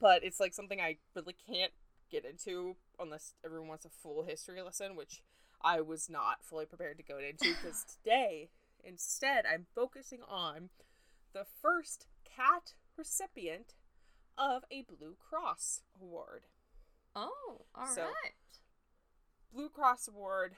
but 0.00 0.22
it's 0.22 0.38
like 0.40 0.52
something 0.54 0.80
I 0.80 0.96
really 1.14 1.34
can't 1.46 1.72
get 2.10 2.24
into 2.24 2.76
unless 2.98 3.34
everyone 3.44 3.68
wants 3.68 3.84
a 3.86 3.90
full 3.90 4.22
history 4.24 4.60
lesson, 4.62 4.96
which 4.96 5.22
I 5.62 5.80
was 5.80 6.08
not 6.10 6.44
fully 6.44 6.66
prepared 6.66 6.98
to 6.98 7.02
go 7.02 7.18
into 7.18 7.54
because 7.62 7.84
today, 7.84 8.50
instead, 8.84 9.44
I'm 9.50 9.66
focusing 9.74 10.20
on 10.28 10.68
the 11.32 11.44
first 11.62 12.06
cat 12.24 12.74
recipient 12.96 13.74
of 14.36 14.62
a 14.70 14.82
Blue 14.82 15.16
Cross 15.18 15.82
award. 16.00 16.42
Oh, 17.16 17.62
all 17.74 17.84
right. 17.84 17.94
So- 17.94 18.08
Blue 19.52 19.70
Cross 19.70 20.06
Award 20.08 20.52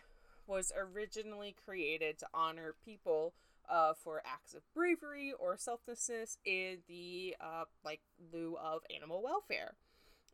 was 0.51 0.72
originally 0.76 1.55
created 1.64 2.18
to 2.18 2.26
honor 2.34 2.74
people 2.84 3.34
uh, 3.70 3.94
for 3.94 4.20
acts 4.26 4.53
of 4.55 4.62
bravery 4.74 5.32
or 5.38 5.57
selflessness 5.57 6.38
in 6.44 6.78
the 6.88 7.36
uh, 7.40 7.64
like 7.84 8.01
lieu 8.32 8.57
of 8.62 8.82
animal 8.94 9.22
welfare. 9.22 9.74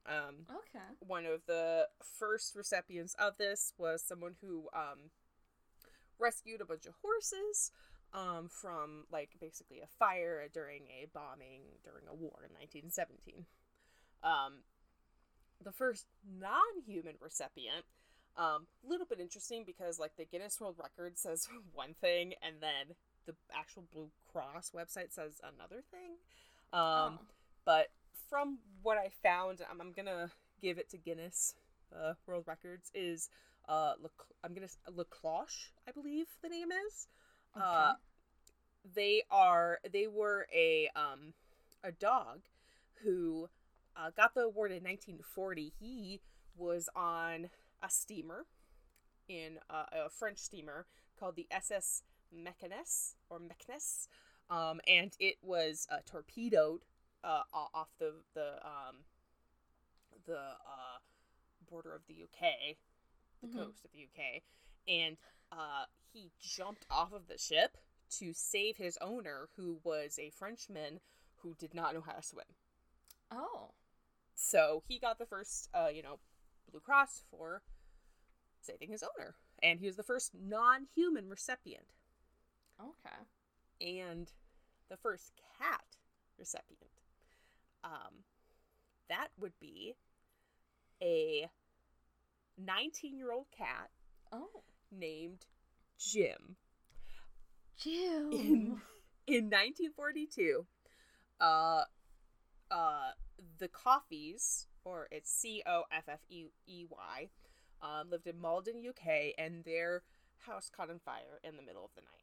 Um, 0.07 0.47
Okay. 0.51 0.95
one 1.07 1.27
of 1.27 1.43
the 1.47 1.89
first 2.19 2.57
recipients 2.57 3.15
of 3.19 3.37
this 3.39 3.75
was 3.79 4.03
someone 4.03 4.37
who 4.41 4.69
um, 4.75 5.11
rescued 6.19 6.61
a 6.61 6.65
bunch 6.65 6.87
of 6.87 6.95
horses 7.03 7.73
um, 8.15 8.49
from 8.49 9.05
like 9.13 9.31
basically 9.41 9.81
a 9.81 9.87
fire 9.99 10.49
during 10.53 10.85
a 10.85 11.07
bombing 11.13 11.63
during 11.85 12.07
a 12.09 12.15
war 12.15 12.45
in 12.47 12.55
1917. 12.55 13.45
Um, 14.23 14.63
the 15.63 15.73
first 15.73 16.07
non-human 16.27 17.17
recipient, 17.21 17.85
a 18.37 18.59
little 18.87 19.07
bit 19.07 19.21
interesting 19.21 19.65
because 19.67 19.99
like 19.99 20.13
the 20.17 20.25
Guinness 20.25 20.61
World 20.61 20.77
Record 20.83 21.19
says 21.19 21.47
one 21.75 21.95
thing 22.01 22.35
and 22.43 22.57
then 22.61 22.95
the 23.27 23.35
actual 23.55 23.85
Blue 23.93 24.09
Cross 24.31 24.73
website 24.75 25.13
says 25.13 25.41
another 25.43 25.83
thing. 25.91 26.17
Um, 26.73 27.19
Oh. 27.19 27.19
but 27.65 27.87
from 28.29 28.59
what 28.83 28.99
I 28.99 29.11
found, 29.23 29.61
I'm, 29.71 29.81
I'm 29.81 29.93
gonna 29.93 30.31
give 30.61 30.79
it 30.79 30.91
to 30.91 30.99
Guinness 30.99 31.55
uh, 31.95 32.15
World 32.27 32.45
Records 32.47 32.91
is 32.95 33.29
uh 33.69 33.95
Lec- 34.03 34.35
I'm 34.45 34.55
gonna 34.55 34.69
Lecloche, 34.91 35.71
I 35.89 35.93
believe 35.93 36.27
the 36.43 36.49
name 36.49 36.69
is. 36.87 37.07
Uh, 37.61 37.95
they 38.95 39.23
are 39.31 39.79
they 39.93 40.07
were 40.07 40.47
a 40.55 40.89
um 40.95 41.33
a 41.83 41.91
dog 41.93 42.41
who 43.03 43.49
uh, 43.97 44.11
got 44.17 44.35
the 44.35 44.43
award 44.43 44.71
in 44.73 44.83
1940. 44.85 45.73
He 45.81 46.21
was 46.57 46.89
on 46.95 47.49
a 47.83 47.91
steamer 47.91 48.47
in 49.29 49.59
uh, 49.71 49.85
a 49.93 50.11
French 50.11 50.39
steamer 50.39 50.87
called 51.19 51.37
the 51.37 51.47
SS 51.51 52.03
Meknes 52.35 53.15
or 53.31 53.41
Meknes, 53.41 54.09
um, 54.51 54.81
and 54.87 55.13
it 55.19 55.37
was 55.43 55.87
uh, 55.91 55.99
torpedoed 56.07 56.85
uh, 57.25 57.43
off 57.53 57.89
the 57.99 58.15
the 58.35 58.55
um, 58.65 59.05
the 60.27 60.39
uh, 60.39 60.99
border 61.69 61.95
of 61.95 62.07
the 62.07 62.15
UK, 62.25 62.77
the 63.43 63.49
Mhm. 63.49 63.57
coast 63.59 63.85
of 63.85 63.93
the 63.93 64.05
UK, 64.05 64.43
and 64.89 65.17
uh, 65.53 65.85
he 66.13 66.31
jumped 66.41 66.87
off 66.91 67.13
of 67.13 67.29
the 67.29 67.39
ship 67.39 67.77
to 68.11 68.33
save 68.33 68.77
his 68.77 68.99
owner, 69.01 69.49
who 69.57 69.81
was 69.85 70.19
a 70.19 70.31
Frenchman 70.31 71.01
who 71.37 71.55
did 71.55 71.75
not 71.75 71.95
know 71.95 72.01
how 72.01 72.13
to 72.13 72.23
swim. 72.23 72.47
Oh. 73.31 73.75
So 74.35 74.83
he 74.87 74.99
got 74.99 75.19
the 75.19 75.27
first, 75.27 75.69
uh, 75.75 75.89
you 75.93 76.03
know, 76.03 76.19
Blue 76.71 76.81
Cross 76.81 77.25
for 77.31 77.63
saving 78.61 78.91
his 78.91 79.03
owner, 79.03 79.37
and 79.63 79.79
he 79.81 79.87
was 79.87 79.97
the 79.97 80.03
first 80.03 80.33
non-human 80.35 81.29
recipient, 81.29 81.95
Okay. 82.81 83.17
and 83.81 84.33
the 84.89 84.97
first 84.97 85.33
cat 85.59 85.85
recipient. 86.39 86.91
Um, 87.85 88.25
that 89.09 89.29
would 89.39 89.59
be 89.61 89.95
a 91.03 91.49
19-year-old 92.61 93.47
cat 93.57 93.91
Oh. 94.33 94.63
named 94.91 95.47
Jim. 95.99 96.57
Jim. 97.77 98.33
in 98.33 98.81
in 99.27 99.45
1942 99.51 100.67
uh 101.41 101.85
uh 102.71 103.11
the 103.59 103.69
coffees 103.69 104.67
or 104.87 105.09
it's 105.11 105.31
c-o-f-f-e-e-y 105.31 107.29
um, 107.83 108.11
lived 108.11 108.27
in 108.27 108.41
malden 108.41 108.77
uk 108.89 109.07
and 109.39 109.65
their 109.65 110.03
house 110.47 110.71
caught 110.75 110.91
on 110.91 110.99
fire 110.99 111.41
in 111.45 111.57
the 111.57 111.63
middle 111.63 111.85
of 111.85 111.91
the 111.95 112.03
night 112.03 112.23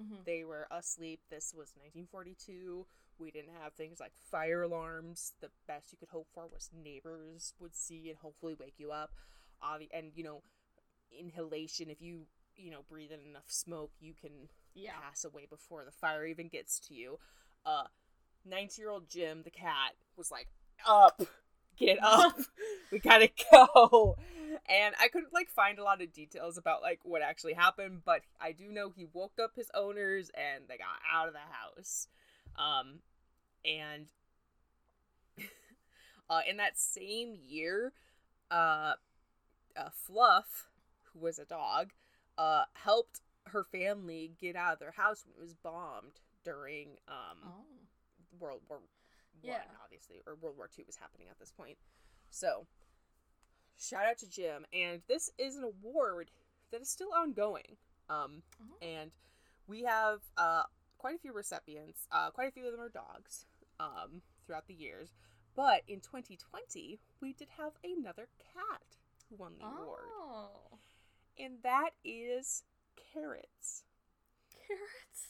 Mhm. 0.00 0.24
they 0.24 0.44
were 0.44 0.66
asleep 0.70 1.20
this 1.28 1.52
was 1.52 1.72
1942 1.76 2.86
we 3.18 3.32
didn't 3.32 3.54
have 3.60 3.72
things 3.74 3.98
like 3.98 4.12
fire 4.30 4.62
alarms 4.62 5.32
the 5.40 5.50
best 5.66 5.90
you 5.92 5.98
could 5.98 6.10
hope 6.10 6.28
for 6.32 6.46
was 6.46 6.70
neighbors 6.72 7.52
would 7.58 7.74
see 7.74 8.08
and 8.08 8.18
hopefully 8.20 8.54
wake 8.58 8.78
you 8.78 8.92
up 8.92 9.10
Obvi- 9.60 9.88
and 9.92 10.12
you 10.14 10.22
know 10.22 10.42
inhalation 11.10 11.90
if 11.90 12.00
you 12.00 12.26
you 12.56 12.70
know 12.70 12.82
breathe 12.88 13.10
in 13.12 13.20
enough 13.28 13.48
smoke 13.50 13.90
you 14.00 14.14
can 14.14 14.48
Yeah. 14.74 14.92
pass 15.00 15.24
away 15.24 15.46
before 15.46 15.84
the 15.84 15.90
fire 15.90 16.24
even 16.26 16.48
gets 16.48 16.78
to 16.80 16.94
you. 16.94 17.18
Uh, 17.66 17.88
90 18.44 18.80
year 18.80 18.90
old 18.90 19.08
Jim, 19.08 19.42
the 19.42 19.50
cat, 19.50 19.96
was 20.16 20.30
like, 20.30 20.46
up, 20.86 21.20
get 21.78 21.98
up, 22.02 22.36
we 22.92 22.98
gotta 22.98 23.30
go. 23.52 24.16
And 24.68 24.94
I 25.00 25.08
couldn't 25.08 25.32
like 25.32 25.48
find 25.48 25.78
a 25.78 25.84
lot 25.84 26.02
of 26.02 26.12
details 26.12 26.58
about 26.58 26.82
like 26.82 27.00
what 27.02 27.22
actually 27.22 27.54
happened, 27.54 28.02
but 28.04 28.22
I 28.40 28.52
do 28.52 28.70
know 28.70 28.90
he 28.90 29.06
woke 29.12 29.38
up 29.42 29.52
his 29.56 29.70
owners 29.74 30.30
and 30.34 30.64
they 30.68 30.76
got 30.76 30.88
out 31.12 31.28
of 31.28 31.34
the 31.34 31.38
house. 31.38 32.08
Um, 32.56 32.98
and 33.64 34.06
uh, 36.30 36.40
in 36.48 36.56
that 36.58 36.78
same 36.78 37.34
year, 37.46 37.92
uh, 38.50 38.94
uh, 39.76 39.88
Fluff, 39.92 40.68
who 41.12 41.20
was 41.20 41.38
a 41.38 41.44
dog, 41.44 41.92
uh, 42.36 42.64
helped 42.74 43.20
her 43.46 43.64
family 43.64 44.32
get 44.40 44.56
out 44.56 44.74
of 44.74 44.78
their 44.78 44.92
house 44.92 45.24
when 45.24 45.34
it 45.34 45.40
was 45.40 45.54
bombed 45.54 46.20
during 46.44 46.88
um, 47.08 47.38
Oh. 47.44 47.64
World 48.38 48.60
War 48.68 48.80
Yeah. 49.42 49.62
obviously, 49.84 50.22
or 50.26 50.34
World 50.36 50.56
War 50.56 50.68
Two 50.74 50.82
was 50.86 50.96
happening 50.96 51.28
at 51.30 51.38
this 51.38 51.50
point. 51.50 51.78
So, 52.30 52.66
shout 53.78 54.06
out 54.06 54.18
to 54.18 54.28
Jim, 54.28 54.66
and 54.72 55.02
this 55.08 55.30
is 55.38 55.56
an 55.56 55.64
award 55.64 56.30
that 56.70 56.80
is 56.80 56.88
still 56.90 57.12
ongoing. 57.14 57.76
Um, 58.10 58.42
Oh. 58.60 58.76
and 58.86 59.10
we 59.66 59.82
have 59.84 60.20
uh, 60.36 60.62
quite 60.96 61.14
a 61.16 61.18
few 61.18 61.32
recipients. 61.32 62.06
Uh, 62.10 62.30
quite 62.30 62.48
a 62.48 62.52
few 62.52 62.64
of 62.66 62.72
them 62.72 62.80
are 62.80 62.88
dogs 62.88 63.44
um, 63.78 64.22
throughout 64.46 64.66
the 64.66 64.74
years. 64.74 65.12
But 65.54 65.82
in 65.88 66.00
2020, 66.00 67.00
we 67.20 67.32
did 67.32 67.48
have 67.58 67.72
another 67.84 68.28
cat 68.54 68.82
who 69.28 69.36
won 69.36 69.54
the 69.58 69.64
award, 69.66 70.04
Oh. 70.06 70.78
and 71.38 71.58
that 71.62 71.90
is 72.04 72.62
Carrots. 73.12 73.84
Carrots. 74.66 75.28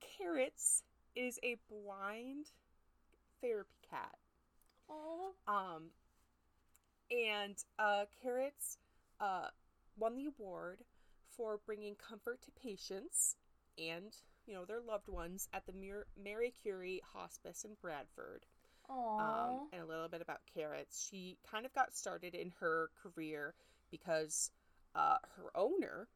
Carrots 0.00 0.82
is 1.14 1.38
a 1.42 1.56
blind 1.68 2.50
therapy 3.40 3.78
cat. 3.88 4.16
Oh. 4.90 5.32
Um, 5.46 5.90
and 7.10 7.56
uh, 7.78 8.04
Carrots 8.22 8.78
uh, 9.20 9.48
won 9.98 10.16
the 10.16 10.26
award 10.26 10.80
for 11.36 11.60
bringing 11.64 11.94
comfort 11.94 12.42
to 12.42 12.50
patients 12.50 13.36
and 13.78 14.16
you 14.46 14.54
know 14.54 14.64
their 14.64 14.80
loved 14.80 15.08
ones 15.08 15.48
at 15.52 15.66
the 15.66 15.72
Mir- 15.72 16.06
Marie 16.22 16.52
Curie 16.62 17.02
Hospice 17.12 17.64
in 17.64 17.76
Bradford. 17.80 18.46
Oh. 18.90 19.18
Um, 19.18 19.68
and 19.72 19.82
a 19.82 19.86
little 19.86 20.08
bit 20.08 20.22
about 20.22 20.40
Carrots. 20.52 21.08
She 21.10 21.36
kind 21.48 21.66
of 21.66 21.74
got 21.74 21.94
started 21.94 22.34
in 22.34 22.52
her 22.60 22.90
career 23.02 23.54
because 23.90 24.50
uh, 24.94 25.18
her 25.36 25.50
owner. 25.54 26.08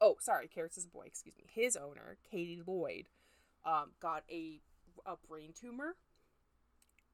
Oh, 0.00 0.16
sorry, 0.18 0.48
Carrots 0.48 0.78
is 0.78 0.86
a 0.86 0.88
boy. 0.88 1.04
Excuse 1.06 1.36
me. 1.36 1.44
His 1.52 1.76
owner, 1.76 2.16
Katie 2.30 2.62
Lloyd, 2.66 3.06
um, 3.66 3.90
got 4.00 4.24
a 4.30 4.60
a 5.06 5.14
brain 5.28 5.52
tumor, 5.58 5.96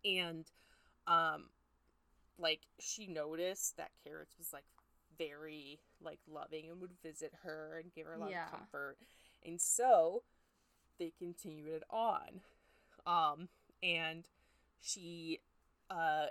and 0.05 0.45
um, 1.07 1.45
like 2.39 2.61
she 2.79 3.07
noticed 3.07 3.77
that 3.77 3.91
Carrots 4.05 4.37
was 4.39 4.53
like 4.53 4.65
very 5.19 5.81
like 6.01 6.21
loving 6.31 6.69
and 6.71 6.81
would 6.81 6.93
visit 7.03 7.33
her 7.43 7.81
and 7.83 7.93
give 7.95 8.07
her 8.07 8.15
a 8.15 8.19
lot 8.19 8.31
Yeah. 8.31 8.45
of 8.45 8.51
comfort, 8.51 8.97
and 9.45 9.61
so 9.61 10.23
they 10.99 11.13
continued 11.19 11.69
it 11.69 11.83
on. 11.91 12.41
Um, 13.07 13.49
and 13.83 14.25
she, 14.81 15.41
uh, 15.91 16.27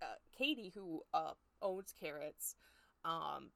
uh 0.00 0.16
Katie, 0.36 0.72
who 0.74 1.02
uh 1.12 1.32
owns 1.60 1.92
Carrots, 2.00 2.54
um, 3.04 3.50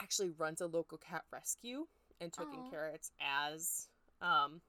actually 0.00 0.30
runs 0.30 0.60
a 0.60 0.66
local 0.66 0.98
cat 0.98 1.24
rescue 1.32 1.86
and 2.20 2.32
took 2.32 2.52
in 2.52 2.70
Carrots 2.70 3.10
as 3.20 3.88
um, 4.20 4.60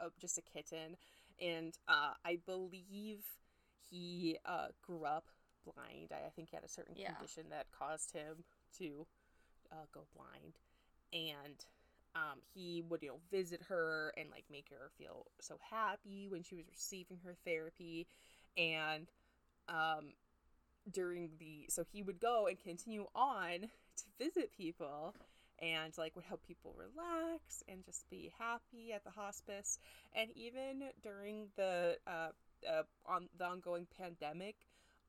uh, 0.00 0.08
just 0.20 0.38
a 0.38 0.42
kitten, 0.42 0.96
and 1.40 1.74
uh, 1.88 2.12
I 2.24 2.38
believe 2.46 3.24
he 3.90 4.38
uh 4.44 4.68
grew 4.82 5.04
up 5.04 5.26
blind. 5.64 6.12
I, 6.12 6.26
I 6.26 6.30
think 6.30 6.50
he 6.50 6.56
had 6.56 6.64
a 6.64 6.68
certain 6.68 6.96
Yeah. 6.96 7.10
condition 7.16 7.44
that 7.50 7.66
caused 7.76 8.12
him 8.12 8.44
to 8.78 9.06
uh, 9.72 9.86
go 9.92 10.06
blind, 10.14 10.54
and 11.12 11.64
um, 12.14 12.40
he 12.54 12.82
would 12.88 13.02
you 13.02 13.08
know 13.08 13.20
visit 13.30 13.62
her 13.68 14.12
and 14.16 14.30
like 14.30 14.44
make 14.50 14.68
her 14.70 14.90
feel 14.98 15.26
so 15.40 15.58
happy 15.70 16.28
when 16.28 16.42
she 16.42 16.54
was 16.54 16.66
receiving 16.70 17.18
her 17.24 17.36
therapy 17.44 18.06
and 18.56 19.08
um 19.68 20.12
during 20.90 21.30
the 21.38 21.66
so 21.68 21.84
he 21.92 22.02
would 22.02 22.20
go 22.20 22.46
and 22.46 22.58
continue 22.60 23.06
on 23.14 23.60
to 23.96 24.04
visit 24.18 24.52
people 24.56 25.14
and 25.62 25.96
like 25.96 26.14
would 26.16 26.24
help 26.24 26.44
people 26.46 26.74
relax 26.76 27.62
and 27.68 27.84
just 27.84 28.10
be 28.10 28.32
happy 28.38 28.92
at 28.92 29.04
the 29.04 29.10
hospice 29.10 29.78
and 30.12 30.30
even 30.34 30.82
during 31.02 31.46
the 31.56 31.96
uh, 32.06 32.28
uh 32.68 32.82
on 33.06 33.28
the 33.38 33.44
ongoing 33.44 33.86
pandemic 33.98 34.56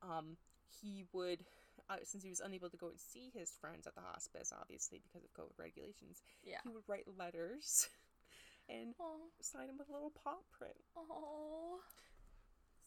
um, 0.04 0.38
he 0.82 1.06
would, 1.14 1.46
uh, 1.90 1.98
since 2.04 2.24
he 2.24 2.30
was 2.30 2.42
unable 2.42 2.70
to 2.70 2.78
go 2.78 2.88
and 2.90 3.00
see 3.00 3.32
his 3.34 3.52
friends 3.60 3.88
at 3.88 3.96
the 3.96 4.02
hospice, 4.02 4.52
obviously 4.60 5.00
because 5.00 5.24
of 5.24 5.34
COVID 5.34 5.58
regulations, 5.58 6.22
Yeah. 6.44 6.60
he 6.64 6.70
would 6.70 6.84
write 6.88 7.08
letters 7.18 7.88
and 8.70 8.96
Oh. 9.00 9.30
sign 9.40 9.68
them 9.68 9.78
with 9.78 9.90
a 9.90 9.94
little 9.94 10.12
paw 10.12 10.38
print. 10.52 10.78
Oh. 10.96 11.82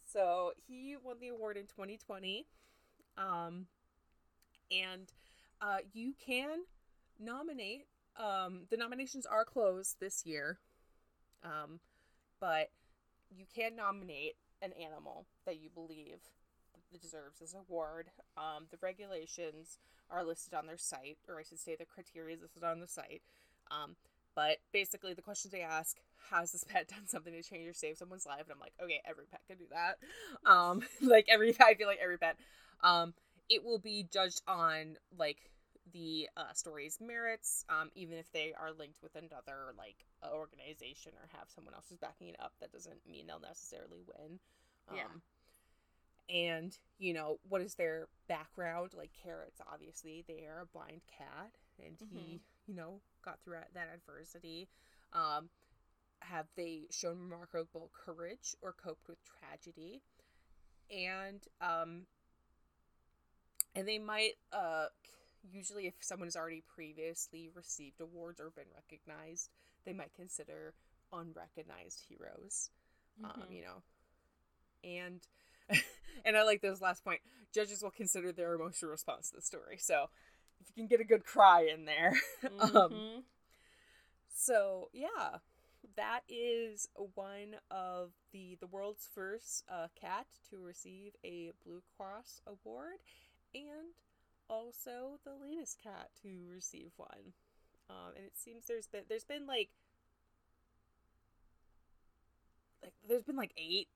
So 0.05 0.53
he 0.67 0.97
won 0.97 1.19
the 1.21 1.29
award 1.29 1.57
in 1.57 1.67
2020. 1.67 2.47
Um, 3.17 3.67
and 4.71 5.11
uh, 5.61 5.79
you 5.93 6.15
can 6.15 6.65
nominate. 7.19 7.87
Um, 8.17 8.63
the 8.71 8.77
nominations 8.77 9.27
are 9.27 9.45
closed 9.45 9.97
this 10.01 10.25
year, 10.25 10.59
um, 11.45 11.81
but 12.41 12.71
you 13.31 13.45
can 13.55 13.77
nominate 13.77 14.37
an 14.63 14.73
animal 14.73 15.27
that 15.45 15.61
you 15.61 15.69
believe 15.69 16.21
deserves 17.01 17.39
this 17.41 17.55
award. 17.55 18.09
Um, 18.37 18.67
the 18.71 18.79
regulations 18.81 19.79
are 20.11 20.25
listed 20.25 20.55
on 20.55 20.67
their 20.67 20.77
site, 20.77 21.19
or 21.29 21.39
I 21.39 21.43
should 21.43 21.59
say, 21.59 21.77
the 21.77 21.85
criteria 21.85 22.37
is 22.37 22.43
listed 22.43 22.65
on 22.65 22.81
the 22.81 22.87
site. 22.87 23.23
Um, 23.71 23.97
but 24.35 24.59
basically, 24.73 25.15
the 25.15 25.23
questions 25.23 25.53
they 25.53 25.63
ask: 25.63 25.97
Has 26.31 26.53
this 26.53 26.65
pet 26.65 26.89
done 26.97 27.07
something 27.07 27.33
to 27.33 27.43
change 27.43 27.69
or 27.69 27.75
save 27.75 27.97
someone's 27.97 28.27
life? 28.27 28.43
And 28.43 28.53
I'm 28.53 28.61
like, 28.61 28.75
okay, 28.83 29.01
every 29.05 29.25
pet 29.27 29.41
can 29.49 29.59
do 29.59 29.65
that. 29.71 29.99
Um, 30.49 30.83
like 31.03 31.27
every, 31.29 31.55
I 31.61 31.75
feel 31.75 31.89
like 31.89 32.01
every 32.03 32.19
pet. 32.19 32.37
Um, 32.83 33.15
it 33.49 33.65
will 33.65 33.79
be 33.79 34.07
judged 34.13 34.43
on 34.47 34.97
like 35.17 35.51
the 35.97 36.29
uh, 36.37 36.53
story's 36.53 36.99
merits, 37.01 37.65
um, 37.71 37.91
even 37.95 38.19
if 38.19 38.31
they 38.33 38.53
are 38.59 38.73
linked 38.73 39.03
with 39.03 39.15
another 39.17 39.73
like 39.79 40.07
organization 40.33 41.13
or 41.21 41.29
have 41.39 41.49
someone 41.55 41.75
else 41.75 41.87
who's 41.89 41.99
backing 41.99 42.29
it 42.29 42.37
up. 42.41 42.53
That 42.61 42.73
doesn't 42.73 43.09
mean 43.09 43.27
they'll 43.27 43.41
necessarily 43.41 44.03
win. 44.07 44.41
Um, 44.89 44.97
Yeah. 44.97 45.05
And 46.29 46.77
you 46.99 47.15
know 47.15 47.39
what 47.49 47.61
is 47.63 47.75
their 47.75 48.09
background? 48.29 48.95
Like 48.97 49.11
carrots, 49.23 49.61
obviously 49.73 50.25
they 50.27 50.47
are 50.47 50.63
a 50.63 50.67
blind 50.67 51.03
cat, 51.19 51.53
and 51.79 51.97
he, 52.11 52.41
you 52.67 52.75
know, 52.75 53.01
got 53.25 53.41
through 53.45 53.59
that 53.75 53.89
adversity. 53.95 54.69
Um, 55.13 55.51
have 56.21 56.47
they 56.57 56.87
shown 56.91 57.19
remarkable 57.21 57.91
courage 57.93 58.57
or 58.63 58.73
coped 58.73 59.09
with 59.09 59.19
tragedy? 59.25 60.03
And 60.91 61.41
um, 61.61 62.07
and 63.75 63.87
they 63.87 63.99
might 63.99 64.35
uh 64.53 64.87
usually 65.51 65.87
if 65.87 65.95
someone 66.01 66.27
has 66.27 66.37
already 66.37 66.63
previously 66.75 67.51
received 67.55 68.01
awards 68.01 68.41
or 68.41 68.51
been 68.51 68.65
recognized 68.75 69.51
they 69.85 69.93
might 69.93 70.13
consider 70.15 70.75
unrecognized 71.13 72.03
heroes 72.09 72.71
um 73.25 73.45
Mhm. 73.45 73.51
you 73.51 73.63
know 73.63 73.83
and 74.85 75.21
and 76.25 76.37
i 76.37 76.43
like 76.43 76.61
this 76.61 76.81
last 76.81 77.05
point 77.05 77.21
judges 77.55 77.83
will 77.83 77.91
consider 77.91 78.33
their 78.33 78.55
emotional 78.55 78.91
response 78.91 79.31
to 79.31 79.37
the 79.37 79.43
story 79.43 79.77
so 79.79 80.07
if 80.61 80.69
you 80.69 80.75
can 80.75 80.87
get 80.87 81.01
a 81.01 81.05
good 81.05 81.25
cry 81.25 81.69
in 81.73 81.85
there 81.85 82.15
um 82.61 83.03
Mhm. 83.03 83.25
so 84.35 84.89
yeah 84.93 85.39
that 85.97 86.21
is 86.29 86.89
one 87.15 87.57
of 87.71 88.11
the 88.33 88.57
the 88.61 88.67
world's 88.67 89.09
first 89.15 89.65
uh, 89.71 89.87
cat 90.01 90.27
to 90.51 90.59
receive 90.59 91.13
a 91.25 91.53
blue 91.65 91.83
cross 91.97 92.41
award 92.47 92.99
and 93.55 93.95
also 94.49 95.19
the 95.25 95.33
latest 95.35 95.79
cat 95.83 96.11
to 96.23 96.29
receive 96.53 96.91
one 96.97 97.33
um, 97.91 98.13
and 98.17 98.25
it 98.25 98.33
seems 98.37 98.67
there's 98.67 98.87
been 98.87 99.03
there's 99.09 99.25
been 99.25 99.47
like 99.47 99.71
like 102.83 102.93
there's 103.09 103.23
been 103.25 103.37
like 103.37 103.53
eight 103.57 103.89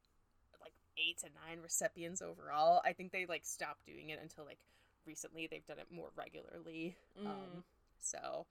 like 0.61 0.73
eight 0.99 1.19
to 1.19 1.27
nine 1.47 1.59
recipients 1.63 2.23
overall 2.23 2.81
i 2.85 2.93
think 2.93 3.13
they 3.13 3.27
like 3.27 3.45
stopped 3.45 3.87
doing 3.87 4.11
it 4.11 4.19
until 4.23 4.45
like 4.45 4.59
recently 5.07 5.47
they've 5.51 5.67
done 5.67 5.79
it 5.79 5.87
more 5.91 6.09
regularly 6.17 6.97
Mm. 7.21 7.27
um, 7.27 7.65
so 7.99 8.47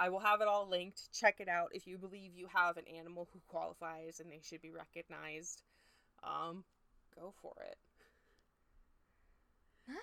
I 0.00 0.08
will 0.10 0.20
have 0.20 0.40
it 0.40 0.46
all 0.46 0.68
linked. 0.68 1.12
Check 1.12 1.40
it 1.40 1.48
out 1.48 1.70
if 1.74 1.86
you 1.88 1.98
believe 1.98 2.30
you 2.36 2.46
have 2.54 2.76
an 2.76 2.84
animal 2.96 3.26
who 3.32 3.40
qualifies 3.48 4.20
and 4.20 4.30
they 4.30 4.40
should 4.40 4.62
be 4.62 4.70
recognized. 4.70 5.62
Um, 6.22 6.62
go 7.18 7.34
for 7.42 7.52
it. 7.68 7.76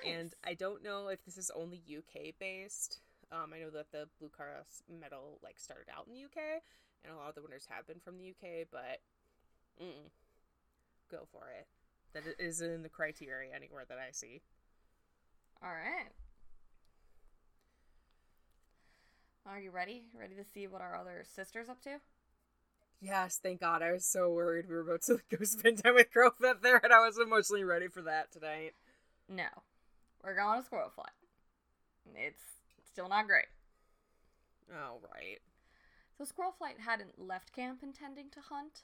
And 0.05 0.33
I 0.43 0.53
don't 0.53 0.83
know 0.83 1.07
if 1.09 1.23
this 1.25 1.37
is 1.37 1.51
only 1.55 1.81
UK 1.87 2.33
based. 2.39 2.99
Um, 3.31 3.51
I 3.53 3.59
know 3.59 3.69
that 3.71 3.91
the 3.91 4.07
Blue 4.19 4.29
Cross 4.29 4.83
medal 4.89 5.39
like 5.43 5.59
started 5.59 5.87
out 5.95 6.07
in 6.07 6.13
the 6.13 6.23
UK, 6.23 6.61
and 7.03 7.13
a 7.13 7.17
lot 7.17 7.29
of 7.29 7.35
the 7.35 7.41
winners 7.41 7.67
have 7.69 7.87
been 7.87 7.99
from 7.99 8.17
the 8.17 8.29
UK. 8.29 8.67
But 8.71 9.01
mm, 9.81 10.09
go 11.09 11.27
for 11.31 11.49
it. 11.57 11.67
That 12.13 12.23
is 12.39 12.61
in 12.61 12.83
the 12.83 12.89
criteria 12.89 13.53
anywhere 13.53 13.83
that 13.87 13.97
I 13.97 14.11
see. 14.11 14.41
All 15.63 15.69
right. 15.69 16.11
Are 19.47 19.59
you 19.59 19.69
ready? 19.69 20.05
Ready 20.17 20.35
to 20.35 20.43
see 20.43 20.65
what 20.65 20.81
our 20.81 20.95
other 20.95 21.23
sister's 21.35 21.69
up 21.69 21.81
to? 21.83 21.99
Yes, 23.01 23.39
thank 23.41 23.59
God. 23.59 23.83
I 23.83 23.91
was 23.91 24.05
so 24.05 24.31
worried 24.31 24.67
we 24.67 24.75
were 24.75 24.81
about 24.81 25.01
to 25.03 25.19
go 25.29 25.43
spend 25.43 25.83
time 25.83 25.95
with 25.95 26.11
Crowfoot 26.11 26.61
there, 26.61 26.79
and 26.83 26.93
I 26.93 27.05
was 27.05 27.19
emotionally 27.19 27.63
ready 27.63 27.87
for 27.87 28.01
that 28.01 28.31
tonight. 28.31 28.73
No. 29.29 29.45
We're 30.25 30.35
going 30.35 30.59
to 30.59 30.67
Squirrelflight. 30.67 31.13
It's 32.15 32.41
still 32.83 33.07
not 33.07 33.27
great. 33.27 33.45
Oh, 34.73 34.97
right. 35.13 35.37
So 36.17 36.23
Squirrelflight 36.23 36.79
hadn't 36.83 37.19
left 37.19 37.53
camp 37.53 37.81
intending 37.83 38.31
to 38.31 38.39
hunt. 38.39 38.81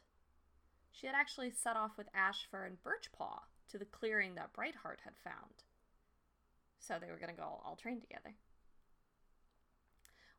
She 0.92 1.08
had 1.08 1.16
actually 1.16 1.50
set 1.50 1.76
off 1.76 1.98
with 1.98 2.10
Ashfur 2.14 2.66
and 2.66 2.78
Birchpaw 2.84 3.40
to 3.72 3.78
the 3.80 3.86
clearing 3.86 4.36
that 4.36 4.54
Brightheart 4.54 5.00
had 5.04 5.14
found. 5.24 5.64
So 6.78 6.98
they 7.00 7.10
were 7.10 7.18
going 7.18 7.34
to 7.34 7.42
go 7.42 7.62
all 7.66 7.76
train 7.76 8.02
together. 8.02 8.36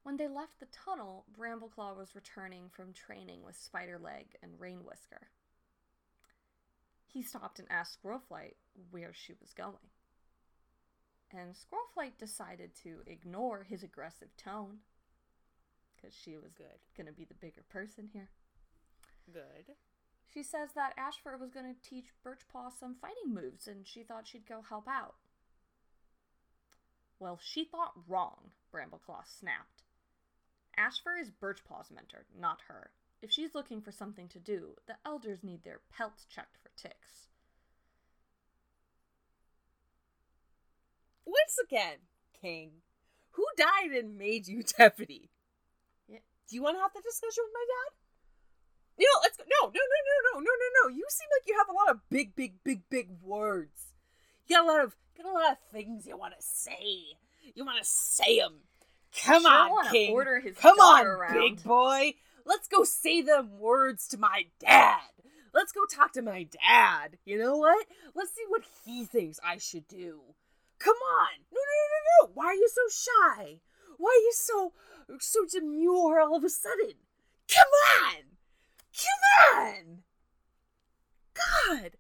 When 0.05 0.16
they 0.16 0.28
left 0.28 0.61
the 0.61 0.66
tunnel, 0.66 1.24
Brambleclaw 1.36 1.96
was 1.96 2.14
returning 2.14 2.68
from 2.70 2.92
training 2.92 3.40
with 3.44 3.57
Spiderleg 3.57 4.26
and 4.40 4.53
Rainwhisker. 4.61 5.26
He 7.07 7.22
stopped 7.22 7.59
and 7.59 7.68
asked 7.70 7.98
Squirrelflight 8.00 8.55
where 8.90 9.12
she 9.12 9.32
was 9.40 9.53
going. 9.53 9.90
And 11.32 11.54
Squirrelflight 11.54 12.18
decided 12.18 12.74
to 12.82 13.00
ignore 13.06 13.64
his 13.64 13.82
aggressive 13.82 14.36
tone 14.36 14.78
because 15.96 16.14
she 16.14 16.36
was 16.36 16.52
Good. 16.52 16.66
going 16.96 17.06
to 17.06 17.12
be 17.12 17.24
the 17.24 17.34
bigger 17.34 17.64
person 17.70 18.08
here. 18.12 18.28
Good. 19.32 19.74
She 20.32 20.42
says 20.42 20.70
that 20.74 20.94
Ashfur 20.96 21.36
was 21.36 21.50
going 21.50 21.72
to 21.72 21.88
teach 21.88 22.06
Birchpaw 22.24 22.72
some 22.78 22.96
fighting 23.00 23.32
moves 23.32 23.66
and 23.66 23.86
she 23.86 24.02
thought 24.02 24.26
she'd 24.26 24.48
go 24.48 24.62
help 24.66 24.88
out. 24.88 25.14
Well, 27.18 27.38
she 27.42 27.64
thought 27.64 27.92
wrong, 28.08 28.50
Brambleclaw 28.74 29.22
snapped. 29.26 29.84
Ashfur 30.76 31.16
is 31.20 31.30
Birchpaw's 31.30 31.90
mentor, 31.90 32.24
not 32.38 32.62
her. 32.68 32.90
If 33.20 33.30
she's 33.30 33.54
looking 33.54 33.80
for 33.80 33.92
something 33.92 34.26
to 34.28 34.40
do, 34.40 34.74
the 34.86 34.96
elders 35.06 35.44
need 35.44 35.62
their 35.62 35.80
pelts 35.96 36.24
checked 36.24 36.56
for 36.62 36.70
ticks. 36.76 37.28
Once 41.24 41.56
again, 41.62 41.98
King, 42.40 42.70
who 43.32 43.44
died 43.56 43.92
and 43.96 44.16
made 44.18 44.46
you 44.48 44.62
deputy? 44.78 45.30
Yeah. 46.08 46.18
Do 46.48 46.56
you 46.56 46.62
want 46.62 46.76
to 46.76 46.80
have 46.80 46.92
the 46.94 47.02
discussion 47.02 47.44
with 47.44 47.54
my 47.54 47.64
dad? 47.66 47.92
You 48.98 49.06
know, 49.06 49.20
let's 49.22 49.36
go. 49.36 49.44
No, 49.48 49.66
no, 49.68 49.72
no, 49.72 49.80
no, 49.80 50.40
no, 50.40 50.40
no, 50.40 50.50
no, 50.50 50.88
no. 50.88 50.94
You 50.96 51.04
seem 51.08 51.28
like 51.38 51.46
you 51.48 51.56
have 51.58 51.68
a 51.68 51.72
lot 51.72 51.90
of 51.90 52.00
big, 52.10 52.36
big, 52.36 52.54
big, 52.62 52.82
big 52.90 53.08
words. 53.22 53.94
You 54.46 54.56
got 54.56 54.64
a 54.64 54.68
lot 54.68 54.84
of, 54.84 54.96
got 55.16 55.26
a 55.26 55.32
lot 55.32 55.52
of 55.52 55.58
things 55.72 56.06
you 56.06 56.16
want 56.16 56.34
to 56.38 56.42
say. 56.44 57.16
You 57.54 57.64
want 57.64 57.78
to 57.82 57.84
say 57.88 58.38
them. 58.38 58.54
Come 59.24 59.42
Sure 59.42 59.50
on, 59.50 59.90
King. 59.90 60.12
order 60.12 60.40
his 60.40 60.56
Come 60.56 60.78
on, 60.78 61.06
around. 61.06 61.34
big 61.34 61.62
boy. 61.64 62.14
Let's 62.44 62.66
go 62.68 62.84
say 62.84 63.22
them 63.22 63.58
words 63.58 64.08
to 64.08 64.18
my 64.18 64.44
dad. 64.58 65.00
Let's 65.54 65.72
go 65.72 65.84
talk 65.84 66.12
to 66.14 66.22
my 66.22 66.44
dad. 66.44 67.18
You 67.24 67.38
know 67.38 67.56
what? 67.56 67.86
Let's 68.14 68.34
see 68.34 68.44
what 68.48 68.62
he 68.84 69.04
thinks 69.04 69.38
I 69.44 69.58
should 69.58 69.86
do. 69.86 70.20
Come 70.82 70.96
on. 70.96 71.46
No, 71.52 71.60
no, 71.60 71.74
no, 71.78 71.86
no, 71.92 72.26
no. 72.26 72.32
Why 72.34 72.46
are 72.46 72.54
you 72.54 72.68
so 72.68 72.82
shy? 72.90 73.60
Why 73.98 74.10
are 74.10 74.24
you 74.24 74.32
so 74.34 74.72
so 75.20 75.44
demure 75.46 76.20
all 76.20 76.36
of 76.36 76.44
a 76.44 76.48
sudden? 76.48 76.94
Come 77.48 77.68
on. 78.02 78.22
Come 78.96 79.58
on. 79.58 79.98
God. 81.34 81.92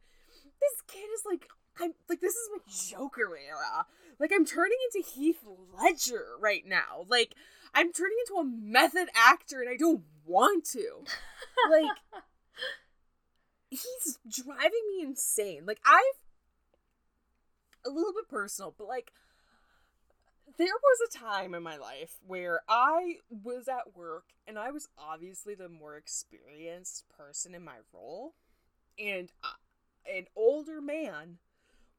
This 0.60 0.80
kid 0.88 1.06
is 1.14 1.22
like 1.24 1.46
I'm 1.80 1.94
like 2.08 2.20
this 2.20 2.34
is 2.34 2.50
my 2.50 2.98
Joker 2.98 3.36
era. 3.36 3.86
Like 4.18 4.32
I'm 4.34 4.44
turning 4.44 4.78
into 4.92 5.08
Heath 5.08 5.44
Ledger 5.80 6.24
right 6.40 6.66
now. 6.66 7.06
Like 7.08 7.34
I'm 7.74 7.92
turning 7.92 8.16
into 8.26 8.40
a 8.40 8.44
method 8.44 9.08
actor 9.14 9.60
and 9.60 9.70
I 9.70 9.76
don't 9.76 10.02
want 10.24 10.64
to. 10.72 11.04
Like 11.70 11.96
he's 13.70 14.18
driving 14.28 14.82
me 14.96 15.04
insane. 15.04 15.66
Like 15.66 15.80
I've 15.86 16.21
a 17.86 17.90
little 17.90 18.12
bit 18.12 18.28
personal, 18.28 18.74
but 18.76 18.88
like 18.88 19.12
there 20.58 20.66
was 20.66 21.08
a 21.08 21.18
time 21.18 21.54
in 21.54 21.62
my 21.62 21.76
life 21.76 22.16
where 22.26 22.60
I 22.68 23.16
was 23.30 23.68
at 23.68 23.96
work 23.96 24.24
and 24.46 24.58
I 24.58 24.70
was 24.70 24.88
obviously 24.98 25.54
the 25.54 25.68
more 25.68 25.96
experienced 25.96 27.04
person 27.16 27.54
in 27.54 27.64
my 27.64 27.78
role 27.92 28.34
and 28.98 29.30
uh, 29.42 30.12
an 30.14 30.26
older 30.36 30.80
man 30.80 31.38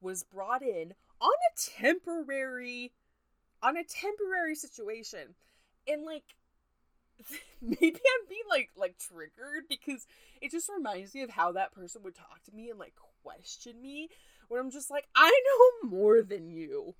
was 0.01 0.23
brought 0.23 0.61
in 0.61 0.93
on 1.19 1.31
a 1.31 1.81
temporary 1.81 2.91
on 3.61 3.77
a 3.77 3.83
temporary 3.83 4.55
situation. 4.55 5.35
And 5.87 6.03
like 6.03 6.23
maybe 7.61 7.85
I'm 7.85 8.27
being 8.29 8.41
like 8.49 8.69
like 8.75 8.97
triggered 8.97 9.63
because 9.69 10.05
it 10.41 10.51
just 10.51 10.69
reminds 10.75 11.13
me 11.15 11.21
of 11.21 11.29
how 11.29 11.53
that 11.53 11.73
person 11.73 12.03
would 12.03 12.15
talk 12.15 12.43
to 12.45 12.55
me 12.55 12.69
and 12.69 12.79
like 12.79 12.93
question 13.23 13.81
me 13.81 14.09
when 14.49 14.59
I'm 14.59 14.71
just 14.71 14.91
like 14.91 15.07
I 15.15 15.29
know 15.29 15.89
more 15.89 16.21
than 16.21 16.49
you. 16.49 16.95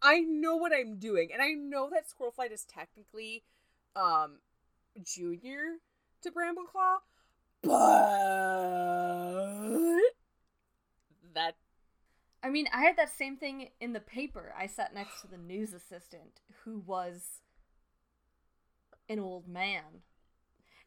I 0.00 0.20
know 0.20 0.56
what 0.56 0.72
I'm 0.72 0.98
doing 0.98 1.30
and 1.32 1.40
I 1.40 1.52
know 1.52 1.88
that 1.90 2.06
Squirrelflight 2.08 2.52
is 2.52 2.64
technically 2.64 3.44
um 3.94 4.38
junior 5.02 5.78
to 6.22 6.30
Brambleclaw, 6.30 6.98
but 7.62 7.72
that 11.34 11.56
I 12.42 12.50
mean, 12.50 12.68
I 12.72 12.82
had 12.82 12.96
that 12.96 13.16
same 13.16 13.36
thing 13.36 13.68
in 13.80 13.92
the 13.92 14.00
paper. 14.00 14.52
I 14.58 14.66
sat 14.66 14.94
next 14.94 15.20
to 15.20 15.28
the 15.28 15.36
news 15.38 15.72
assistant 15.72 16.40
who 16.64 16.80
was 16.80 17.42
an 19.08 19.20
old 19.20 19.46
man. 19.46 20.02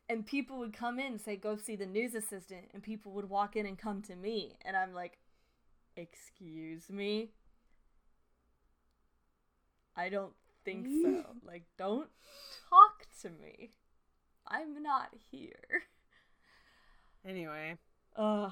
And 0.10 0.26
people 0.26 0.60
would 0.60 0.74
come 0.74 1.00
in 1.00 1.14
and 1.14 1.22
say, 1.22 1.36
Go 1.38 1.56
see 1.56 1.76
the 1.76 1.86
news 1.86 2.14
assistant. 2.14 2.70
And 2.74 2.84
people 2.84 3.14
would 3.14 3.30
walk 3.30 3.56
in 3.56 3.66
and 3.66 3.78
come 3.78 4.02
to 4.04 4.16
me. 4.16 4.58
And 4.66 4.76
I'm 4.76 4.94
like, 4.94 5.18
Excuse 5.96 6.90
me? 6.90 7.30
I 9.96 10.10
don't 10.10 10.34
think 10.66 10.88
so. 11.02 11.24
like, 11.46 11.64
don't 11.78 12.10
talk 12.70 13.08
to 13.22 13.30
me. 13.30 13.72
I'm 14.48 14.84
not 14.84 15.10
here. 15.32 15.84
Anyway. 17.26 17.78
Ugh. 18.18 18.52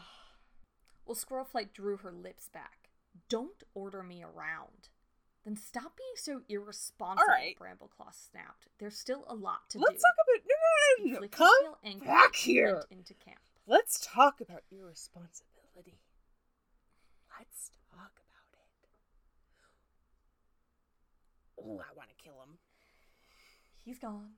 Well, 1.06 1.16
Squirrelflight 1.16 1.74
drew 1.74 1.98
her 1.98 2.12
lips 2.12 2.50
back. 2.52 2.89
Don't 3.30 3.62
order 3.74 4.02
me 4.04 4.24
around. 4.24 4.89
Then 5.44 5.58
stop 5.58 5.98
being 5.98 6.16
so 6.16 6.41
irresponsible, 6.48 7.28
right. 7.28 7.58
Brambleclaw 7.60 8.14
snapped. 8.14 8.70
There's 8.80 8.98
still 8.98 9.26
a 9.28 9.36
lot 9.36 9.70
to 9.70 9.78
do. 9.78 9.84
Let's 9.86 10.02
talk 10.02 10.14
about 10.24 10.41
no 10.48 11.12
no 11.12 11.20
no 11.20 11.20
no. 11.20 11.28
Come 11.28 12.00
back 12.08 12.36
here. 12.36 12.84
into 12.89 13.14
camp. 13.14 13.39
Let's 13.68 14.00
talk 14.00 14.39
about 14.39 14.64
irresponsibility. 14.72 16.00
Let's 17.38 17.72
talk 17.91 18.12
about 18.16 18.44
it. 21.64 21.70
Oh, 21.70 21.80
I 21.80 21.95
want 21.95 22.09
to 22.09 22.24
kill 22.24 22.34
him. 22.34 22.57
He's 23.84 23.99
gone. 23.99 24.32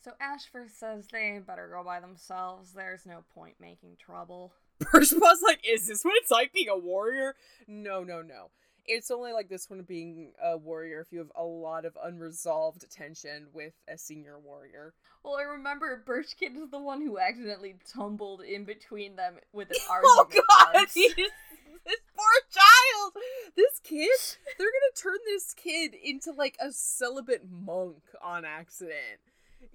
So 0.00 0.12
Ashfur 0.20 0.68
says 0.74 1.06
they 1.12 1.38
better 1.46 1.68
go 1.68 1.84
by 1.84 2.00
themselves. 2.00 2.72
There's 2.72 3.04
no 3.04 3.24
point 3.34 3.56
making 3.60 3.96
trouble. 3.98 4.52
Birchpaw's 4.80 5.42
like, 5.42 5.60
is 5.68 5.86
this 5.86 6.02
what 6.02 6.14
it's 6.16 6.30
like 6.30 6.52
being 6.52 6.68
a 6.68 6.78
warrior? 6.78 7.34
No, 7.66 8.04
no, 8.04 8.22
no. 8.22 8.50
It's 8.88 9.10
only 9.10 9.32
like 9.32 9.48
this 9.48 9.68
one 9.68 9.82
being 9.82 10.32
a 10.42 10.56
warrior 10.56 11.00
if 11.00 11.12
you 11.12 11.18
have 11.18 11.30
a 11.36 11.44
lot 11.44 11.84
of 11.84 11.96
unresolved 12.02 12.90
tension 12.90 13.48
with 13.52 13.74
a 13.86 13.98
senior 13.98 14.38
warrior. 14.38 14.94
Well, 15.22 15.36
I 15.36 15.42
remember 15.42 16.02
Birchkit 16.06 16.56
is 16.56 16.70
the 16.70 16.78
one 16.80 17.02
who 17.02 17.18
accidentally 17.18 17.76
tumbled 17.92 18.40
in 18.40 18.64
between 18.64 19.16
them 19.16 19.34
with 19.52 19.70
an 19.70 19.76
Oh 19.90 20.26
argument. 20.26 20.46
god, 20.48 20.86
this 20.94 22.00
poor 22.16 22.34
child. 22.50 23.12
This 23.56 23.80
kid, 23.84 24.10
they're 24.58 24.66
gonna 24.66 24.94
turn 24.96 25.18
this 25.26 25.54
kid 25.54 25.94
into 26.02 26.32
like 26.32 26.56
a 26.60 26.72
celibate 26.72 27.42
monk 27.50 28.02
on 28.22 28.44
accident. 28.44 29.20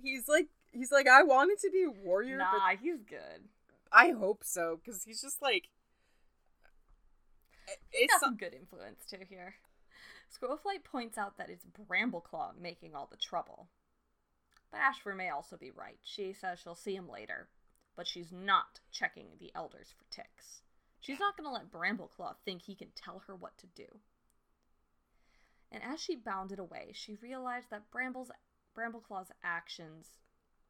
He's 0.01 0.27
like, 0.27 0.47
he's 0.71 0.91
like, 0.91 1.07
I 1.07 1.23
wanted 1.23 1.59
to 1.59 1.69
be 1.71 1.83
a 1.83 1.91
warrior, 2.05 2.37
but 2.39 2.57
Nah, 2.57 2.75
he's 2.81 3.01
good. 3.07 3.47
I 3.91 4.09
hope 4.11 4.43
so 4.43 4.79
because 4.83 5.03
he's 5.03 5.21
just 5.21 5.41
like, 5.41 5.69
it's 7.91 8.19
some 8.19 8.37
good 8.37 8.53
influence 8.53 9.05
too 9.09 9.25
here. 9.29 9.55
Squirrelflight 10.33 10.83
points 10.83 11.17
out 11.17 11.37
that 11.37 11.49
it's 11.49 11.65
Brambleclaw 11.65 12.59
making 12.59 12.95
all 12.95 13.07
the 13.09 13.17
trouble. 13.17 13.67
But 14.71 14.81
Ashfur 14.81 15.13
may 15.13 15.29
also 15.29 15.55
be 15.57 15.71
right. 15.71 15.99
She 16.03 16.33
says 16.33 16.59
she'll 16.59 16.73
see 16.73 16.95
him 16.95 17.07
later, 17.07 17.47
but 17.95 18.07
she's 18.07 18.31
not 18.31 18.79
checking 18.91 19.27
the 19.39 19.51
elders 19.53 19.93
for 19.95 20.05
ticks. 20.09 20.61
She's 20.99 21.19
not 21.19 21.37
going 21.37 21.45
to 21.45 21.53
let 21.53 21.71
Brambleclaw 21.71 22.35
think 22.43 22.63
he 22.63 22.75
can 22.75 22.87
tell 22.95 23.23
her 23.27 23.35
what 23.35 23.57
to 23.59 23.67
do. 23.67 23.85
And 25.71 25.83
as 25.83 25.99
she 25.99 26.15
bounded 26.15 26.59
away, 26.59 26.91
she 26.93 27.17
realized 27.21 27.69
that 27.71 27.91
Bramble's 27.91 28.31
Brambleclaw's 28.75 29.31
actions 29.43 30.07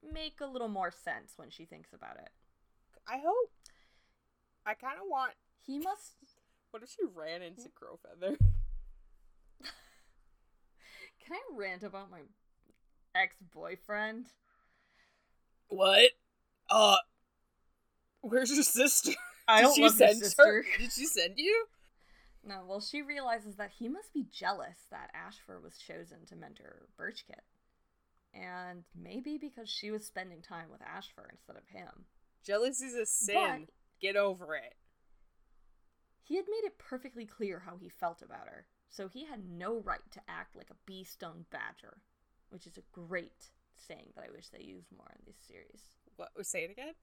make 0.02 0.40
a 0.42 0.46
little 0.48 0.68
more 0.68 0.92
sense 0.92 1.34
when 1.38 1.50
she 1.50 1.66
thinks 1.66 1.94
about 1.94 2.18
it. 2.18 2.30
I 3.08 3.18
hope. 3.18 3.52
I 4.66 4.74
kind 4.74 4.98
of 5.02 5.08
want. 5.08 5.34
He 5.66 5.80
must 5.80 6.16
What 6.74 6.82
if 6.82 6.90
she 6.90 7.04
ran 7.14 7.44
into 7.44 7.70
Crowfeather? 7.70 8.36
Can 11.24 11.34
I 11.34 11.40
rant 11.56 11.84
about 11.84 12.10
my 12.10 12.22
ex-boyfriend? 13.14 14.26
What? 15.68 16.10
Uh, 16.72 16.96
where's 18.22 18.50
your 18.52 18.64
sister? 18.64 19.12
I 19.48 19.62
don't 19.62 19.76
she 19.76 19.84
love 19.84 20.00
your 20.00 20.14
sister. 20.16 20.44
her? 20.44 20.66
Did 20.80 20.92
she 20.92 21.06
send 21.06 21.36
you? 21.38 21.68
No, 22.44 22.64
well, 22.68 22.82
she 22.82 23.04
realizes 23.04 23.56
that 23.58 23.74
he 23.78 23.88
must 23.88 24.12
be 24.12 24.26
jealous 24.34 24.78
that 24.90 25.12
Ashfur 25.14 25.60
was 25.60 25.78
chosen 25.78 26.26
to 26.26 26.36
mentor 26.36 26.88
Birchkit. 27.00 27.44
And 28.34 28.84
maybe 29.00 29.38
because 29.38 29.70
she 29.70 29.92
was 29.92 30.08
spending 30.08 30.42
time 30.42 30.72
with 30.72 30.82
Ashfur 30.82 31.30
instead 31.32 31.56
of 31.56 31.68
him. 31.68 32.06
Jealousy's 32.44 32.96
a 32.96 33.06
sin. 33.06 33.68
But- 33.68 33.74
Get 34.02 34.16
over 34.16 34.56
it. 34.56 34.74
He 36.24 36.38
had 36.38 36.46
made 36.50 36.64
it 36.66 36.78
perfectly 36.78 37.26
clear 37.26 37.60
how 37.60 37.76
he 37.76 37.90
felt 37.90 38.22
about 38.22 38.48
her, 38.48 38.66
so 38.90 39.08
he 39.08 39.26
had 39.26 39.50
no 39.50 39.80
right 39.82 40.10
to 40.12 40.22
act 40.28 40.56
like 40.56 40.70
a 40.70 40.78
bee 40.86 41.04
stung 41.04 41.46
badger, 41.52 41.98
which 42.50 42.66
is 42.66 42.78
a 42.78 42.84
great 42.94 43.50
saying 43.76 44.14
that 44.16 44.26
I 44.26 44.32
wish 44.32 44.48
they 44.48 44.64
used 44.64 44.92
more 44.96 45.12
in 45.12 45.22
this 45.26 45.36
series. 45.46 45.82
What? 46.16 46.30
Say 46.46 46.64
it 46.64 46.72
again. 46.72 46.94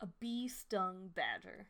A 0.00 0.06
bee 0.06 0.48
stung 0.48 1.10
badger. 1.14 1.68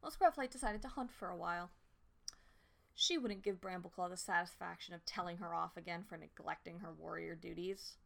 Well, 0.00 0.12
Squirrelflight 0.12 0.50
decided 0.50 0.82
to 0.82 0.88
hunt 0.88 1.10
for 1.10 1.28
a 1.28 1.36
while. 1.36 1.70
She 2.94 3.18
wouldn't 3.18 3.42
give 3.42 3.60
Brambleclaw 3.60 4.08
the 4.10 4.16
satisfaction 4.16 4.94
of 4.94 5.04
telling 5.04 5.38
her 5.38 5.54
off 5.54 5.76
again 5.76 6.04
for 6.08 6.16
neglecting 6.16 6.78
her 6.78 6.92
warrior 6.92 7.34
duties. 7.34 7.96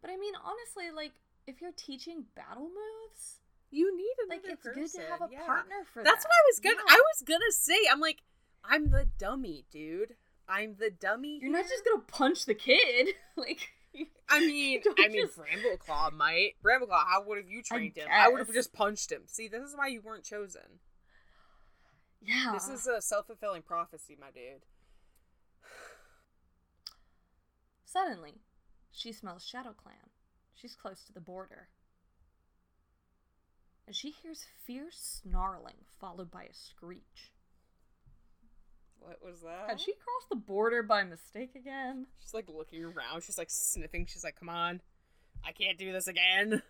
But 0.00 0.10
I 0.10 0.16
mean, 0.16 0.34
honestly, 0.44 0.90
like, 0.94 1.12
if 1.46 1.60
you're 1.60 1.72
teaching 1.76 2.24
battle 2.36 2.68
moves, 2.68 3.40
you 3.70 3.96
need 3.96 4.14
like, 4.28 4.40
it's 4.44 4.62
person. 4.62 4.82
good 4.82 4.90
to 4.92 5.00
have 5.10 5.22
a 5.22 5.28
yeah. 5.32 5.44
partner 5.46 5.84
for 5.92 6.02
That's 6.04 6.24
that. 6.24 6.28
what 6.28 6.34
I 6.34 6.44
was 6.50 6.60
gonna. 6.60 6.76
Yeah. 6.76 6.94
I 6.94 7.02
was 7.14 7.22
gonna 7.26 7.52
say. 7.52 7.76
I'm 7.90 8.00
like, 8.00 8.22
I'm 8.64 8.90
the 8.90 9.08
dummy, 9.18 9.64
dude. 9.70 10.14
I'm 10.48 10.76
the 10.78 10.90
dummy. 10.90 11.38
You're 11.42 11.52
not 11.52 11.68
just 11.68 11.84
gonna 11.84 12.02
punch 12.06 12.46
the 12.46 12.54
kid. 12.54 13.08
like, 13.36 13.68
I 14.28 14.40
mean, 14.46 14.82
I 14.98 15.08
mean, 15.08 15.26
just- 15.26 15.38
Brambleclaw 15.38 16.12
might. 16.12 16.52
Brambleclaw, 16.64 17.04
how 17.06 17.24
would 17.26 17.38
have 17.38 17.48
you 17.48 17.62
trained 17.62 17.96
him? 17.96 18.08
I 18.10 18.28
would 18.28 18.38
have 18.38 18.52
just 18.54 18.72
punched 18.72 19.10
him. 19.12 19.22
See, 19.26 19.48
this 19.48 19.62
is 19.62 19.76
why 19.76 19.88
you 19.88 20.00
weren't 20.00 20.24
chosen. 20.24 20.80
yeah. 22.22 22.52
This 22.54 22.68
is 22.68 22.86
a 22.86 23.02
self 23.02 23.26
fulfilling 23.26 23.62
prophecy, 23.62 24.16
my 24.18 24.28
dude. 24.30 24.64
Suddenly, 27.84 28.34
she 28.98 29.12
smells 29.12 29.44
ShadowClan. 29.48 30.10
She's 30.54 30.74
close 30.74 31.02
to 31.04 31.12
the 31.12 31.20
border. 31.20 31.68
And 33.86 33.94
she 33.94 34.10
hears 34.10 34.44
fierce 34.66 35.20
snarling 35.22 35.76
followed 36.00 36.30
by 36.30 36.42
a 36.44 36.52
screech. 36.52 37.32
What 38.98 39.24
was 39.24 39.40
that? 39.42 39.68
Had 39.68 39.80
she 39.80 39.92
crossed 39.92 40.28
the 40.28 40.36
border 40.36 40.82
by 40.82 41.04
mistake 41.04 41.54
again? 41.54 42.06
She's 42.20 42.34
like 42.34 42.48
looking 42.48 42.84
around. 42.84 43.22
She's 43.22 43.38
like 43.38 43.48
sniffing. 43.50 44.06
She's 44.06 44.24
like, 44.24 44.36
"Come 44.38 44.48
on, 44.50 44.80
I 45.46 45.52
can't 45.52 45.78
do 45.78 45.92
this 45.92 46.08
again." 46.08 46.60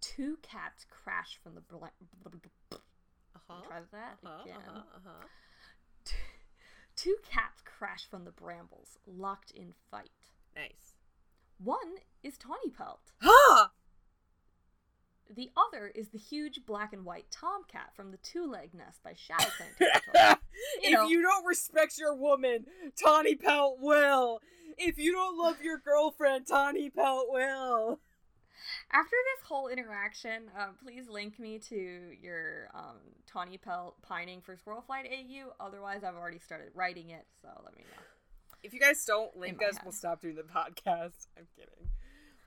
Two 0.00 0.36
cats 0.42 0.84
crash 0.90 1.38
from 1.42 1.54
the 1.54 1.60
bla- 1.60 1.92
Uh 3.48 3.60
Try 3.66 3.80
that 3.92 4.18
Uh-huh, 4.24 4.42
again. 4.42 4.56
uh-huh, 4.66 4.80
uh-huh. 4.96 5.26
Two 7.02 7.16
cats 7.28 7.60
crash 7.64 8.06
from 8.08 8.24
the 8.24 8.30
brambles, 8.30 8.96
locked 9.08 9.50
in 9.50 9.72
fight. 9.90 10.30
Nice. 10.54 10.94
One 11.58 11.96
is 12.22 12.34
Tawnypelt. 12.38 13.10
Huh! 13.20 13.68
The 15.28 15.50
other 15.56 15.88
is 15.88 16.10
the 16.10 16.18
huge 16.18 16.60
black 16.64 16.92
and 16.92 17.04
white 17.04 17.26
tomcat 17.28 17.90
from 17.96 18.12
the 18.12 18.18
Twoleg 18.18 18.72
Nest 18.72 19.02
by 19.02 19.14
ShadowClan 19.14 19.76
territory. 19.78 20.36
You 20.80 20.90
if 20.90 20.92
know. 20.92 21.08
you 21.08 21.22
don't 21.22 21.44
respect 21.44 21.98
your 21.98 22.14
woman, 22.14 22.66
Tawnypelt 23.04 23.80
will. 23.80 24.38
If 24.78 24.96
you 24.96 25.10
don't 25.10 25.36
love 25.36 25.60
your 25.60 25.78
girlfriend, 25.78 26.46
Tawnypelt 26.46 27.24
will. 27.30 27.98
After 28.94 29.16
this 29.34 29.48
whole 29.48 29.68
interaction, 29.68 30.50
uh, 30.58 30.68
please 30.82 31.08
link 31.08 31.38
me 31.38 31.58
to 31.70 32.10
your 32.20 32.68
um, 32.74 32.98
Tawnypelt 33.32 33.94
pining 34.02 34.42
for 34.42 34.54
Squirrelflight 34.54 35.06
AU. 35.10 35.50
Otherwise, 35.60 36.04
I've 36.04 36.14
already 36.14 36.38
started 36.38 36.68
writing 36.74 37.08
it, 37.08 37.24
so 37.40 37.48
let 37.64 37.74
me 37.74 37.84
know. 37.84 38.02
If 38.62 38.74
you 38.74 38.80
guys 38.80 39.02
don't 39.06 39.34
link 39.36 39.62
us, 39.62 39.76
head. 39.76 39.84
we'll 39.84 39.92
stop 39.92 40.20
doing 40.20 40.34
the 40.34 40.42
podcast. 40.42 41.26
I'm 41.38 41.46
kidding. 41.56 41.88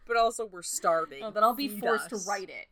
But 0.08 0.18
also, 0.18 0.46
we're 0.46 0.62
starving. 0.62 1.24
Oh, 1.24 1.32
then 1.32 1.44
I'll 1.44 1.56
be 1.56 1.68
Feed 1.68 1.80
forced 1.80 2.14
us. 2.14 2.24
to 2.24 2.30
write 2.30 2.50
it. 2.50 2.68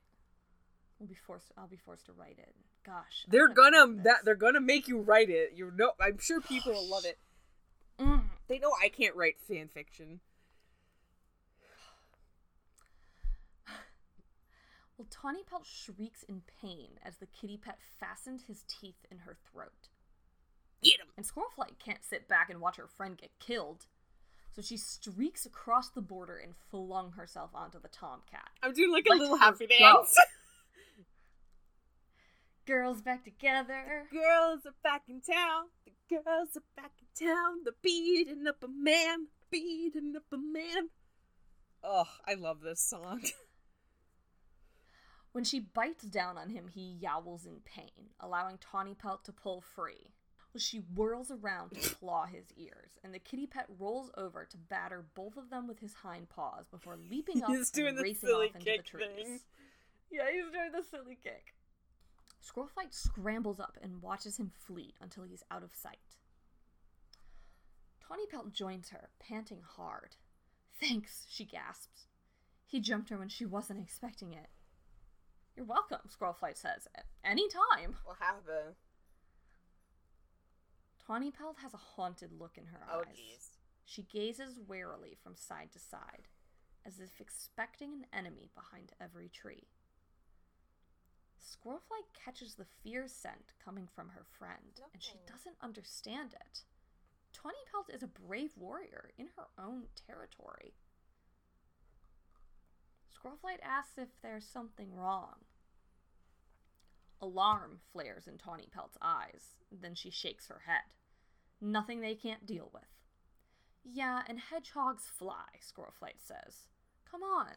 We'll 1.00 1.10
be 1.10 1.18
forced. 1.26 1.52
I'll 1.58 1.68
be 1.68 1.80
forced 1.84 2.06
to 2.06 2.12
write 2.14 2.38
it. 2.38 2.54
Gosh, 2.86 3.26
They're 3.28 3.48
gonna 3.48 3.88
that 4.04 4.26
they're 4.26 4.36
gonna 4.36 4.62
make 4.62 4.88
you 4.90 5.00
write 5.00 5.30
it. 5.30 5.54
You 5.56 5.72
know, 5.76 5.94
I'm 6.02 6.20
sure 6.20 6.42
people 6.42 6.74
will 6.74 6.90
love 6.90 7.06
it. 7.06 7.18
Mm. 7.98 8.24
They 8.48 8.60
know 8.60 8.72
I 8.84 8.90
can't 8.90 9.16
write 9.16 9.36
fan 9.48 9.70
fiction. 9.74 10.20
Well, 14.98 15.08
Tawnypelt 15.10 15.66
shrieks 15.66 16.24
in 16.24 16.44
pain 16.62 17.00
as 17.04 17.18
the 17.18 17.26
kittypet 17.26 17.78
fastened 18.00 18.44
his 18.48 18.64
teeth 18.68 19.06
in 19.12 19.20
her 19.20 19.36
throat. 19.52 19.90
Get 20.84 21.00
him. 21.00 21.08
And 21.18 21.26
Squirrelflight 21.26 21.80
can't 21.84 22.04
sit 22.04 22.28
back 22.28 22.50
and 22.50 22.62
watch 22.62 22.78
her 22.78 22.88
friend 22.88 23.18
get 23.18 23.32
killed. 23.40 23.86
So 24.56 24.62
she 24.62 24.78
streaks 24.78 25.46
across 25.48 25.90
the 25.90 26.02
border 26.02 26.38
and 26.38 26.54
flung 26.70 27.14
herself 27.14 27.52
onto 27.56 27.80
the 27.80 27.88
tomcat. 27.88 28.50
I'm 28.62 28.74
doing 28.74 28.92
like 28.92 29.08
a 29.08 29.10
Let 29.12 29.20
little 29.20 29.38
happy 29.38 29.66
dance. 29.66 30.16
Girls 32.66 33.02
back 33.02 33.26
together. 33.26 34.08
girls 34.12 34.66
are 34.66 34.76
back 34.84 35.04
in 35.10 35.20
town. 35.22 35.66
The 35.86 35.92
girls 36.16 36.56
are 36.56 36.64
back 36.82 36.92
in 37.02 37.28
town. 37.28 37.64
They're 37.66 37.74
beating 37.82 38.48
up 38.48 38.64
a 38.64 38.68
man. 38.70 39.28
Beating 39.52 40.14
up 40.16 40.24
a 40.32 40.38
man. 40.38 40.90
Oh, 41.84 42.08
I 42.26 42.36
love 42.36 42.62
this 42.62 42.80
song. 42.80 43.24
When 45.34 45.44
she 45.44 45.60
bites 45.60 46.04
down 46.04 46.38
on 46.38 46.50
him, 46.50 46.68
he 46.68 46.98
yowls 47.02 47.46
in 47.46 47.60
pain, 47.66 48.12
allowing 48.20 48.60
Tawnypelt 48.60 49.24
to 49.24 49.32
pull 49.34 49.62
free. 49.62 50.14
She 50.56 50.78
whirls 50.96 51.32
around 51.32 51.72
to 51.72 51.90
claw 51.96 52.28
his 52.28 52.46
ears, 52.56 53.00
and 53.04 53.12
the 53.12 53.20
kittypet 53.20 53.66
rolls 53.80 54.12
over 54.16 54.46
to 54.46 54.58
batter 54.58 55.04
both 55.16 55.36
of 55.36 55.50
them 55.50 55.68
with 55.68 55.80
his 55.80 55.96
hind 55.96 56.30
paws 56.30 56.68
before 56.70 56.96
leaping 57.10 57.42
up 57.42 57.50
He's 57.56 57.72
doing 57.72 57.90
and 57.90 57.98
the 57.98 58.04
racing 58.04 58.30
silly 58.30 58.50
off 58.50 58.56
into 58.56 58.66
the 58.66 58.72
kick 58.72 58.86
trees. 58.86 59.08
thing. 59.24 59.40
Yeah, 60.12 60.26
he's 60.32 60.52
doing 60.52 60.72
the 60.72 60.84
silly 60.84 61.18
kick. 61.24 61.56
Squirrelflight 62.48 62.94
scrambles 62.94 63.60
up 63.60 63.78
and 63.82 64.04
watches 64.04 64.38
him 64.38 64.52
flee 64.56 64.94
until 65.02 65.24
he's 65.24 65.44
out 65.50 65.64
of 65.64 65.74
sight. 65.74 65.98
Tawnypelt 68.04 68.52
joins 68.54 68.90
her, 68.90 69.10
panting 69.20 69.62
hard. 69.68 70.18
Thanks, 70.80 71.26
she 71.30 71.46
gasps. 71.46 72.06
He 72.68 72.80
jumped 72.80 73.10
her 73.10 73.18
when 73.18 73.30
she 73.30 73.46
wasn't 73.46 73.82
expecting 73.82 74.34
it. 74.34 74.50
You're 75.56 75.66
welcome, 75.66 76.00
Squirrelflight 76.08 76.58
says. 76.58 76.88
"At 76.96 77.06
Any 77.24 77.48
time. 77.48 77.98
What 78.04 78.18
happened? 78.18 78.76
Tawnypelt 81.08 81.58
has 81.58 81.74
a 81.74 81.78
haunted 81.78 82.32
look 82.32 82.58
in 82.58 82.66
her 82.68 82.86
Oh, 82.90 83.02
eyes. 83.02 83.18
jeez. 83.18 83.58
She 83.86 84.04
gazes 84.04 84.60
warily 84.60 85.16
from 85.16 85.36
side 85.36 85.72
to 85.74 85.80
side, 85.80 86.28
as 86.86 87.00
if 87.00 87.20
expecting 87.20 87.94
an 87.94 88.06
enemy 88.14 88.48
behind 88.56 88.94
every 89.00 89.30
tree. 89.30 89.68
Squirrelflight 91.40 92.14
catches 92.14 92.56
the 92.56 92.66
fear 92.66 93.08
scent 93.08 93.54
coming 93.60 93.88
from 93.88 94.10
her 94.10 94.24
friend, 94.24 94.82
and 94.94 95.04
she 95.04 95.18
doesn't 95.28 95.58
understand 95.62 96.34
it. 96.34 96.64
Tawny 97.34 97.58
Pelt 97.70 97.90
is 97.90 98.02
a 98.02 98.08
brave 98.08 98.56
warrior 98.58 99.12
in 99.18 99.28
her 99.28 99.50
own 99.58 99.90
territory. 99.96 100.74
Squirrelflight 103.24 103.62
asks 103.64 103.98
if 103.98 104.10
there's 104.22 104.46
something 104.46 104.96
wrong. 104.96 105.36
Alarm 107.22 107.80
flares 107.92 108.28
in 108.28 108.38
Tawnypelt's 108.38 108.98
eyes, 109.02 109.56
then 109.72 109.96
she 109.96 110.10
shakes 110.10 110.48
her 110.48 110.64
head. 110.66 110.94
Nothing 111.62 112.02
they 112.02 112.16
can't 112.16 112.46
deal 112.46 112.70
with. 112.74 112.84
Yeah, 113.84 114.24
and 114.28 114.40
hedgehogs 114.40 115.06
fly, 115.06 115.46
Squirrelflight 115.62 116.20
says. 116.20 116.68
Come 117.10 117.24
on. 117.24 117.54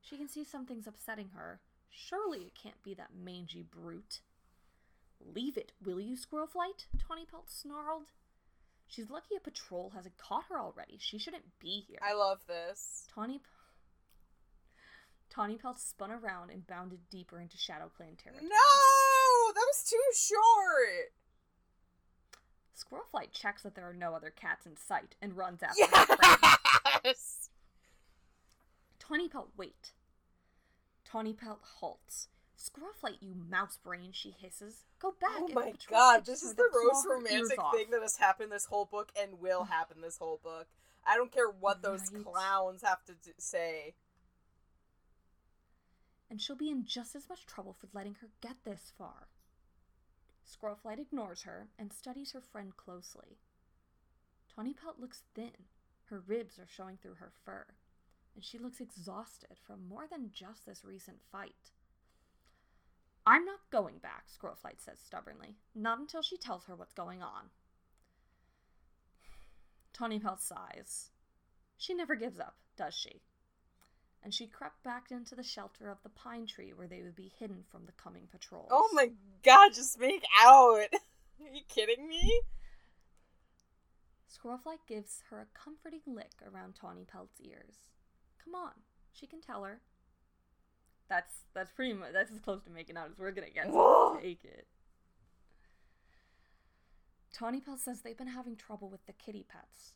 She 0.00 0.16
can 0.16 0.28
see 0.28 0.44
something's 0.44 0.86
upsetting 0.86 1.30
her. 1.34 1.60
Surely 1.90 2.40
it 2.40 2.54
can't 2.54 2.82
be 2.82 2.94
that 2.94 3.10
mangy 3.14 3.62
brute. 3.62 4.20
Leave 5.20 5.58
it, 5.58 5.72
will 5.84 6.00
you, 6.00 6.16
Squirrelflight? 6.16 6.86
Tawnypelt 6.96 7.48
snarled. 7.48 8.12
She's 8.86 9.10
lucky 9.10 9.36
a 9.36 9.40
patrol 9.40 9.92
hasn't 9.94 10.16
caught 10.16 10.44
her 10.48 10.58
already. 10.58 10.96
She 10.98 11.18
shouldn't 11.18 11.58
be 11.60 11.84
here. 11.86 11.98
I 12.02 12.14
love 12.14 12.40
this. 12.48 13.06
Tawny 13.14 13.40
Tawnypelt 15.34 15.78
spun 15.78 16.10
around 16.10 16.50
and 16.50 16.66
bounded 16.66 17.00
deeper 17.10 17.40
into 17.40 17.56
ShadowClan 17.56 18.18
territory. 18.18 18.42
No, 18.42 19.52
that 19.54 19.64
was 19.66 19.84
too 19.88 20.02
short. 20.14 21.12
Squirrelflight 22.76 23.32
checks 23.32 23.62
that 23.62 23.74
there 23.74 23.88
are 23.88 23.94
no 23.94 24.14
other 24.14 24.30
cats 24.30 24.66
in 24.66 24.76
sight 24.76 25.14
and 25.22 25.36
runs 25.36 25.62
after. 25.62 25.82
Yes. 27.04 27.48
Tawnypelt, 28.98 29.48
wait. 29.56 29.92
Tawnypelt 31.10 31.58
halts. 31.80 32.28
Squirrelflight, 32.58 33.16
you 33.20 33.34
mouse 33.34 33.78
brain, 33.82 34.10
she 34.12 34.34
hisses. 34.38 34.84
Go 34.98 35.14
back. 35.20 35.30
Oh 35.38 35.48
my 35.54 35.72
god, 35.88 36.26
this 36.26 36.42
is 36.42 36.54
the 36.54 36.68
most 36.84 37.06
romantic 37.08 37.58
thing 37.72 37.90
that 37.90 38.02
has 38.02 38.16
happened 38.16 38.52
this 38.52 38.66
whole 38.66 38.84
book 38.84 39.10
and 39.18 39.40
will 39.40 39.64
happen 39.70 40.00
this 40.02 40.18
whole 40.18 40.40
book. 40.42 40.66
I 41.06 41.16
don't 41.16 41.32
care 41.32 41.48
what 41.48 41.80
those 41.82 42.10
Right. 42.12 42.22
clowns 42.24 42.82
have 42.82 43.02
to 43.06 43.14
d- 43.14 43.32
say. 43.38 43.94
And 46.30 46.40
she'll 46.40 46.56
be 46.56 46.70
in 46.70 46.84
just 46.84 47.16
as 47.16 47.28
much 47.28 47.44
trouble 47.44 47.74
for 47.78 47.88
letting 47.92 48.14
her 48.20 48.28
get 48.40 48.56
this 48.64 48.92
far. 48.96 49.28
Squirrelflight 50.46 51.00
ignores 51.00 51.42
her 51.42 51.68
and 51.78 51.92
studies 51.92 52.32
her 52.32 52.40
friend 52.40 52.76
closely. 52.76 53.38
Tawnypelt 54.56 55.00
looks 55.00 55.22
thin. 55.34 55.50
Her 56.04 56.22
ribs 56.26 56.58
are 56.58 56.66
showing 56.66 56.96
through 56.96 57.14
her 57.14 57.32
fur, 57.44 57.66
and 58.34 58.44
she 58.44 58.58
looks 58.58 58.80
exhausted 58.80 59.58
from 59.64 59.88
more 59.88 60.06
than 60.10 60.30
just 60.32 60.66
this 60.66 60.84
recent 60.84 61.18
fight. 61.30 61.72
I'm 63.26 63.44
not 63.44 63.60
going 63.70 63.98
back, 63.98 64.24
Squirrelflight 64.28 64.80
says 64.80 64.98
stubbornly. 65.04 65.56
Not 65.74 65.98
until 65.98 66.22
she 66.22 66.36
tells 66.36 66.64
her 66.64 66.74
what's 66.74 66.94
going 66.94 67.22
on. 67.22 67.50
Tawnypelt 69.96 70.40
sighs. 70.40 71.10
She 71.76 71.94
never 71.94 72.16
gives 72.16 72.40
up, 72.40 72.56
does 72.76 72.94
she? 72.94 73.20
And 74.22 74.34
she 74.34 74.46
crept 74.46 74.82
back 74.82 75.06
into 75.10 75.34
the 75.34 75.42
shelter 75.42 75.90
of 75.90 76.02
the 76.02 76.10
pine 76.10 76.46
tree 76.46 76.72
where 76.74 76.86
they 76.86 77.02
would 77.02 77.16
be 77.16 77.32
hidden 77.38 77.64
from 77.70 77.86
the 77.86 77.92
coming 77.92 78.28
patrols. 78.30 78.68
Oh 78.70 78.88
my 78.92 79.10
god, 79.42 79.72
just 79.74 79.98
make 79.98 80.22
out. 80.38 80.78
Are 81.40 81.54
you 81.54 81.62
kidding 81.68 82.06
me? 82.06 82.42
Squirrelflight 84.30 84.86
gives 84.86 85.22
her 85.30 85.40
a 85.40 85.58
comforting 85.58 86.00
lick 86.06 86.32
around 86.46 86.74
Tawnypelt's 86.74 87.40
ears. 87.40 87.88
Come 88.44 88.54
on, 88.54 88.72
she 89.12 89.26
can 89.26 89.40
tell 89.40 89.64
her. 89.64 89.80
That's 91.08 91.32
that's 91.54 91.72
pretty 91.72 91.94
much 91.94 92.12
that's 92.12 92.30
as 92.30 92.38
close 92.38 92.62
to 92.64 92.70
making 92.70 92.96
out 92.96 93.08
as 93.10 93.18
we're 93.18 93.32
gonna 93.32 93.50
get. 93.50 93.64
Take 94.22 94.44
it. 94.44 94.66
Tawnypelt 97.36 97.78
says 97.78 98.02
they've 98.02 98.16
been 98.16 98.28
having 98.28 98.56
trouble 98.56 98.90
with 98.90 99.06
the 99.06 99.12
kittypets. 99.12 99.92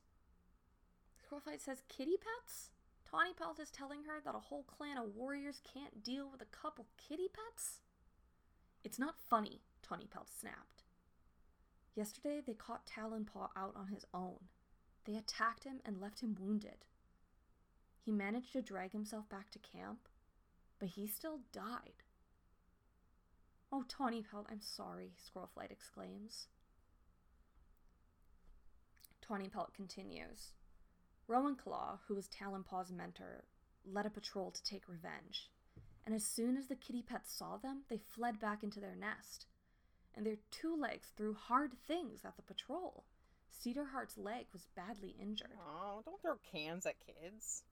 Squirrelflight 1.22 1.60
says 1.60 1.82
kittypets? 1.88 2.70
Tawnypelt 3.14 3.60
is 3.60 3.70
telling 3.70 4.02
her 4.04 4.20
that 4.24 4.34
a 4.34 4.40
whole 4.40 4.64
clan 4.64 4.98
of 4.98 5.14
warriors 5.14 5.60
can't 5.72 6.02
deal 6.02 6.28
with 6.28 6.42
a 6.42 6.46
couple 6.46 6.86
kittypets? 6.98 7.78
It's 8.82 8.98
not 8.98 9.20
funny, 9.30 9.60
Tawnypelt 9.88 10.28
snapped. 10.36 10.82
Yesterday 11.94 12.42
they 12.44 12.54
caught 12.54 12.86
Talonpaw 12.86 13.50
out 13.56 13.74
on 13.76 13.86
his 13.88 14.04
own. 14.12 14.38
They 15.04 15.14
attacked 15.14 15.62
him 15.62 15.80
and 15.84 16.00
left 16.00 16.22
him 16.22 16.36
wounded. 16.40 16.86
He 18.04 18.10
managed 18.10 18.52
to 18.54 18.62
drag 18.62 18.90
himself 18.90 19.28
back 19.28 19.50
to 19.52 19.60
camp, 19.60 20.08
but 20.80 20.88
he 20.90 21.06
still 21.06 21.38
died. 21.52 22.02
Oh, 23.70 23.84
Tawnypelt, 23.88 24.46
I'm 24.50 24.60
sorry, 24.60 25.12
Squirrelflight 25.22 25.70
exclaims. 25.70 26.48
Tawnypelt 29.22 29.72
continues. 29.72 30.52
Rowanclaw, 31.28 31.98
who 32.06 32.14
was 32.14 32.28
Talonpaw's 32.28 32.92
mentor, 32.92 33.44
led 33.84 34.06
a 34.06 34.10
patrol 34.10 34.50
to 34.50 34.62
take 34.62 34.88
revenge. 34.88 35.50
And 36.04 36.14
as 36.14 36.24
soon 36.24 36.56
as 36.56 36.66
the 36.66 36.76
kittypets 36.76 37.36
saw 37.36 37.56
them, 37.56 37.82
they 37.88 37.98
fled 37.98 38.38
back 38.38 38.62
into 38.62 38.80
their 38.80 38.94
nest. 38.94 39.46
And 40.14 40.26
their 40.26 40.36
Twolegs 40.52 41.12
threw 41.16 41.34
hard 41.34 41.72
things 41.86 42.24
at 42.24 42.36
the 42.36 42.42
patrol. 42.42 43.04
Cedarheart's 43.50 44.18
leg 44.18 44.46
was 44.52 44.66
badly 44.76 45.14
injured. 45.18 45.56
Oh, 45.66 46.02
don't 46.04 46.20
throw 46.20 46.36
cans 46.52 46.84
at 46.86 46.96
kids. 46.98 47.62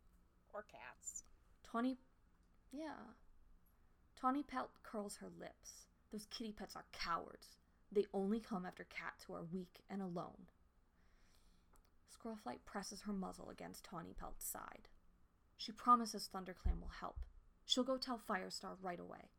Or 0.55 0.63
cats. 0.63 1.25
Tawny. 1.63 1.99
Yeah. 2.73 3.13
Tawnypelt 4.21 4.71
curls 4.83 5.17
her 5.17 5.29
lips. 5.39 5.87
Those 6.11 6.27
kittypets 6.27 6.77
are 6.77 6.85
cowards. 6.93 7.59
They 7.91 8.07
only 8.15 8.41
come 8.41 8.65
after 8.65 8.85
cats 8.85 9.25
who 9.25 9.35
are 9.35 9.45
weak 9.53 9.81
and 9.91 10.01
alone. 10.01 10.47
Squirrelflight 12.23 12.65
presses 12.65 13.03
her 13.03 13.13
muzzle 13.13 13.51
against 13.51 13.85
Tawnypelt's 13.85 14.45
side. 14.45 14.89
She 15.57 15.73
promises 15.73 16.29
ThunderClan 16.33 16.81
will 16.81 16.93
help, 17.01 17.17
She'll 17.65 17.85
go 17.85 17.97
tell 17.97 18.19
Firestar 18.19 18.77
right 18.83 19.01
away. 19.01 19.31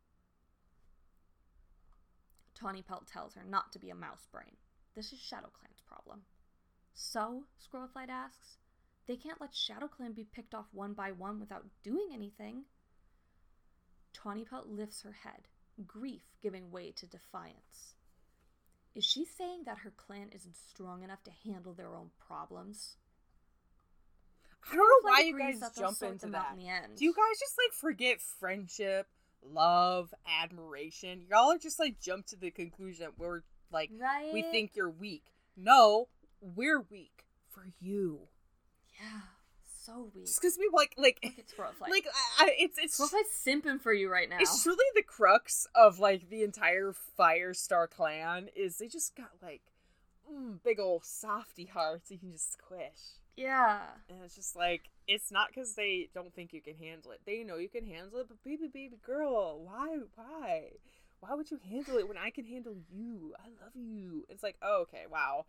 Tawnypelt 2.59 3.11
tells 3.11 3.35
her 3.35 3.43
not 3.43 3.71
to 3.73 3.79
be 3.79 3.89
a 3.89 3.95
mouse 3.95 4.27
brain. 4.31 4.57
This 4.95 5.11
is 5.11 5.19
ShadowClan's 5.19 5.81
problem. 5.85 6.21
So, 6.93 7.43
Squirrelflight 7.59 8.09
asks, 8.09 8.57
they 9.07 9.17
can't 9.17 9.41
let 9.41 9.51
ShadowClan 9.51 10.15
be 10.15 10.23
picked 10.23 10.53
off 10.53 10.67
one 10.71 10.93
by 10.93 11.11
one 11.11 11.39
without 11.39 11.65
doing 11.83 12.09
anything. 12.13 12.63
Tawnypelt 14.13 14.67
lifts 14.67 15.01
her 15.01 15.11
head, 15.11 15.47
grief 15.85 16.23
giving 16.41 16.71
way 16.71 16.91
to 16.91 17.05
defiance. 17.05 17.95
Is 18.95 19.03
she 19.03 19.25
saying 19.25 19.63
that 19.65 19.79
her 19.79 19.91
clan 19.97 20.29
isn't 20.33 20.55
strong 20.69 21.03
enough 21.03 21.23
to 21.23 21.31
handle 21.45 21.73
their 21.73 21.95
own 21.95 22.11
problems? 22.27 22.95
I 24.71 24.75
don't 24.75 24.87
know 24.87 25.09
why 25.09 25.21
you 25.21 25.37
guys 25.37 25.59
jump 25.77 26.01
into 26.03 26.27
that. 26.27 26.55
in. 26.57 26.95
Do 26.95 27.03
you 27.03 27.13
guys 27.13 27.39
just 27.39 27.55
like 27.57 27.73
forget 27.73 28.21
friendship, 28.21 29.07
love, 29.43 30.13
admiration? 30.41 31.25
Y'all 31.29 31.51
are 31.51 31.57
just 31.57 31.79
like 31.79 31.99
jump 31.99 32.27
to 32.27 32.35
the 32.35 32.51
conclusion 32.51 33.05
that 33.05 33.17
we're 33.17 33.41
like 33.71 33.89
right? 33.99 34.31
we 34.33 34.43
think 34.43 34.71
you're 34.75 34.89
weak. 34.89 35.23
No, 35.57 36.07
we're 36.39 36.81
weak 36.81 37.25
for 37.49 37.65
you. 37.81 38.19
Yeah, 38.99 39.21
so 39.85 40.09
weak. 40.15 40.25
Just 40.25 40.41
because 40.41 40.57
we 40.57 40.69
like 40.73 40.93
like 40.97 41.19
Look 41.23 41.33
Squirrelflight. 41.47 41.89
like 41.89 42.07
I, 42.39 42.45
I, 42.45 42.55
it's 42.59 42.77
it's 42.77 42.99
Squirrelflight's 42.99 43.45
simping 43.45 43.81
for 43.81 43.93
you 43.93 44.09
right 44.11 44.29
now. 44.29 44.37
it's 44.39 44.63
truly 44.63 44.83
the 44.95 45.03
crux 45.03 45.67
of 45.75 45.99
like 45.99 46.29
the 46.29 46.43
entire 46.43 46.93
Firestar 47.19 47.89
clan 47.89 48.49
is 48.55 48.77
they 48.77 48.87
just 48.87 49.15
got 49.15 49.31
like 49.41 49.61
mm, 50.31 50.57
big 50.63 50.79
old 50.79 51.03
softy 51.05 51.65
hearts 51.65 52.11
you 52.11 52.17
can 52.17 52.31
just 52.31 52.53
squish. 52.53 53.19
yeah. 53.35 53.79
And 54.09 54.19
it's 54.23 54.35
just 54.35 54.55
like 54.55 54.89
it's 55.07 55.31
not 55.31 55.47
because 55.49 55.75
they 55.75 56.09
don't 56.13 56.33
think 56.33 56.53
you 56.53 56.61
can 56.61 56.75
handle 56.75 57.11
it. 57.11 57.21
They 57.25 57.43
know 57.43 57.57
you 57.57 57.67
can 57.69 57.85
handle 57.85 58.19
it, 58.19 58.27
but 58.29 58.41
baby, 58.43 58.67
baby 58.73 58.97
girl, 59.05 59.61
why, 59.65 59.97
why, 60.15 60.69
why 61.19 61.33
would 61.35 61.51
you 61.51 61.59
handle 61.69 61.97
it 61.97 62.07
when 62.07 62.17
I 62.17 62.29
can 62.29 62.45
handle 62.45 62.73
you? 62.89 63.33
I 63.37 63.49
love 63.61 63.73
you. 63.75 64.25
It's 64.29 64.43
like, 64.43 64.55
oh, 64.61 64.83
okay, 64.83 65.03
wow. 65.11 65.45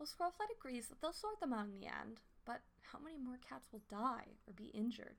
Well, 0.00 0.06
Squirrelflight 0.06 0.56
agrees 0.58 0.86
that 0.86 1.02
they'll 1.02 1.12
sort 1.12 1.40
them 1.40 1.52
out 1.52 1.66
in 1.66 1.78
the 1.78 1.86
end, 1.86 2.22
but 2.46 2.62
how 2.90 2.98
many 2.98 3.18
more 3.18 3.38
cats 3.46 3.68
will 3.70 3.82
die 3.90 4.38
or 4.46 4.54
be 4.54 4.68
injured? 4.72 5.16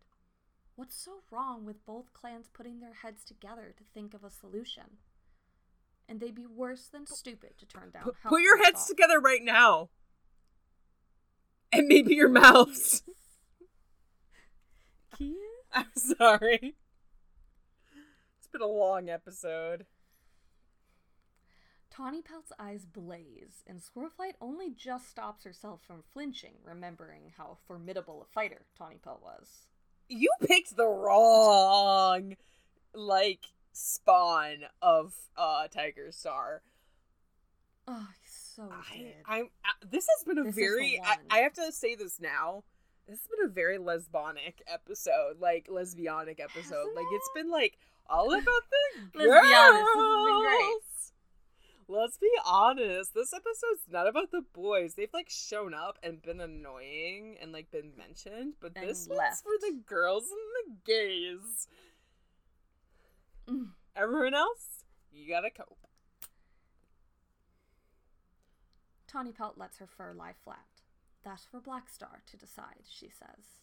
What's 0.76 0.96
so 0.96 1.22
wrong 1.30 1.66
with 1.66 1.86
both 1.86 2.12
clans 2.14 2.50
putting 2.52 2.80
their 2.80 2.96
heads 2.96 3.24
together 3.24 3.76
to 3.78 3.84
think 3.94 4.16
of 4.16 4.24
a 4.24 4.32
solution? 4.32 4.98
And 6.10 6.20
they'd 6.20 6.34
be 6.34 6.48
worse 6.48 6.88
than 6.92 7.06
stupid 7.06 7.60
to 7.60 7.68
turn 7.68 7.92
down. 7.94 8.06
Put, 8.06 8.16
help 8.24 8.34
put 8.34 8.42
your 8.42 8.58
heads 8.58 8.80
top. 8.80 8.88
together 8.88 9.20
right 9.20 9.44
now, 9.44 9.90
and 11.72 11.88
maybe 11.88 12.16
your 12.16 12.28
mouths. 12.28 13.04
I'm 15.72 15.86
sorry. 15.96 16.76
It's 18.40 18.48
been 18.52 18.64
a 18.64 18.66
long 18.66 19.10
episode. 19.10 19.86
Tawnypelt's 21.96 22.54
eyes 22.58 22.86
blaze, 22.86 23.64
and 23.68 23.82
Squirrelflight 23.82 24.36
only 24.40 24.70
just 24.70 25.10
stops 25.10 25.44
herself 25.44 25.82
from 25.86 26.04
flinching, 26.14 26.54
remembering 26.64 27.34
how 27.38 27.58
formidable 27.68 28.22
a 28.22 28.34
fighter 28.34 28.62
Tawnypelt 28.80 29.22
was. 29.22 29.68
You 30.08 30.30
picked 30.42 30.78
the 30.78 30.88
wrong, 30.88 32.36
like, 32.94 33.46
spawn 33.74 34.58
of 34.82 35.14
uh 35.38 35.68
Tigerstar. 35.68 36.60
Oh, 37.88 38.08
so 38.26 38.70
I, 38.72 38.98
good. 38.98 39.14
I'm. 39.26 39.50
Uh, 39.66 39.86
this 39.90 40.08
has 40.18 40.26
been 40.26 40.38
a 40.38 40.44
This 40.44 40.56
very. 40.56 41.02
I. 41.04 41.18
I 41.30 41.38
have 41.40 41.54
to 41.54 41.72
say 41.72 41.96
this 41.96 42.20
now. 42.20 42.64
This 43.08 43.20
has 43.20 43.28
been 43.28 43.50
a 43.50 43.52
very 43.52 43.78
lesbonic 43.78 44.62
episode, 44.68 45.40
like 45.40 45.68
lesbianic 45.68 46.40
episode. 46.40 46.76
Hasn't 46.76 46.96
like 46.96 47.06
it's 47.12 47.30
it? 47.36 47.40
been 47.40 47.50
like 47.50 47.78
all 48.10 48.32
about 48.32 48.44
the 48.46 49.18
Let's 49.20 49.48
be 49.48 49.54
honest, 49.54 49.84
this 49.84 49.96
has 49.96 50.26
been 50.26 50.42
great. 50.42 50.91
Let's 51.92 52.18
be 52.18 52.32
honest. 52.46 53.14
This 53.14 53.34
episode's 53.34 53.84
not 53.92 54.08
about 54.08 54.32
the 54.32 54.44
boys. 54.54 54.96
They've 54.96 55.14
like 55.14 55.30
shown 55.30 55.74
up 55.74 55.98
and 56.02 56.22
been 56.22 56.40
annoying 56.40 57.36
and 57.42 57.52
like 57.52 57.70
been 57.70 57.92
mentioned, 57.98 58.54
but 58.62 58.72
And 58.78 58.88
this 58.88 59.10
one's 59.10 59.42
for 59.42 59.52
the 59.60 59.78
girls 59.86 60.24
and 60.32 60.74
the 60.74 60.78
gays. 60.86 61.68
Mm. 63.50 63.72
Everyone 63.94 64.34
else, 64.34 64.86
you 65.12 65.28
gotta 65.28 65.50
cope. 65.50 65.86
Tawnypelt 69.12 69.58
lets 69.58 69.80
her 69.80 69.88
fur 69.88 70.14
lie 70.14 70.36
flat. 70.46 70.60
That's 71.26 71.44
for 71.44 71.60
Blackstar 71.60 72.24
to 72.26 72.38
decide, 72.38 72.86
she 72.90 73.10
says. 73.10 73.60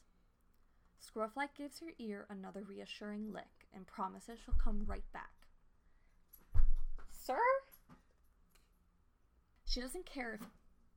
Squirrelflight 1.00 1.54
gives 1.56 1.80
her 1.80 1.92
ear 1.98 2.26
another 2.28 2.62
reassuring 2.68 3.32
lick 3.32 3.68
and 3.74 3.86
promises 3.86 4.38
she'll 4.44 4.54
come 4.62 4.84
right 4.86 5.10
back. 5.14 5.32
Sir? 7.10 7.38
She 9.68 9.82
doesn't 9.82 10.06
care 10.06 10.32
if 10.32 10.40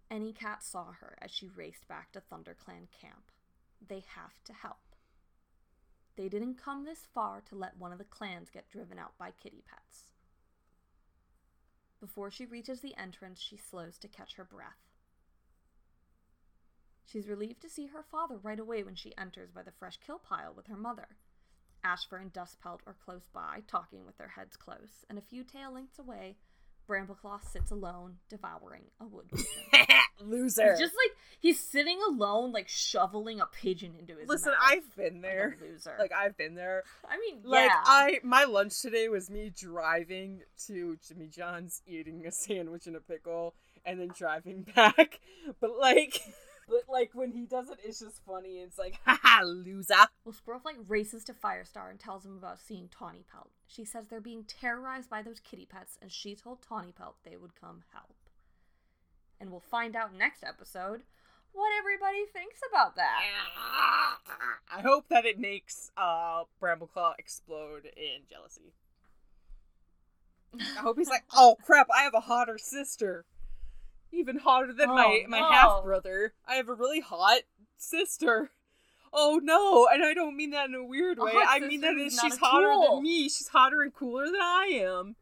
any 0.09 0.31
cat 0.31 0.63
saw 0.63 0.93
her 0.93 1.17
as 1.21 1.29
she 1.29 1.49
raced 1.49 1.89
back 1.89 2.13
to 2.13 2.21
ThunderClan 2.21 2.87
camp. 3.01 3.31
They 3.85 4.05
have 4.15 4.41
to 4.45 4.53
help. 4.53 4.95
They 6.15 6.29
didn't 6.29 6.55
come 6.55 6.85
this 6.85 7.05
far 7.13 7.41
to 7.49 7.55
let 7.55 7.77
one 7.77 7.91
of 7.91 7.97
the 7.97 8.05
clans 8.05 8.49
get 8.49 8.69
driven 8.69 8.97
out 8.97 9.17
by 9.17 9.31
kittypets. 9.31 10.11
Before 11.99 12.31
she 12.31 12.45
reaches 12.45 12.79
the 12.79 12.97
entrance, 12.97 13.41
she 13.41 13.57
slows 13.57 13.97
to 13.99 14.07
catch 14.07 14.35
her 14.35 14.45
breath. 14.45 14.89
She's 17.05 17.27
relieved 17.27 17.61
to 17.63 17.69
see 17.69 17.87
her 17.87 18.03
father 18.03 18.37
right 18.37 18.59
away 18.59 18.83
when 18.83 18.95
she 18.95 19.17
enters 19.17 19.51
by 19.51 19.63
the 19.63 19.71
fresh 19.71 19.97
kill 19.97 20.17
pile 20.17 20.53
with 20.55 20.67
her 20.67 20.77
mother. 20.77 21.09
Ashfur 21.83 22.17
and 22.17 22.31
Dustpelt 22.31 22.79
are 22.87 22.95
close 23.03 23.27
by, 23.33 23.63
talking 23.67 24.05
with 24.05 24.17
their 24.17 24.29
heads 24.29 24.55
close, 24.55 25.03
and 25.09 25.17
a 25.17 25.21
few 25.21 25.43
tail 25.43 25.73
lengths 25.73 25.99
away, 25.99 26.37
Brambleclaw 26.91 27.39
sits 27.49 27.71
alone, 27.71 28.17
devouring 28.29 28.83
a 28.99 29.07
wood. 29.07 29.25
Loser. 30.19 30.71
He's 30.71 30.79
just 30.79 30.93
like 30.93 31.17
he's 31.39 31.59
sitting 31.59 31.99
alone, 32.07 32.51
like 32.51 32.67
shoveling 32.67 33.39
a 33.39 33.45
pigeon 33.47 33.93
into 33.97 34.15
his 34.17 34.27
Listen, 34.29 34.51
mouth. 34.51 34.59
I've 34.63 34.95
been 34.95 35.13
Like 35.15 35.21
there. 35.21 35.57
a 35.59 35.63
loser. 35.71 35.95
Like 35.97 36.11
I've 36.11 36.37
been 36.37 36.53
there. 36.55 36.83
I 37.09 37.17
mean, 37.17 37.41
Like 37.43 37.69
yeah. 37.69 37.81
I 37.83 38.19
my 38.23 38.43
lunch 38.43 38.81
today 38.81 39.07
was 39.09 39.29
me 39.31 39.51
driving 39.55 40.41
to 40.67 40.97
Jimmy 41.07 41.27
John's 41.27 41.81
eating 41.87 42.25
a 42.27 42.31
sandwich 42.31 42.85
and 42.87 42.95
a 42.95 42.99
pickle 42.99 43.55
and 43.85 43.99
then 43.99 44.09
driving 44.15 44.61
back. 44.75 45.19
But 45.59 45.71
like 45.79 46.19
but 46.67 46.83
like 46.89 47.11
when 47.13 47.31
he 47.31 47.45
does 47.45 47.69
it 47.69 47.79
it's 47.83 47.99
just 47.99 48.23
funny. 48.25 48.59
It's 48.59 48.77
like 48.77 48.99
haha 49.05 49.43
loser. 49.43 49.95
Well, 50.25 50.35
Squirrelflight 50.35 50.85
races 50.87 51.23
to 51.25 51.33
Firestar 51.33 51.89
and 51.89 51.99
tells 51.99 52.25
him 52.25 52.37
about 52.37 52.59
seeing 52.59 52.89
Tawnypelt. 52.89 53.49
She 53.67 53.85
says 53.85 54.07
they're 54.07 54.21
being 54.21 54.43
terrorized 54.43 55.09
by 55.09 55.21
those 55.21 55.39
kittypets, 55.39 55.97
and 56.01 56.11
she 56.11 56.35
told 56.35 56.59
Tawnypelt 56.61 57.15
they 57.23 57.37
would 57.37 57.59
come 57.59 57.83
help. 57.93 58.15
And 59.39 59.49
we'll 59.51 59.59
find 59.59 59.95
out 59.95 60.13
next 60.13 60.43
episode 60.43 61.01
what 61.53 61.71
everybody 61.77 62.25
thinks 62.31 62.59
about 62.69 62.95
that. 62.95 63.21
I 64.73 64.81
hope 64.81 65.05
that 65.09 65.25
it 65.25 65.39
makes 65.39 65.91
uh 65.97 66.43
Brambleclaw 66.61 67.13
explode 67.17 67.85
in 67.97 68.23
jealousy. 68.29 68.73
I 70.59 70.81
hope 70.81 70.97
he's 70.97 71.09
like, 71.09 71.23
oh 71.35 71.55
crap, 71.63 71.87
I 71.95 72.03
have 72.03 72.13
a 72.13 72.21
hotter 72.21 72.57
sister. 72.57 73.25
Even 74.11 74.37
hotter 74.39 74.73
than 74.73 74.89
my, 74.89 75.23
Oh, 75.25 75.29
my 75.29 75.39
no. 75.39 75.49
half 75.51 75.83
brother. 75.83 76.33
I 76.47 76.55
have 76.55 76.67
a 76.69 76.73
really 76.73 76.99
hot 76.99 77.41
sister. 77.77 78.51
Oh 79.13 79.39
no, 79.43 79.87
and 79.93 80.03
I 80.05 80.13
don't 80.13 80.37
mean 80.37 80.51
that 80.51 80.69
in 80.69 80.75
a 80.75 80.83
weird 80.83 81.19
way. 81.19 81.31
hot 81.33 81.47
I 81.49 81.59
mean 81.65 81.81
that 81.81 81.95
who's 81.95 82.17
she's 82.19 82.37
hotter 82.37 82.67
tool. 82.73 82.95
than 82.95 83.03
me. 83.03 83.23
She's 83.23 83.47
hotter 83.49 83.81
and 83.81 83.93
cooler 83.93 84.25
than 84.25 84.39
I 84.41 84.69
am. 84.83 85.15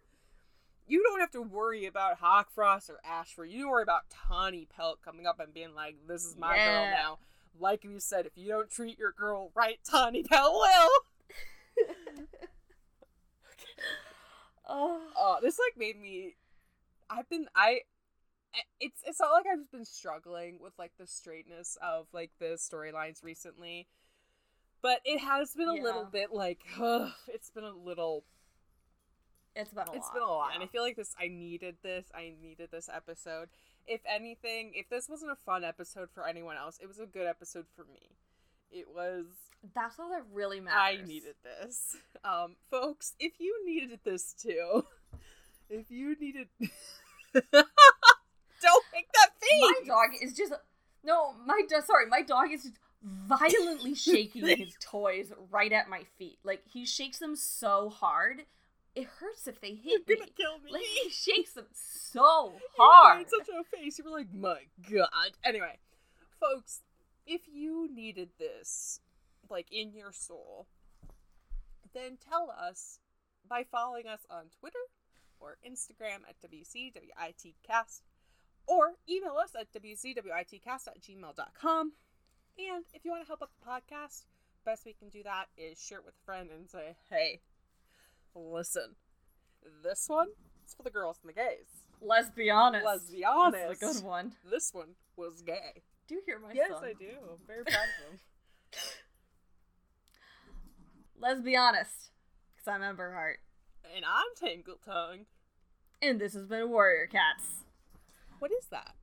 You 0.87 1.03
don't 1.03 1.19
have 1.19 1.31
to 1.31 1.41
worry 1.41 1.85
about 1.85 2.19
Hawkfrost 2.19 2.89
or 2.89 2.99
Ashfur. 3.05 3.45
You 3.45 3.61
don't 3.61 3.69
worry 3.71 3.83
about 3.83 4.03
Tawnypelt 4.09 5.01
coming 5.05 5.25
up 5.27 5.39
and 5.39 5.53
being 5.53 5.75
like, 5.75 5.95
this 6.07 6.23
is 6.25 6.35
my 6.35 6.55
girl 6.57 6.85
now. 6.85 7.19
Like 7.59 7.83
you 7.83 7.99
said, 7.99 8.25
if 8.25 8.31
you 8.35 8.47
don't 8.47 8.69
treat 8.71 8.97
your 8.97 9.11
girl 9.11 9.51
right, 9.55 9.79
Tawnypelt 9.87 10.53
will. 10.53 10.89
Oh, 14.67 15.01
Oh, 15.17 15.37
this 15.41 15.57
like 15.59 15.77
made 15.77 15.99
me. 15.99 16.35
I've 17.09 17.27
been 17.29 17.47
I. 17.55 17.81
It's 18.79 19.01
it's 19.05 19.19
not 19.19 19.31
like 19.31 19.45
I've 19.51 19.71
been 19.71 19.85
struggling 19.85 20.59
with 20.61 20.73
like 20.79 20.91
the 20.97 21.07
straightness 21.07 21.77
of 21.81 22.07
like 22.13 22.31
the 22.39 22.57
storylines 22.57 23.23
recently, 23.23 23.87
but 24.81 25.01
it 25.05 25.19
has 25.19 25.53
been 25.53 25.67
a 25.67 25.73
little 25.73 26.05
bit 26.05 26.33
like 26.33 26.59
ugh, 26.81 27.11
it's 27.27 27.51
been 27.51 27.63
a 27.63 27.71
little 27.71 28.23
it's 29.55 29.73
been 29.73 29.87
a 29.87 29.91
it's 29.91 30.07
lot. 30.07 30.13
been 30.13 30.23
a 30.23 30.27
lot, 30.27 30.51
and. 30.53 30.63
I 30.63 30.67
feel 30.67 30.81
like 30.81 30.95
this. 30.95 31.15
I 31.19 31.27
needed 31.27 31.77
this. 31.83 32.05
I 32.13 32.33
needed 32.41 32.69
this 32.71 32.89
episode. 32.93 33.49
If 33.87 34.01
anything, 34.07 34.71
if 34.75 34.89
this 34.89 35.09
wasn't 35.09 35.31
a 35.31 35.35
fun 35.35 35.63
episode 35.63 36.09
for 36.13 36.27
anyone 36.27 36.55
else, 36.55 36.77
it 36.81 36.87
was 36.87 36.99
a 36.99 37.05
good 37.05 37.27
episode 37.27 37.65
for 37.75 37.85
me. 37.93 38.15
It 38.71 38.87
was. 38.93 39.25
That's 39.75 39.99
all 39.99 40.09
that 40.11 40.23
really 40.31 40.59
matters. 40.59 41.01
I 41.03 41.05
needed 41.05 41.35
this. 41.43 41.95
Um, 42.21 42.57
folks, 42.69 43.13
if 43.17 43.39
you 43.39 43.65
needed 43.65 44.01
this 44.03 44.33
too, 44.33 44.83
if 45.69 45.89
you 45.89 46.17
needed. 46.19 46.49
Don't 48.61 48.83
make 48.93 49.07
that 49.13 49.29
face. 49.39 49.61
My 49.61 49.73
dog 49.87 50.09
is 50.21 50.33
just 50.35 50.53
no. 51.03 51.33
My 51.45 51.61
do- 51.67 51.81
sorry, 51.85 52.07
my 52.07 52.21
dog 52.21 52.51
is 52.51 52.63
just 52.63 52.75
violently 53.03 53.95
shaking 54.07 54.45
his 54.47 54.75
toys 54.81 55.31
right 55.51 55.71
at 55.71 55.89
my 55.89 56.03
feet. 56.17 56.39
Like 56.43 56.61
he 56.71 56.85
shakes 56.85 57.19
them 57.19 57.35
so 57.35 57.89
hard, 57.89 58.41
it 58.95 59.05
hurts 59.19 59.47
if 59.47 59.61
they 59.61 59.69
hit 59.75 60.03
You're 60.07 60.17
me. 60.17 60.23
gonna 60.25 60.31
kill 60.35 60.59
me. 60.59 60.71
Like 60.71 60.81
he 60.83 61.09
shakes 61.11 61.53
them 61.53 61.67
so 61.71 62.51
You 62.53 62.59
hard. 62.77 63.17
made 63.19 63.29
such 63.29 63.47
a 63.49 63.63
face. 63.77 63.97
You 63.97 64.05
were 64.05 64.11
like, 64.11 64.33
my 64.33 64.59
god. 64.91 65.31
Anyway, 65.45 65.77
folks, 66.39 66.81
if 67.25 67.41
you 67.51 67.87
needed 67.93 68.29
this, 68.37 68.99
like 69.49 69.67
in 69.71 69.93
your 69.93 70.11
soul, 70.11 70.67
then 71.93 72.17
tell 72.17 72.51
us 72.57 72.99
by 73.47 73.63
following 73.71 74.05
us 74.07 74.19
on 74.29 74.45
Twitter 74.59 74.77
or 75.39 75.57
Instagram 75.65 76.19
at 76.27 76.35
WCWITcast 76.51 78.01
or 78.69 78.93
email 79.09 79.35
us 79.41 79.51
at 79.59 79.67
WCWITcast 79.73 80.87
at 80.87 81.01
gmail.com. 81.01 81.91
And 82.57 82.85
if 82.93 83.03
you 83.03 83.11
want 83.11 83.23
to 83.23 83.27
help 83.27 83.41
out 83.41 83.49
the 83.59 83.69
podcast, 83.69 84.23
best 84.65 84.85
we 84.85 84.93
can 84.93 85.09
do 85.09 85.23
that 85.23 85.45
is 85.57 85.81
share 85.81 85.97
it 85.99 86.05
with 86.05 86.13
a 86.21 86.25
friend 86.25 86.49
and 86.55 86.69
say, 86.69 86.95
hey, 87.09 87.41
listen, 88.35 88.95
this 89.83 90.05
one 90.07 90.27
is 90.67 90.73
for 90.75 90.83
the 90.83 90.89
girls 90.89 91.17
and 91.23 91.29
the 91.29 91.33
gays. 91.33 91.83
Let's 92.01 92.29
be 92.29 92.49
honest. 92.49 92.85
Let's 92.85 93.09
be 93.09 93.17
This 93.17 93.25
honest. 93.27 93.71
is 93.71 93.81
a 93.81 93.93
good 93.93 94.03
one. 94.07 94.33
This 94.49 94.69
one 94.73 94.95
was 95.17 95.41
gay. 95.41 95.81
Do 96.07 96.15
you 96.15 96.21
hear 96.25 96.39
my 96.39 96.51
yes, 96.53 96.69
song? 96.71 96.83
I 96.83 96.93
do. 96.93 97.07
I'm 97.29 97.37
very 97.47 97.63
proud 97.65 97.75
of 97.75 98.13
him. 98.13 98.19
Let's 101.21 101.41
be 101.41 101.55
honest. 101.55 102.11
Because 102.55 102.67
I'm 102.67 102.81
Emberheart. 102.81 103.35
and 103.95 104.05
I'm 104.05 104.33
Tangletongue. 104.41 105.25
And 106.01 106.19
this 106.19 106.33
has 106.33 106.45
been 106.47 106.69
Warrior 106.69 107.07
Cats. 107.07 107.65
What 108.39 108.51
is 108.51 108.67
that? 108.71 108.95